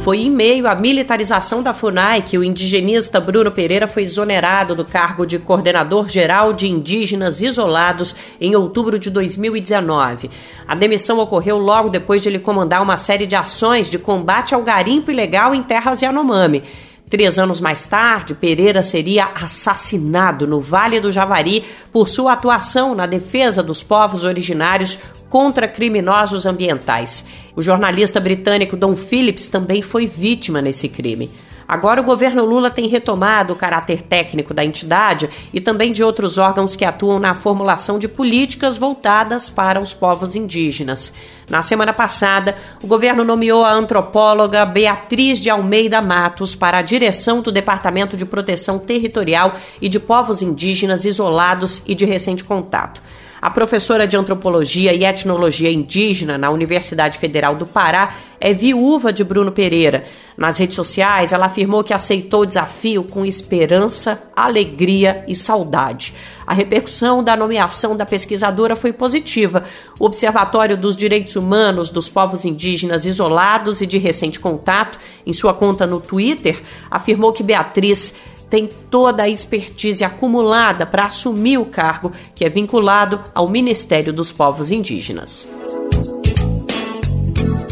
Foi 0.03 0.19
em 0.19 0.31
meio 0.31 0.67
à 0.67 0.75
militarização 0.75 1.63
da 1.63 1.73
FUNAI 1.73 2.23
que 2.23 2.37
o 2.37 2.43
indigenista 2.43 3.21
Bruno 3.21 3.53
Pereira 3.53 3.87
foi 3.87 4.03
exonerado 4.03 4.75
do 4.75 4.85
cargo 4.85 5.25
de 5.25 5.39
coordenador 5.39 6.09
geral 6.09 6.53
de 6.53 6.67
indígenas 6.67 7.41
isolados 7.41 8.13
em 8.41 8.57
outubro 8.57 8.99
de 8.99 9.09
2019. 9.11 10.29
A 10.67 10.75
demissão 10.75 11.21
ocorreu 11.21 11.57
logo 11.57 11.89
depois 11.89 12.21
de 12.21 12.29
ele 12.29 12.41
comandar 12.41 12.83
uma 12.83 12.97
série 12.97 13.29
de 13.29 13.37
ações 13.37 13.89
de 13.89 13.97
combate 13.97 14.57
ao 14.57 14.63
garimpo 14.63 15.13
ilegal 15.13 15.55
em 15.55 15.63
terras 15.63 16.03
Yanomami. 16.03 16.65
Três 17.09 17.39
anos 17.39 17.61
mais 17.61 17.87
tarde, 17.87 18.35
Pereira 18.35 18.83
seria 18.83 19.27
assassinado 19.41 20.49
no 20.49 20.61
Vale 20.61 20.99
do 20.99 21.13
Javari 21.13 21.63
por 21.93 22.09
sua 22.09 22.33
atuação 22.33 22.93
na 22.93 23.07
defesa 23.07 23.63
dos 23.63 23.85
povos 23.85 24.25
originários 24.25 24.99
contra 25.33 25.67
criminosos 25.67 26.45
ambientais. 26.45 27.25
O 27.57 27.63
jornalista 27.63 28.21
britânico 28.21 28.77
Don 28.77 28.95
Phillips 28.95 29.47
também 29.47 29.81
foi 29.81 30.07
vítima 30.07 30.61
nesse 30.61 30.91
crime. 30.91 31.31
Agora, 31.67 32.03
o 32.03 32.05
governo 32.05 32.45
Lula 32.45 32.69
tem 32.69 32.87
retomado 32.87 33.55
o 33.55 33.57
caráter 33.57 34.03
técnico 34.03 34.53
da 34.53 34.63
entidade 34.63 35.31
e 35.51 35.59
também 35.59 35.91
de 35.91 36.05
outros 36.05 36.37
órgãos 36.37 36.77
que 36.77 36.85
atuam 36.85 37.19
na 37.19 37.33
formulação 37.33 37.99
de 37.99 38.09
políticas 38.09 38.77
voltadas 38.77 39.49
para 39.49 39.81
os 39.81 39.95
povos 39.95 40.37
indígenas. 40.37 41.15
Na 41.49 41.63
semana 41.63 41.95
passada, 41.95 42.55
o 42.83 42.87
governo 42.87 43.25
nomeou 43.25 43.65
a 43.65 43.73
antropóloga 43.73 44.67
Beatriz 44.67 45.41
de 45.41 45.49
Almeida 45.49 46.03
Matos 46.03 46.55
para 46.55 46.77
a 46.77 46.83
direção 46.83 47.41
do 47.41 47.51
Departamento 47.51 48.19
de 48.19 48.27
Proteção 48.27 48.79
Territorial 48.79 49.55
e 49.81 49.89
de 49.89 49.99
Povos 49.99 50.43
Indígenas 50.43 51.07
Isolados 51.07 51.81
e 51.87 51.95
de 51.95 52.05
Recente 52.05 52.45
Contato. 52.45 53.01
A 53.43 53.51
professora 53.51 54.07
de 54.07 54.17
antropologia 54.17 54.95
e 54.95 55.05
etnologia 55.05 55.69
indígena 55.69 56.39
na 56.39 56.49
Universidade 56.49 57.19
Federal 57.19 57.57
do 57.57 57.67
Pará 57.67 58.15
é 58.41 58.55
viúva 58.55 59.13
de 59.13 59.25
Bruno 59.25 59.51
Pereira. 59.51 60.05
Nas 60.37 60.59
redes 60.59 60.77
sociais, 60.77 61.33
ela 61.33 61.47
afirmou 61.47 61.83
que 61.83 61.93
aceitou 61.93 62.43
o 62.43 62.47
desafio 62.47 63.03
com 63.03 63.25
esperança, 63.25 64.23
alegria 64.37 65.25
e 65.27 65.35
saudade. 65.35 66.15
A 66.47 66.55
repercussão 66.55 67.23
da 67.23 67.37
nomeação 67.37 67.97
da 67.97 68.07
pesquisadora 68.07 68.77
foi 68.77 68.93
positiva. 68.93 69.65
O 69.99 70.07
Observatório 70.07 70.77
dos 70.77 70.95
Direitos 70.95 71.35
Humanos 71.35 71.91
dos 71.91 72.09
Povos 72.09 72.45
Indígenas 72.45 73.07
Isolados 73.07 73.81
e 73.81 73.87
de 73.87 73.99
Recente 73.99 74.39
Contato, 74.39 75.01
em 75.27 75.33
sua 75.33 75.53
conta 75.53 75.85
no 75.85 76.01
Twitter, 76.01 76.63
afirmou 76.89 77.33
que 77.33 77.43
Beatriz 77.43 78.15
tem 78.53 78.69
toda 78.91 79.23
a 79.23 79.29
expertise 79.31 80.05
acumulada 80.05 80.85
para 80.85 81.07
assumir 81.07 81.57
o 81.57 81.65
cargo 81.65 82.13
que 82.37 82.45
é 82.45 82.51
vinculado 82.51 83.19
ao 83.35 83.49
Ministério 83.49 84.13
dos 84.13 84.31
Povos 84.31 84.71
Indígenas. 84.71 85.49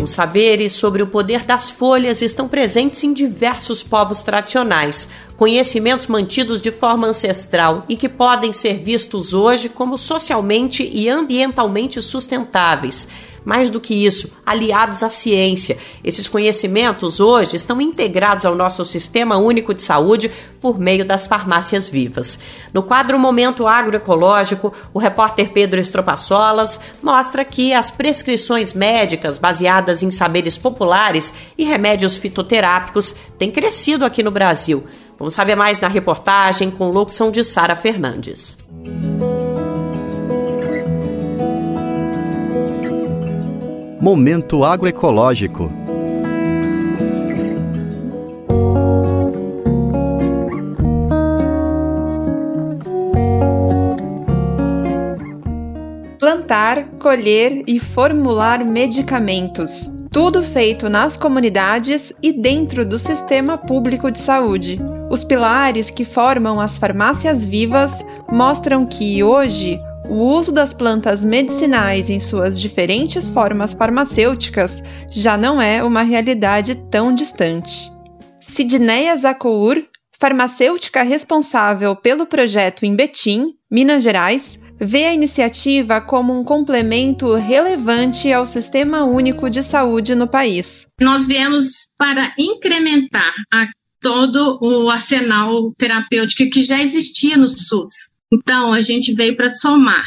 Os 0.02 0.12
saberes 0.12 0.72
sobre 0.72 1.02
o 1.02 1.06
poder 1.06 1.44
das 1.44 1.68
folhas 1.68 2.22
estão 2.22 2.48
presentes 2.48 3.04
em 3.04 3.12
diversos 3.12 3.82
povos 3.82 4.22
tradicionais, 4.22 5.06
conhecimentos 5.36 6.06
mantidos 6.06 6.62
de 6.62 6.70
forma 6.70 7.06
ancestral 7.06 7.84
e 7.86 7.94
que 7.94 8.08
podem 8.08 8.50
ser 8.50 8.78
vistos 8.78 9.34
hoje 9.34 9.68
como 9.68 9.98
socialmente 9.98 10.88
e 10.90 11.10
ambientalmente 11.10 12.00
sustentáveis 12.00 13.06
mais 13.44 13.70
do 13.70 13.80
que 13.80 13.94
isso, 13.94 14.32
aliados 14.44 15.02
à 15.02 15.08
ciência. 15.08 15.78
Esses 16.04 16.28
conhecimentos 16.28 17.20
hoje 17.20 17.56
estão 17.56 17.80
integrados 17.80 18.44
ao 18.44 18.54
nosso 18.54 18.84
Sistema 18.84 19.36
Único 19.36 19.74
de 19.74 19.82
Saúde 19.82 20.30
por 20.60 20.78
meio 20.78 21.04
das 21.04 21.26
farmácias 21.26 21.88
vivas. 21.88 22.38
No 22.72 22.82
quadro 22.82 23.18
Momento 23.18 23.66
Agroecológico, 23.66 24.72
o 24.92 24.98
repórter 24.98 25.52
Pedro 25.52 25.80
Estropaçolas 25.80 26.78
mostra 27.02 27.44
que 27.44 27.72
as 27.72 27.90
prescrições 27.90 28.72
médicas 28.72 29.38
baseadas 29.38 30.02
em 30.02 30.10
saberes 30.10 30.56
populares 30.56 31.32
e 31.56 31.64
remédios 31.64 32.16
fitoterápicos 32.16 33.14
têm 33.38 33.50
crescido 33.50 34.04
aqui 34.04 34.22
no 34.22 34.30
Brasil. 34.30 34.84
Vamos 35.18 35.34
saber 35.34 35.54
mais 35.54 35.78
na 35.78 35.88
reportagem 35.88 36.70
com 36.70 36.88
locução 36.88 37.30
de 37.30 37.44
Sara 37.44 37.76
Fernandes. 37.76 38.56
Momento 44.00 44.64
Agroecológico. 44.64 45.70
Plantar, 56.18 56.86
colher 56.98 57.62
e 57.66 57.78
formular 57.78 58.64
medicamentos. 58.64 59.92
Tudo 60.10 60.42
feito 60.42 60.88
nas 60.88 61.18
comunidades 61.18 62.10
e 62.22 62.32
dentro 62.32 62.86
do 62.86 62.98
sistema 62.98 63.58
público 63.58 64.10
de 64.10 64.18
saúde. 64.18 64.80
Os 65.10 65.24
pilares 65.24 65.90
que 65.90 66.06
formam 66.06 66.58
as 66.58 66.78
farmácias 66.78 67.44
vivas 67.44 68.02
mostram 68.32 68.86
que 68.86 69.22
hoje 69.22 69.78
o 70.10 70.16
uso 70.16 70.50
das 70.50 70.74
plantas 70.74 71.22
medicinais 71.22 72.10
em 72.10 72.18
suas 72.18 72.60
diferentes 72.60 73.30
formas 73.30 73.72
farmacêuticas 73.72 74.82
já 75.08 75.38
não 75.38 75.62
é 75.62 75.84
uma 75.84 76.02
realidade 76.02 76.74
tão 76.90 77.14
distante. 77.14 77.88
Sidneia 78.40 79.16
Zacour, 79.16 79.80
farmacêutica 80.18 81.04
responsável 81.04 81.94
pelo 81.94 82.26
projeto 82.26 82.84
em 82.84 82.96
Betim, 82.96 83.54
Minas 83.70 84.02
Gerais, 84.02 84.58
vê 84.80 85.04
a 85.04 85.14
iniciativa 85.14 86.00
como 86.00 86.36
um 86.36 86.42
complemento 86.42 87.32
relevante 87.34 88.32
ao 88.32 88.46
Sistema 88.46 89.04
Único 89.04 89.48
de 89.48 89.62
Saúde 89.62 90.16
no 90.16 90.26
país. 90.26 90.88
Nós 91.00 91.28
viemos 91.28 91.68
para 91.96 92.34
incrementar 92.36 93.32
todo 94.02 94.58
o 94.60 94.90
arsenal 94.90 95.72
terapêutico 95.78 96.50
que 96.50 96.62
já 96.62 96.82
existia 96.82 97.36
no 97.36 97.48
SUS. 97.48 98.10
Então, 98.32 98.72
a 98.72 98.80
gente 98.80 99.12
veio 99.12 99.36
para 99.36 99.50
somar. 99.50 100.04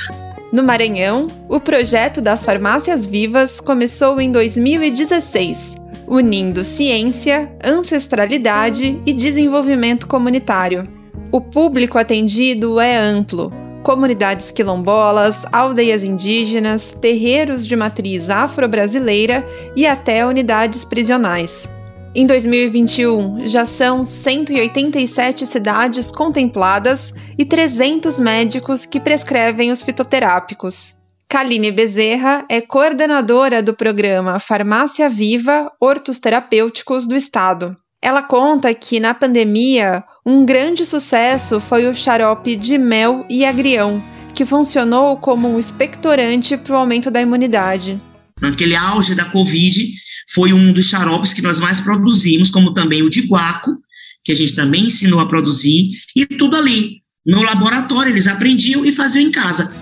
No 0.54 0.64
Maranhão, 0.64 1.28
o 1.50 1.60
projeto 1.60 2.22
das 2.22 2.46
farmácias 2.46 3.06
vivas 3.06 3.60
começou 3.60 4.22
em 4.22 4.32
2016, 4.32 5.76
unindo 6.08 6.64
ciência, 6.64 7.52
ancestralidade 7.62 9.02
e 9.06 9.12
desenvolvimento 9.12 10.08
comunitário. 10.08 10.88
O 11.34 11.42
público 11.42 11.98
atendido 11.98 12.80
é 12.80 12.96
amplo: 12.96 13.52
comunidades 13.84 14.52
quilombolas, 14.52 15.46
aldeias 15.52 16.06
indígenas, 16.06 16.94
terreiros 16.94 17.68
de 17.68 17.76
matriz 17.76 18.30
afro-brasileira 18.30 19.46
e 19.76 19.86
até 19.86 20.26
unidades 20.26 20.86
prisionais. 20.86 21.68
Em 22.16 22.28
2021, 22.28 23.48
já 23.48 23.66
são 23.66 24.06
187 24.06 25.48
cidades 25.48 26.12
contempladas 26.12 27.12
e 27.36 27.44
300 27.44 28.20
médicos 28.20 28.86
que 28.86 29.00
prescrevem 29.00 29.72
os 29.72 29.82
fitoterápicos. 29.82 30.94
Kaline 31.28 31.72
Bezerra 31.72 32.46
é 32.48 32.62
coordenadora 32.62 33.64
do 33.64 33.74
programa 33.74 34.40
Farmácia 34.40 35.10
Viva 35.10 35.72
Hortos 35.82 36.20
Terapêuticos 36.20 37.08
do 37.08 37.16
Estado. 37.16 37.76
Ela 38.00 38.22
conta 38.22 38.72
que 38.76 39.00
na 39.00 39.16
pandemia, 39.16 40.04
um 40.24 40.46
grande 40.46 40.86
sucesso 40.86 41.60
foi 41.60 41.88
o 41.88 41.96
xarope 41.96 42.56
de 42.56 42.78
mel 42.78 43.26
e 43.28 43.44
agrião, 43.44 44.04
que 44.36 44.46
funcionou 44.46 45.18
como 45.18 45.50
um 45.50 45.58
expectorante 45.58 46.58
para 46.58 46.76
o 46.76 46.78
aumento 46.78 47.10
da 47.10 47.22
imunidade. 47.22 48.00
Naquele 48.40 48.76
auge 48.76 49.16
da 49.16 49.26
Covid, 49.26 50.04
foi 50.34 50.52
um 50.52 50.74
dos 50.74 50.86
xaropes 50.86 51.34
que 51.34 51.42
nós 51.42 51.60
mais 51.60 51.80
produzimos, 51.80 52.50
como 52.50 52.74
também 52.74 53.04
o 53.04 53.10
de 53.10 53.22
guaco, 53.28 53.78
que 54.24 54.32
a 54.32 54.36
gente 54.36 54.56
também 54.56 54.86
ensinou 54.86 55.20
a 55.20 55.28
produzir, 55.28 55.92
e 56.16 56.26
tudo 56.26 56.58
ali. 56.58 57.02
No 57.26 57.44
laboratório, 57.44 58.12
eles 58.12 58.28
aprendiam 58.28 58.86
e 58.86 58.92
faziam 58.92 59.24
em 59.24 59.32
casa. 59.32 59.74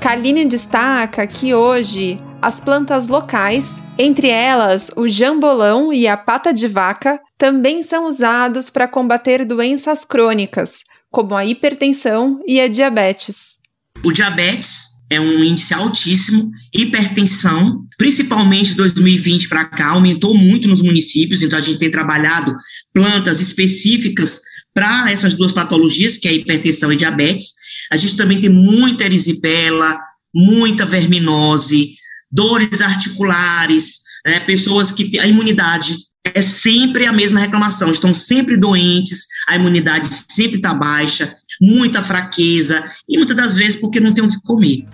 Kaline 0.00 0.44
destaca 0.44 1.26
que 1.26 1.54
hoje 1.54 2.20
as 2.40 2.58
plantas 2.58 3.06
locais, 3.06 3.80
entre 3.96 4.28
elas 4.28 4.90
o 4.96 5.08
jambolão 5.08 5.92
e 5.92 6.08
a 6.08 6.16
pata 6.16 6.52
de 6.52 6.66
vaca, 6.66 7.20
também 7.38 7.82
são 7.82 8.08
usados 8.08 8.68
para 8.68 8.88
combater 8.88 9.44
doenças 9.44 10.04
crônicas, 10.04 10.82
como 11.10 11.34
a 11.34 11.46
hipertensão 11.46 12.40
e 12.46 12.60
a 12.60 12.66
diabetes. 12.66 13.56
O 14.04 14.10
diabetes 14.10 14.91
é 15.12 15.20
um 15.20 15.44
índice 15.44 15.74
altíssimo. 15.74 16.50
Hipertensão, 16.74 17.84
principalmente 17.98 18.70
de 18.70 18.76
2020 18.76 19.48
para 19.48 19.64
cá, 19.66 19.88
aumentou 19.90 20.34
muito 20.34 20.68
nos 20.68 20.80
municípios, 20.80 21.42
então 21.42 21.58
a 21.58 21.62
gente 21.62 21.78
tem 21.78 21.90
trabalhado 21.90 22.56
plantas 22.92 23.40
específicas 23.40 24.40
para 24.74 25.10
essas 25.10 25.34
duas 25.34 25.52
patologias, 25.52 26.16
que 26.16 26.26
é 26.26 26.32
hipertensão 26.32 26.92
e 26.92 26.96
diabetes. 26.96 27.52
A 27.90 27.96
gente 27.96 28.16
também 28.16 28.40
tem 28.40 28.50
muita 28.50 29.04
erisipela, 29.04 29.98
muita 30.34 30.86
verminose, 30.86 31.94
dores 32.30 32.80
articulares, 32.80 34.00
né, 34.26 34.40
pessoas 34.40 34.90
que 34.90 35.18
a 35.20 35.26
imunidade 35.26 35.96
é 36.24 36.40
sempre 36.40 37.04
a 37.04 37.12
mesma 37.12 37.40
reclamação, 37.40 37.90
estão 37.90 38.14
sempre 38.14 38.56
doentes, 38.56 39.26
a 39.46 39.56
imunidade 39.56 40.08
sempre 40.30 40.56
está 40.56 40.72
baixa, 40.72 41.34
muita 41.60 42.02
fraqueza, 42.02 42.82
e 43.08 43.18
muitas 43.18 43.36
das 43.36 43.56
vezes 43.56 43.80
porque 43.80 44.00
não 44.00 44.14
tem 44.14 44.24
o 44.24 44.28
que 44.28 44.40
comer. 44.42 44.86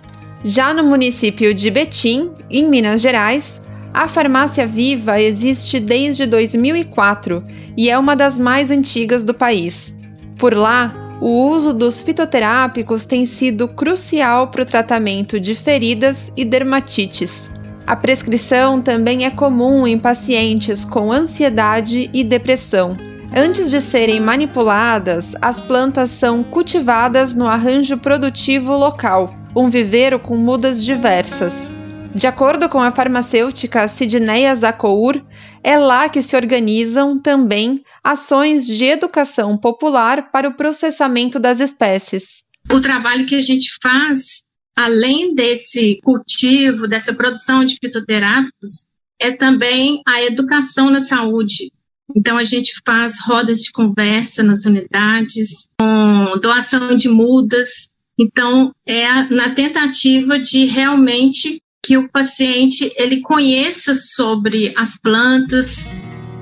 Já 0.43 0.73
no 0.73 0.85
município 0.85 1.53
de 1.53 1.69
Betim, 1.69 2.31
em 2.49 2.65
Minas 2.69 3.01
Gerais, 3.01 3.61
a 3.93 4.07
farmácia 4.07 4.65
Viva 4.65 5.19
existe 5.19 5.81
desde 5.81 6.25
2004 6.25 7.43
e 7.75 7.89
é 7.89 7.97
uma 7.97 8.15
das 8.15 8.39
mais 8.39 8.71
antigas 8.71 9.25
do 9.25 9.33
país. 9.33 9.97
Por 10.37 10.53
lá, 10.53 10.95
o 11.19 11.49
uso 11.49 11.73
dos 11.73 12.01
fitoterápicos 12.01 13.05
tem 13.05 13.25
sido 13.25 13.67
crucial 13.67 14.47
para 14.47 14.61
o 14.61 14.65
tratamento 14.65 15.37
de 15.41 15.53
feridas 15.53 16.31
e 16.37 16.45
dermatites. 16.45 17.51
A 17.85 17.95
prescrição 17.97 18.81
também 18.81 19.25
é 19.25 19.29
comum 19.29 19.85
em 19.85 19.99
pacientes 19.99 20.85
com 20.85 21.11
ansiedade 21.11 22.09
e 22.13 22.23
depressão. 22.23 22.95
Antes 23.35 23.69
de 23.69 23.81
serem 23.81 24.21
manipuladas, 24.21 25.33
as 25.41 25.59
plantas 25.59 26.11
são 26.11 26.43
cultivadas 26.43 27.35
no 27.35 27.45
arranjo 27.45 27.97
produtivo 27.97 28.77
local, 28.77 29.38
um 29.55 29.69
viveiro 29.69 30.19
com 30.19 30.37
mudas 30.37 30.83
diversas. 30.83 31.73
De 32.13 32.25
acordo 32.25 32.67
com 32.67 32.79
a 32.79 32.91
farmacêutica 32.91 33.87
Sidneia 33.87 34.55
Zacour, 34.55 35.21
é 35.63 35.77
lá 35.77 36.09
que 36.09 36.21
se 36.21 36.35
organizam 36.35 37.19
também 37.19 37.83
ações 38.03 38.65
de 38.65 38.85
educação 38.85 39.57
popular 39.57 40.31
para 40.31 40.49
o 40.49 40.53
processamento 40.53 41.39
das 41.39 41.59
espécies. 41.59 42.43
O 42.71 42.81
trabalho 42.81 43.25
que 43.25 43.35
a 43.35 43.41
gente 43.41 43.69
faz, 43.81 44.41
além 44.75 45.35
desse 45.35 45.99
cultivo, 46.03 46.87
dessa 46.87 47.13
produção 47.13 47.63
de 47.63 47.77
fitoterápicos, 47.81 48.83
é 49.19 49.31
também 49.31 50.01
a 50.07 50.23
educação 50.23 50.89
na 50.89 50.99
saúde. 50.99 51.71
Então, 52.15 52.37
a 52.37 52.43
gente 52.43 52.73
faz 52.83 53.19
rodas 53.23 53.59
de 53.59 53.71
conversa 53.71 54.41
nas 54.41 54.65
unidades, 54.65 55.67
com 55.79 56.39
doação 56.41 56.97
de 56.97 57.07
mudas, 57.07 57.88
então, 58.19 58.73
é 58.85 59.23
na 59.33 59.55
tentativa 59.55 60.37
de 60.37 60.65
realmente 60.65 61.61
que 61.81 61.97
o 61.97 62.09
paciente 62.09 62.91
ele 62.97 63.21
conheça 63.21 63.93
sobre 63.93 64.73
as 64.77 64.97
plantas. 64.99 65.87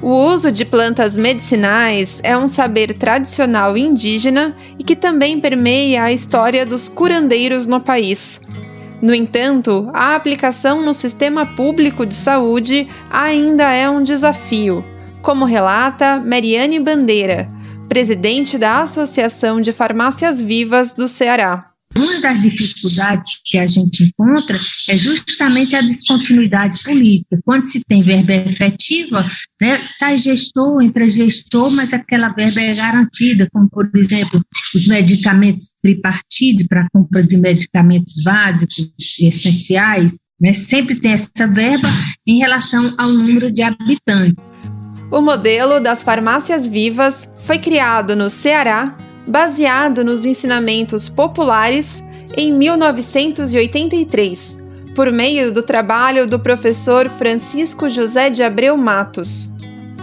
O 0.02 0.26
uso 0.26 0.52
de 0.52 0.66
plantas 0.66 1.16
medicinais 1.16 2.20
é 2.24 2.36
um 2.36 2.48
saber 2.48 2.94
tradicional 2.96 3.78
indígena 3.78 4.56
e 4.80 4.84
que 4.84 4.96
também 4.96 5.40
permeia 5.40 6.04
a 6.04 6.12
história 6.12 6.66
dos 6.66 6.90
curandeiros 6.90 7.68
no 7.68 7.80
país. 7.80 8.42
No 9.02 9.14
entanto, 9.14 9.90
a 9.94 10.16
aplicação 10.16 10.84
no 10.84 10.94
sistema 10.94 11.46
público 11.46 12.06
de 12.06 12.16
saúde 12.16 12.88
ainda 13.10 13.72
é 13.72 13.88
um 13.88 14.02
desafio, 14.02 14.84
como 15.22 15.46
relata 15.46 16.20
Mariane 16.20 16.80
Bandeira, 16.80 17.46
presidente 17.88 18.58
da 18.58 18.82
Associação 18.82 19.62
de 19.62 19.72
Farmácias 19.72 20.42
Vivas 20.42 20.94
do 20.94 21.08
Ceará. 21.08 21.72
Uma 21.98 22.20
das 22.22 22.42
dificuldades 22.42 23.40
que 23.44 23.58
a 23.58 23.66
gente 23.66 24.04
encontra 24.04 24.56
é 24.90 24.96
justamente 24.96 25.76
a 25.76 25.82
descontinuidade 25.82 26.84
política. 26.84 27.40
Quando 27.44 27.66
se 27.66 27.84
tem 27.88 28.04
verba 28.04 28.36
efetiva, 28.36 29.28
né, 29.60 29.84
sai 29.84 30.18
gestor, 30.20 30.84
entra 30.84 31.10
gestor, 31.10 31.72
mas 31.72 31.94
aquela 31.94 32.30
verba 32.30 32.62
é 32.62 32.76
garantida, 32.76 33.50
como, 33.52 33.68
por 33.70 33.90
exemplo, 33.96 34.40
os 34.76 34.88
medicamentos 34.88 35.72
tripartidos 35.82 36.68
para 36.68 36.88
compra 36.94 37.24
de 37.24 37.38
medicamentos 37.38 38.22
básicos 38.22 38.94
e 39.20 39.28
essenciais, 39.28 40.18
né, 40.40 40.54
sempre 40.54 40.96
tem 40.96 41.14
essa 41.14 41.48
verba 41.48 41.88
em 42.28 42.38
relação 42.38 42.94
ao 43.00 43.10
número 43.10 43.52
de 43.52 43.64
habitantes. 43.64 44.54
O 45.10 45.22
modelo 45.22 45.80
das 45.80 46.04
farmácias 46.04 46.68
vivas 46.68 47.30
foi 47.38 47.60
criado 47.60 48.14
no 48.14 48.30
Ceará, 48.30 48.94
baseado 49.26 50.04
nos 50.04 50.26
ensinamentos 50.26 51.08
populares, 51.08 52.04
em 52.36 52.54
1983, 52.54 54.58
por 54.94 55.10
meio 55.12 55.52
do 55.52 55.64
trabalho 55.64 56.28
do 56.28 56.40
professor 56.40 57.10
Francisco 57.10 57.90
José 57.90 58.30
de 58.30 58.44
Abreu 58.44 58.76
Matos. 58.76 59.54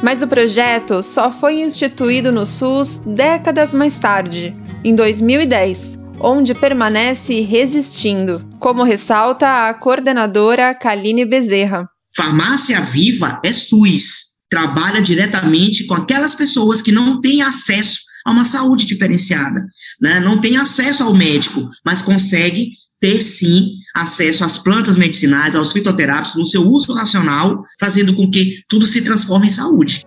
Mas 0.02 0.22
o 0.22 0.28
projeto 0.28 1.02
só 1.02 1.30
foi 1.30 1.60
instituído 1.60 2.32
no 2.32 2.46
SUS 2.46 3.02
décadas 3.04 3.74
mais 3.74 3.98
tarde, 3.98 4.56
em 4.82 4.94
2010, 4.94 5.98
onde 6.18 6.54
permanece 6.54 7.42
resistindo, 7.42 8.42
como 8.58 8.82
ressalta 8.82 9.68
a 9.68 9.74
coordenadora 9.74 10.74
Kaline 10.74 11.26
Bezerra. 11.26 11.86
Farmácia 12.16 12.80
Viva 12.80 13.40
é 13.44 13.52
SUS, 13.52 14.33
trabalha 14.54 15.02
diretamente 15.02 15.82
com 15.82 15.94
aquelas 15.94 16.32
pessoas 16.32 16.80
que 16.80 16.92
não 16.92 17.20
têm 17.20 17.42
acesso 17.42 18.02
a 18.24 18.30
uma 18.30 18.44
saúde 18.44 18.86
diferenciada, 18.86 19.66
né? 20.00 20.20
não 20.20 20.40
tem 20.40 20.56
acesso 20.56 21.02
ao 21.02 21.12
médico, 21.12 21.68
mas 21.84 22.00
consegue 22.00 22.68
ter 23.00 23.20
sim 23.20 23.72
acesso 23.96 24.44
às 24.44 24.56
plantas 24.56 24.96
medicinais, 24.96 25.56
aos 25.56 25.72
fitoterápicos, 25.72 26.36
no 26.36 26.46
seu 26.46 26.62
uso 26.62 26.92
racional, 26.92 27.64
fazendo 27.80 28.14
com 28.14 28.30
que 28.30 28.60
tudo 28.68 28.86
se 28.86 29.02
transforme 29.02 29.48
em 29.48 29.50
saúde. 29.50 30.04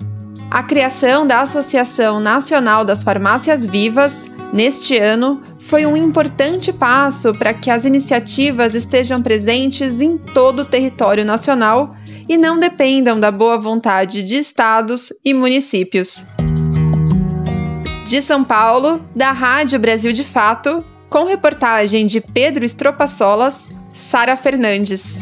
A 0.57 0.63
criação 0.63 1.27
da 1.27 1.41
Associação 1.41 2.19
Nacional 2.19 2.83
das 2.83 3.03
Farmácias 3.03 3.63
Vivas, 3.63 4.25
neste 4.51 4.97
ano, 4.97 5.39
foi 5.59 5.85
um 5.85 5.95
importante 5.95 6.73
passo 6.73 7.31
para 7.31 7.53
que 7.53 7.69
as 7.69 7.85
iniciativas 7.85 8.73
estejam 8.73 9.21
presentes 9.21 10.01
em 10.01 10.17
todo 10.17 10.63
o 10.63 10.65
território 10.65 11.23
nacional 11.23 11.95
e 12.27 12.39
não 12.39 12.59
dependam 12.59 13.19
da 13.19 13.29
boa 13.29 13.55
vontade 13.59 14.23
de 14.23 14.37
estados 14.37 15.13
e 15.23 15.31
municípios. 15.31 16.25
De 18.07 18.19
São 18.19 18.43
Paulo, 18.43 19.05
da 19.15 19.31
Rádio 19.31 19.77
Brasil 19.77 20.11
de 20.11 20.23
Fato, 20.23 20.83
com 21.07 21.25
reportagem 21.25 22.07
de 22.07 22.19
Pedro 22.19 22.65
Estropaçolas, 22.65 23.69
Sara 23.93 24.35
Fernandes. 24.35 25.21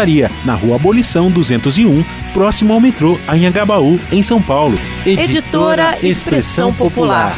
na 0.43 0.55
Rua 0.55 0.77
Abolição 0.77 1.29
201, 1.29 2.03
próximo 2.33 2.73
ao 2.73 2.79
metrô 2.79 3.19
Anhangabaú, 3.27 3.99
em 4.11 4.21
São 4.23 4.41
Paulo. 4.41 4.77
Editora 5.05 5.95
Expressão 6.01 6.73
Popular. 6.73 7.37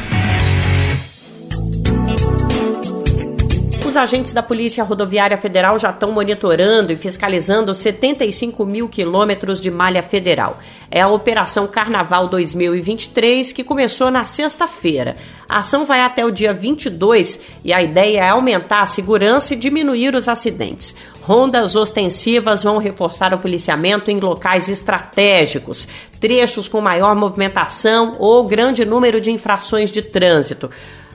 Os 3.94 3.98
agentes 3.98 4.34
da 4.34 4.42
Polícia 4.42 4.84
Rodoviária 4.84 5.38
Federal 5.38 5.78
já 5.78 5.92
estão 5.92 6.12
monitorando 6.12 6.92
e 6.92 6.98
fiscalizando 6.98 7.76
75 7.76 8.66
mil 8.66 8.90
quilômetros 8.90 9.62
de 9.62 9.70
malha 9.70 10.02
federal. 10.02 10.58
É 10.90 11.02
a 11.02 11.08
Operação 11.08 11.68
Carnaval 11.68 12.28
2023 12.28 13.54
que 13.54 13.64
começou 13.64 14.10
na 14.10 14.26
sexta-feira. 14.26 15.16
A 15.48 15.60
ação 15.60 15.86
vai 15.86 16.02
até 16.02 16.26
o 16.26 16.32
dia 16.32 16.52
22 16.52 17.40
e 17.64 17.72
a 17.72 17.84
ideia 17.84 18.22
é 18.22 18.30
aumentar 18.30 18.82
a 18.82 18.88
segurança 18.88 19.54
e 19.54 19.58
diminuir 19.58 20.16
os 20.16 20.28
acidentes. 20.28 20.96
Rondas 21.22 21.76
ostensivas 21.76 22.64
vão 22.64 22.80
reforçar 22.80 23.32
o 23.32 23.38
policiamento 23.38 24.10
em 24.10 24.20
locais 24.20 24.70
estratégicos, 24.70 25.88
trechos 26.20 26.68
com 26.68 26.82
maior 26.82 27.16
movimentação 27.16 28.16
ou 28.18 28.44
grande 28.44 28.86
número 28.86 29.22
de 29.22 29.30
infrações 29.30 29.92
de 29.92 30.02
trânsito. 30.02 30.72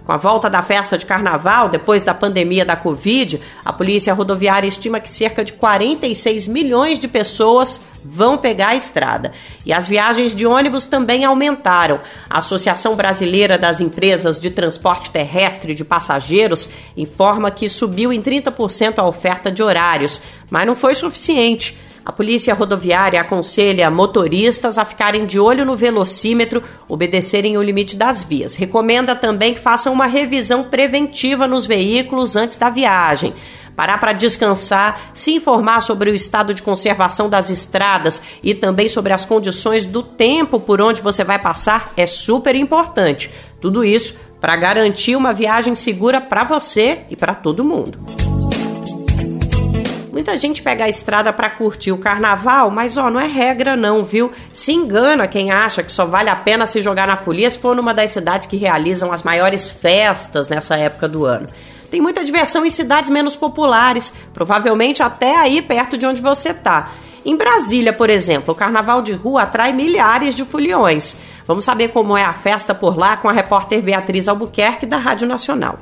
Com 0.08 0.12
a 0.12 0.16
volta 0.16 0.48
da 0.48 0.62
festa 0.62 0.96
de 0.96 1.04
carnaval, 1.04 1.68
depois 1.68 2.02
da 2.02 2.14
pandemia 2.14 2.64
da 2.64 2.74
Covid, 2.74 3.42
a 3.62 3.70
Polícia 3.74 4.14
Rodoviária 4.14 4.66
estima 4.66 5.00
que 5.00 5.10
cerca 5.10 5.44
de 5.44 5.52
46 5.52 6.48
milhões 6.48 6.98
de 6.98 7.06
pessoas 7.06 7.78
vão 8.02 8.38
pegar 8.38 8.68
a 8.68 8.74
estrada. 8.74 9.32
E 9.66 9.72
as 9.72 9.86
viagens 9.86 10.34
de 10.34 10.46
ônibus 10.46 10.86
também 10.86 11.26
aumentaram. 11.26 12.00
A 12.30 12.38
Associação 12.38 12.96
Brasileira 12.96 13.58
das 13.58 13.82
Empresas 13.82 14.40
de 14.40 14.50
Transporte 14.50 15.10
Terrestre 15.10 15.74
de 15.74 15.84
Passageiros 15.84 16.70
informa 16.96 17.50
que 17.50 17.68
subiu 17.68 18.10
em 18.10 18.22
30% 18.22 18.94
a 18.96 19.06
oferta 19.06 19.52
de 19.52 19.62
horários, 19.62 20.22
mas 20.48 20.66
não 20.66 20.74
foi 20.74 20.94
suficiente. 20.94 21.76
A 22.04 22.12
Polícia 22.12 22.54
Rodoviária 22.54 23.20
aconselha 23.20 23.90
motoristas 23.90 24.78
a 24.78 24.84
ficarem 24.84 25.26
de 25.26 25.38
olho 25.38 25.64
no 25.64 25.76
velocímetro, 25.76 26.62
obedecerem 26.88 27.56
o 27.56 27.62
limite 27.62 27.96
das 27.96 28.24
vias. 28.24 28.54
Recomenda 28.54 29.14
também 29.14 29.54
que 29.54 29.60
façam 29.60 29.92
uma 29.92 30.06
revisão 30.06 30.64
preventiva 30.64 31.46
nos 31.46 31.66
veículos 31.66 32.36
antes 32.36 32.56
da 32.56 32.70
viagem 32.70 33.34
parar 33.78 34.00
para 34.00 34.12
descansar, 34.12 35.00
se 35.14 35.30
informar 35.36 35.82
sobre 35.82 36.10
o 36.10 36.14
estado 36.14 36.52
de 36.52 36.64
conservação 36.64 37.30
das 37.30 37.48
estradas 37.48 38.20
e 38.42 38.52
também 38.52 38.88
sobre 38.88 39.12
as 39.12 39.24
condições 39.24 39.86
do 39.86 40.02
tempo 40.02 40.58
por 40.58 40.82
onde 40.82 41.00
você 41.00 41.22
vai 41.22 41.38
passar 41.38 41.92
é 41.96 42.04
super 42.04 42.56
importante. 42.56 43.30
Tudo 43.60 43.84
isso 43.84 44.16
para 44.40 44.56
garantir 44.56 45.14
uma 45.14 45.32
viagem 45.32 45.76
segura 45.76 46.20
para 46.20 46.42
você 46.42 47.02
e 47.08 47.14
para 47.14 47.36
todo 47.36 47.64
mundo. 47.64 48.27
Muita 50.18 50.36
gente 50.36 50.60
pega 50.60 50.84
a 50.84 50.88
estrada 50.88 51.32
para 51.32 51.48
curtir 51.48 51.92
o 51.92 51.96
carnaval, 51.96 52.72
mas 52.72 52.96
ó, 52.96 53.08
não 53.08 53.20
é 53.20 53.28
regra 53.28 53.76
não, 53.76 54.04
viu? 54.04 54.32
Se 54.52 54.72
engana 54.72 55.28
quem 55.28 55.52
acha 55.52 55.80
que 55.80 55.92
só 55.92 56.06
vale 56.06 56.28
a 56.28 56.34
pena 56.34 56.66
se 56.66 56.82
jogar 56.82 57.06
na 57.06 57.16
folia 57.16 57.48
se 57.48 57.56
for 57.56 57.76
numa 57.76 57.94
das 57.94 58.10
cidades 58.10 58.48
que 58.48 58.56
realizam 58.56 59.12
as 59.12 59.22
maiores 59.22 59.70
festas 59.70 60.48
nessa 60.48 60.76
época 60.76 61.06
do 61.06 61.24
ano. 61.24 61.46
Tem 61.88 62.00
muita 62.00 62.24
diversão 62.24 62.66
em 62.66 62.70
cidades 62.70 63.12
menos 63.12 63.36
populares, 63.36 64.12
provavelmente 64.34 65.04
até 65.04 65.36
aí 65.36 65.62
perto 65.62 65.96
de 65.96 66.04
onde 66.04 66.20
você 66.20 66.52
tá. 66.52 66.90
Em 67.24 67.36
Brasília, 67.36 67.92
por 67.92 68.10
exemplo, 68.10 68.52
o 68.52 68.56
carnaval 68.56 69.00
de 69.00 69.12
rua 69.12 69.42
atrai 69.42 69.72
milhares 69.72 70.34
de 70.34 70.44
foliões. 70.44 71.14
Vamos 71.46 71.62
saber 71.62 71.90
como 71.90 72.16
é 72.16 72.24
a 72.24 72.34
festa 72.34 72.74
por 72.74 72.98
lá 72.98 73.16
com 73.16 73.28
a 73.28 73.32
repórter 73.32 73.80
Beatriz 73.80 74.26
Albuquerque 74.26 74.84
da 74.84 74.96
Rádio 74.96 75.28
Nacional. 75.28 75.78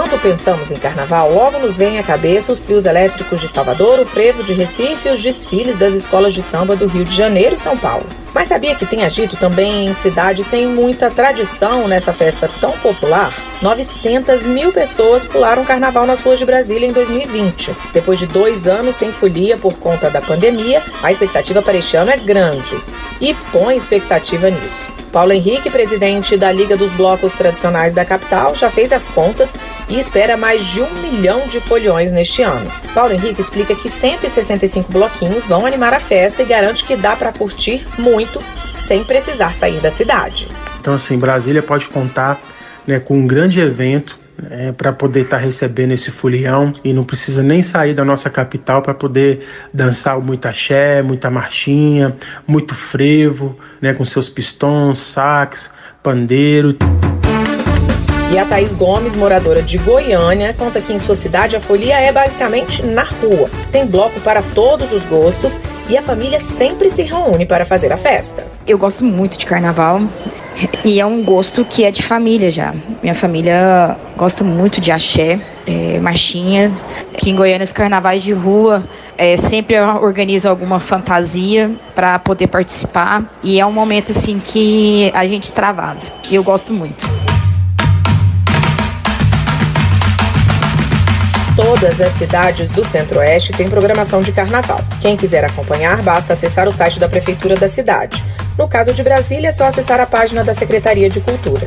Quando 0.00 0.18
pensamos 0.22 0.70
em 0.70 0.76
carnaval, 0.76 1.30
logo 1.30 1.58
nos 1.58 1.76
vem 1.76 1.98
à 1.98 2.02
cabeça 2.02 2.50
os 2.50 2.62
trios 2.62 2.86
elétricos 2.86 3.38
de 3.38 3.46
Salvador, 3.46 4.00
o 4.00 4.06
frevo 4.06 4.42
de 4.42 4.54
Recife 4.54 5.06
e 5.06 5.12
os 5.12 5.22
desfiles 5.22 5.78
das 5.78 5.92
escolas 5.92 6.32
de 6.32 6.40
samba 6.40 6.74
do 6.74 6.86
Rio 6.86 7.04
de 7.04 7.14
Janeiro 7.14 7.54
e 7.54 7.58
São 7.58 7.76
Paulo. 7.76 8.06
Mas 8.32 8.48
sabia 8.48 8.74
que 8.74 8.86
tem 8.86 9.04
agito 9.04 9.36
também 9.36 9.84
em 9.84 9.92
cidades 9.92 10.46
sem 10.46 10.68
muita 10.68 11.10
tradição 11.10 11.86
nessa 11.86 12.14
festa 12.14 12.48
tão 12.62 12.70
popular? 12.78 13.30
900 13.62 14.42
mil 14.44 14.72
pessoas 14.72 15.26
pularam 15.26 15.64
carnaval 15.64 16.06
nas 16.06 16.20
ruas 16.20 16.38
de 16.38 16.46
Brasília 16.46 16.88
em 16.88 16.92
2020. 16.92 17.76
Depois 17.92 18.18
de 18.18 18.26
dois 18.26 18.66
anos 18.66 18.96
sem 18.96 19.12
folia 19.12 19.56
por 19.58 19.74
conta 19.74 20.08
da 20.08 20.20
pandemia, 20.20 20.82
a 21.02 21.12
expectativa 21.12 21.60
para 21.60 21.76
este 21.76 21.96
ano 21.96 22.10
é 22.10 22.16
grande. 22.16 22.76
E 23.20 23.34
põe 23.52 23.76
expectativa 23.76 24.48
nisso. 24.48 25.00
Paulo 25.12 25.32
Henrique, 25.32 25.68
presidente 25.68 26.36
da 26.36 26.52
Liga 26.52 26.76
dos 26.76 26.92
Blocos 26.92 27.32
Tradicionais 27.32 27.92
da 27.92 28.04
capital, 28.04 28.54
já 28.54 28.70
fez 28.70 28.92
as 28.92 29.08
contas 29.08 29.54
e 29.88 29.98
espera 29.98 30.36
mais 30.36 30.64
de 30.66 30.80
um 30.80 30.90
milhão 31.02 31.40
de 31.48 31.60
foliões 31.60 32.12
neste 32.12 32.42
ano. 32.42 32.70
Paulo 32.94 33.12
Henrique 33.12 33.40
explica 33.40 33.74
que 33.74 33.88
165 33.90 34.90
bloquinhos 34.92 35.46
vão 35.46 35.66
animar 35.66 35.92
a 35.92 36.00
festa 36.00 36.42
e 36.42 36.46
garante 36.46 36.84
que 36.84 36.96
dá 36.96 37.16
para 37.16 37.32
curtir 37.32 37.84
muito 37.98 38.40
sem 38.78 39.04
precisar 39.04 39.52
sair 39.52 39.80
da 39.80 39.90
cidade. 39.90 40.48
Então, 40.80 40.94
assim, 40.94 41.18
Brasília 41.18 41.62
pode 41.62 41.88
contar 41.88 42.40
né, 42.86 43.00
com 43.00 43.18
um 43.18 43.26
grande 43.26 43.60
evento 43.60 44.18
é, 44.50 44.72
para 44.72 44.92
poder 44.92 45.22
estar 45.22 45.38
tá 45.38 45.42
recebendo 45.42 45.92
esse 45.92 46.10
folião 46.10 46.72
e 46.82 46.92
não 46.92 47.04
precisa 47.04 47.42
nem 47.42 47.62
sair 47.62 47.94
da 47.94 48.04
nossa 48.04 48.30
capital 48.30 48.80
para 48.82 48.94
poder 48.94 49.46
dançar 49.72 50.18
muito 50.20 50.46
axé, 50.46 51.02
muita 51.02 51.30
marchinha, 51.30 52.16
muito 52.46 52.74
frevo, 52.74 53.58
né, 53.80 53.92
com 53.92 54.04
seus 54.04 54.28
pistões, 54.28 54.98
sax, 54.98 55.74
pandeiro. 56.02 56.76
E 58.30 58.38
a 58.38 58.44
Thaís 58.44 58.72
Gomes, 58.72 59.16
moradora 59.16 59.60
de 59.60 59.76
Goiânia, 59.76 60.54
conta 60.56 60.80
que 60.80 60.92
em 60.92 60.98
sua 61.00 61.16
cidade 61.16 61.56
a 61.56 61.60
folia 61.60 61.98
é 61.98 62.12
basicamente 62.12 62.80
na 62.80 63.02
rua. 63.02 63.50
Tem 63.72 63.84
bloco 63.84 64.20
para 64.20 64.40
todos 64.40 64.92
os 64.92 65.02
gostos 65.02 65.58
e 65.88 65.98
a 65.98 66.02
família 66.02 66.38
sempre 66.38 66.88
se 66.88 67.02
reúne 67.02 67.44
para 67.44 67.66
fazer 67.66 67.92
a 67.92 67.96
festa. 67.96 68.46
Eu 68.64 68.78
gosto 68.78 69.04
muito 69.04 69.36
de 69.36 69.44
carnaval 69.44 70.00
e 70.84 71.00
é 71.00 71.04
um 71.04 71.24
gosto 71.24 71.64
que 71.64 71.82
é 71.82 71.90
de 71.90 72.04
família 72.04 72.52
já. 72.52 72.72
Minha 73.02 73.16
família 73.16 73.96
gosta 74.16 74.44
muito 74.44 74.80
de 74.80 74.92
axé, 74.92 75.40
é, 75.66 75.98
marchinha. 75.98 76.70
Aqui 77.12 77.30
em 77.30 77.34
Goiânia, 77.34 77.64
os 77.64 77.72
carnavais 77.72 78.22
de 78.22 78.32
rua 78.32 78.84
é, 79.18 79.36
sempre 79.36 79.80
organizam 79.80 80.52
alguma 80.52 80.78
fantasia 80.78 81.68
para 81.96 82.16
poder 82.20 82.46
participar 82.46 83.24
e 83.42 83.58
é 83.58 83.66
um 83.66 83.72
momento 83.72 84.12
assim 84.12 84.38
que 84.38 85.10
a 85.16 85.26
gente 85.26 85.48
extravasa. 85.48 86.12
E 86.30 86.36
eu 86.36 86.44
gosto 86.44 86.72
muito. 86.72 87.04
Todas 91.56 92.00
as 92.00 92.12
cidades 92.14 92.70
do 92.70 92.84
Centro-Oeste 92.84 93.52
têm 93.52 93.68
programação 93.68 94.22
de 94.22 94.32
carnaval. 94.32 94.80
Quem 95.00 95.16
quiser 95.16 95.44
acompanhar, 95.44 96.00
basta 96.02 96.32
acessar 96.32 96.68
o 96.68 96.72
site 96.72 96.98
da 96.98 97.08
Prefeitura 97.08 97.56
da 97.56 97.68
cidade. 97.68 98.24
No 98.56 98.68
caso 98.68 98.92
de 98.92 99.02
Brasília, 99.02 99.48
é 99.48 99.52
só 99.52 99.64
acessar 99.64 100.00
a 100.00 100.06
página 100.06 100.44
da 100.44 100.54
Secretaria 100.54 101.10
de 101.10 101.20
Cultura. 101.20 101.66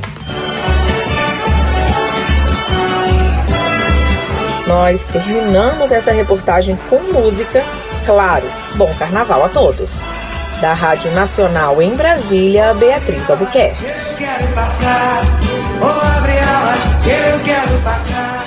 Nós 4.68 5.06
terminamos 5.06 5.92
essa 5.92 6.12
reportagem 6.12 6.78
com 6.90 7.00
música, 7.12 7.64
claro. 8.06 8.50
Bom 8.76 8.94
carnaval 8.98 9.44
a 9.46 9.50
todos. 9.50 10.14
Da 10.62 10.74
Rádio 10.74 11.12
Nacional 11.12 11.82
em 11.82 11.96
Brasília, 11.96 12.74
Beatriz 12.74 13.30
Albuquerque. 13.30 13.86
Eu 13.86 14.18
quero 14.18 14.48
passar, 14.54 15.22
oh, 15.82 16.18
abre 16.18 16.40
alas, 16.40 16.84
eu 17.06 17.40
quero 17.44 17.78
passar. 17.84 18.43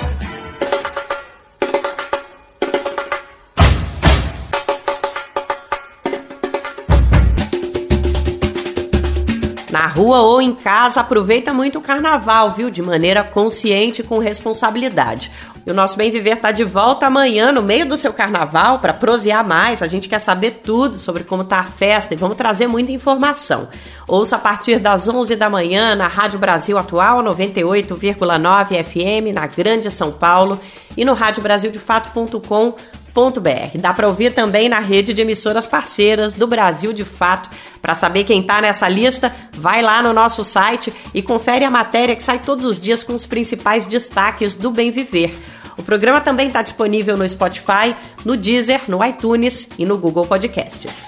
Na 9.87 9.93
rua 9.93 10.19
ou 10.19 10.41
em 10.41 10.53
casa, 10.53 10.99
aproveita 10.99 11.53
muito 11.53 11.79
o 11.79 11.81
carnaval, 11.81 12.51
viu? 12.51 12.69
De 12.69 12.81
maneira 12.81 13.23
consciente 13.23 14.01
e 14.01 14.03
com 14.03 14.19
responsabilidade. 14.19 15.31
E 15.65 15.71
o 15.71 15.73
nosso 15.73 15.95
Bem 15.95 16.11
Viver 16.11 16.35
está 16.35 16.51
de 16.51 16.65
volta 16.65 17.05
amanhã, 17.07 17.53
no 17.53 17.61
meio 17.61 17.87
do 17.87 17.95
seu 17.95 18.11
carnaval, 18.11 18.79
para 18.79 18.93
prosear 18.93 19.47
mais. 19.47 19.81
A 19.81 19.87
gente 19.87 20.09
quer 20.09 20.19
saber 20.19 20.59
tudo 20.61 20.97
sobre 20.97 21.23
como 21.23 21.45
tá 21.45 21.59
a 21.59 21.63
festa 21.63 22.13
e 22.13 22.17
vamos 22.17 22.35
trazer 22.35 22.67
muita 22.67 22.91
informação. 22.91 23.69
Ouça 24.05 24.35
a 24.35 24.39
partir 24.39 24.77
das 24.77 25.07
11 25.07 25.37
da 25.37 25.49
manhã 25.49 25.95
na 25.95 26.09
Rádio 26.09 26.37
Brasil 26.37 26.77
Atual, 26.77 27.23
98,9 27.23 28.83
FM, 28.83 29.33
na 29.33 29.47
Grande 29.47 29.89
São 29.89 30.11
Paulo, 30.11 30.59
e 30.97 31.05
no 31.05 31.13
Dá 33.79 33.93
para 33.93 34.07
ouvir 34.07 34.31
também 34.31 34.69
na 34.69 34.79
rede 34.79 35.11
de 35.11 35.21
emissoras 35.23 35.65
parceiras 35.65 36.35
do 36.35 36.45
Brasil 36.45 36.93
de 36.93 37.03
Fato. 37.03 37.49
Para 37.81 37.95
saber 37.95 38.25
quem 38.25 38.41
está 38.41 38.61
nessa 38.61 38.87
lista, 38.87 39.33
vai 39.53 39.81
lá 39.81 40.03
no 40.03 40.13
nosso 40.13 40.43
site 40.43 40.93
e 41.13 41.21
confere 41.23 41.65
a 41.65 41.71
matéria 41.71 42.15
que 42.15 42.21
sai 42.21 42.37
todos 42.37 42.63
os 42.63 42.79
dias 42.79 43.03
com 43.03 43.15
os 43.15 43.25
principais 43.25 43.87
destaques 43.87 44.53
do 44.53 44.69
Bem 44.69 44.91
Viver. 44.91 45.33
O 45.75 45.81
programa 45.81 46.21
também 46.21 46.47
está 46.47 46.61
disponível 46.61 47.17
no 47.17 47.27
Spotify, 47.27 47.95
no 48.23 48.37
Deezer, 48.37 48.81
no 48.87 49.03
iTunes 49.03 49.69
e 49.79 49.85
no 49.85 49.97
Google 49.97 50.27
Podcasts. 50.27 51.07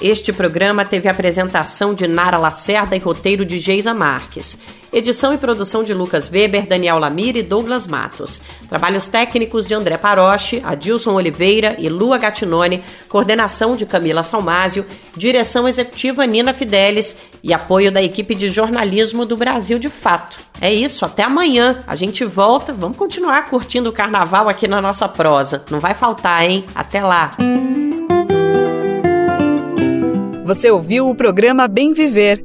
Este 0.00 0.32
programa 0.32 0.82
teve 0.82 1.10
apresentação 1.10 1.92
de 1.92 2.08
Nara 2.08 2.38
Lacerda 2.38 2.96
e 2.96 2.98
roteiro 2.98 3.44
de 3.44 3.58
Geisa 3.58 3.92
Marques. 3.92 4.58
Edição 4.92 5.32
e 5.32 5.38
produção 5.38 5.84
de 5.84 5.94
Lucas 5.94 6.28
Weber, 6.28 6.66
Daniel 6.66 6.98
Lamir 6.98 7.36
e 7.36 7.42
Douglas 7.44 7.86
Matos. 7.86 8.42
Trabalhos 8.68 9.06
técnicos 9.06 9.66
de 9.66 9.72
André 9.72 9.96
Paroche, 9.96 10.60
Adilson 10.64 11.14
Oliveira 11.14 11.76
e 11.78 11.88
Lua 11.88 12.18
Gatinone. 12.18 12.82
Coordenação 13.08 13.76
de 13.76 13.86
Camila 13.86 14.24
Salmásio. 14.24 14.84
Direção 15.16 15.68
executiva 15.68 16.26
Nina 16.26 16.52
Fidelis. 16.52 17.14
E 17.42 17.54
apoio 17.54 17.92
da 17.92 18.02
equipe 18.02 18.34
de 18.34 18.48
jornalismo 18.48 19.24
do 19.24 19.36
Brasil 19.36 19.78
de 19.78 19.88
Fato. 19.88 20.40
É 20.60 20.72
isso, 20.72 21.04
até 21.04 21.22
amanhã. 21.22 21.80
A 21.86 21.94
gente 21.94 22.24
volta. 22.24 22.72
Vamos 22.72 22.96
continuar 22.98 23.46
curtindo 23.48 23.90
o 23.90 23.92
carnaval 23.92 24.48
aqui 24.48 24.66
na 24.66 24.80
nossa 24.80 25.08
prosa. 25.08 25.64
Não 25.70 25.78
vai 25.78 25.94
faltar, 25.94 26.42
hein? 26.42 26.64
Até 26.74 27.00
lá. 27.00 27.36
Você 30.44 30.68
ouviu 30.68 31.08
o 31.08 31.14
programa 31.14 31.68
Bem 31.68 31.92
Viver, 31.92 32.44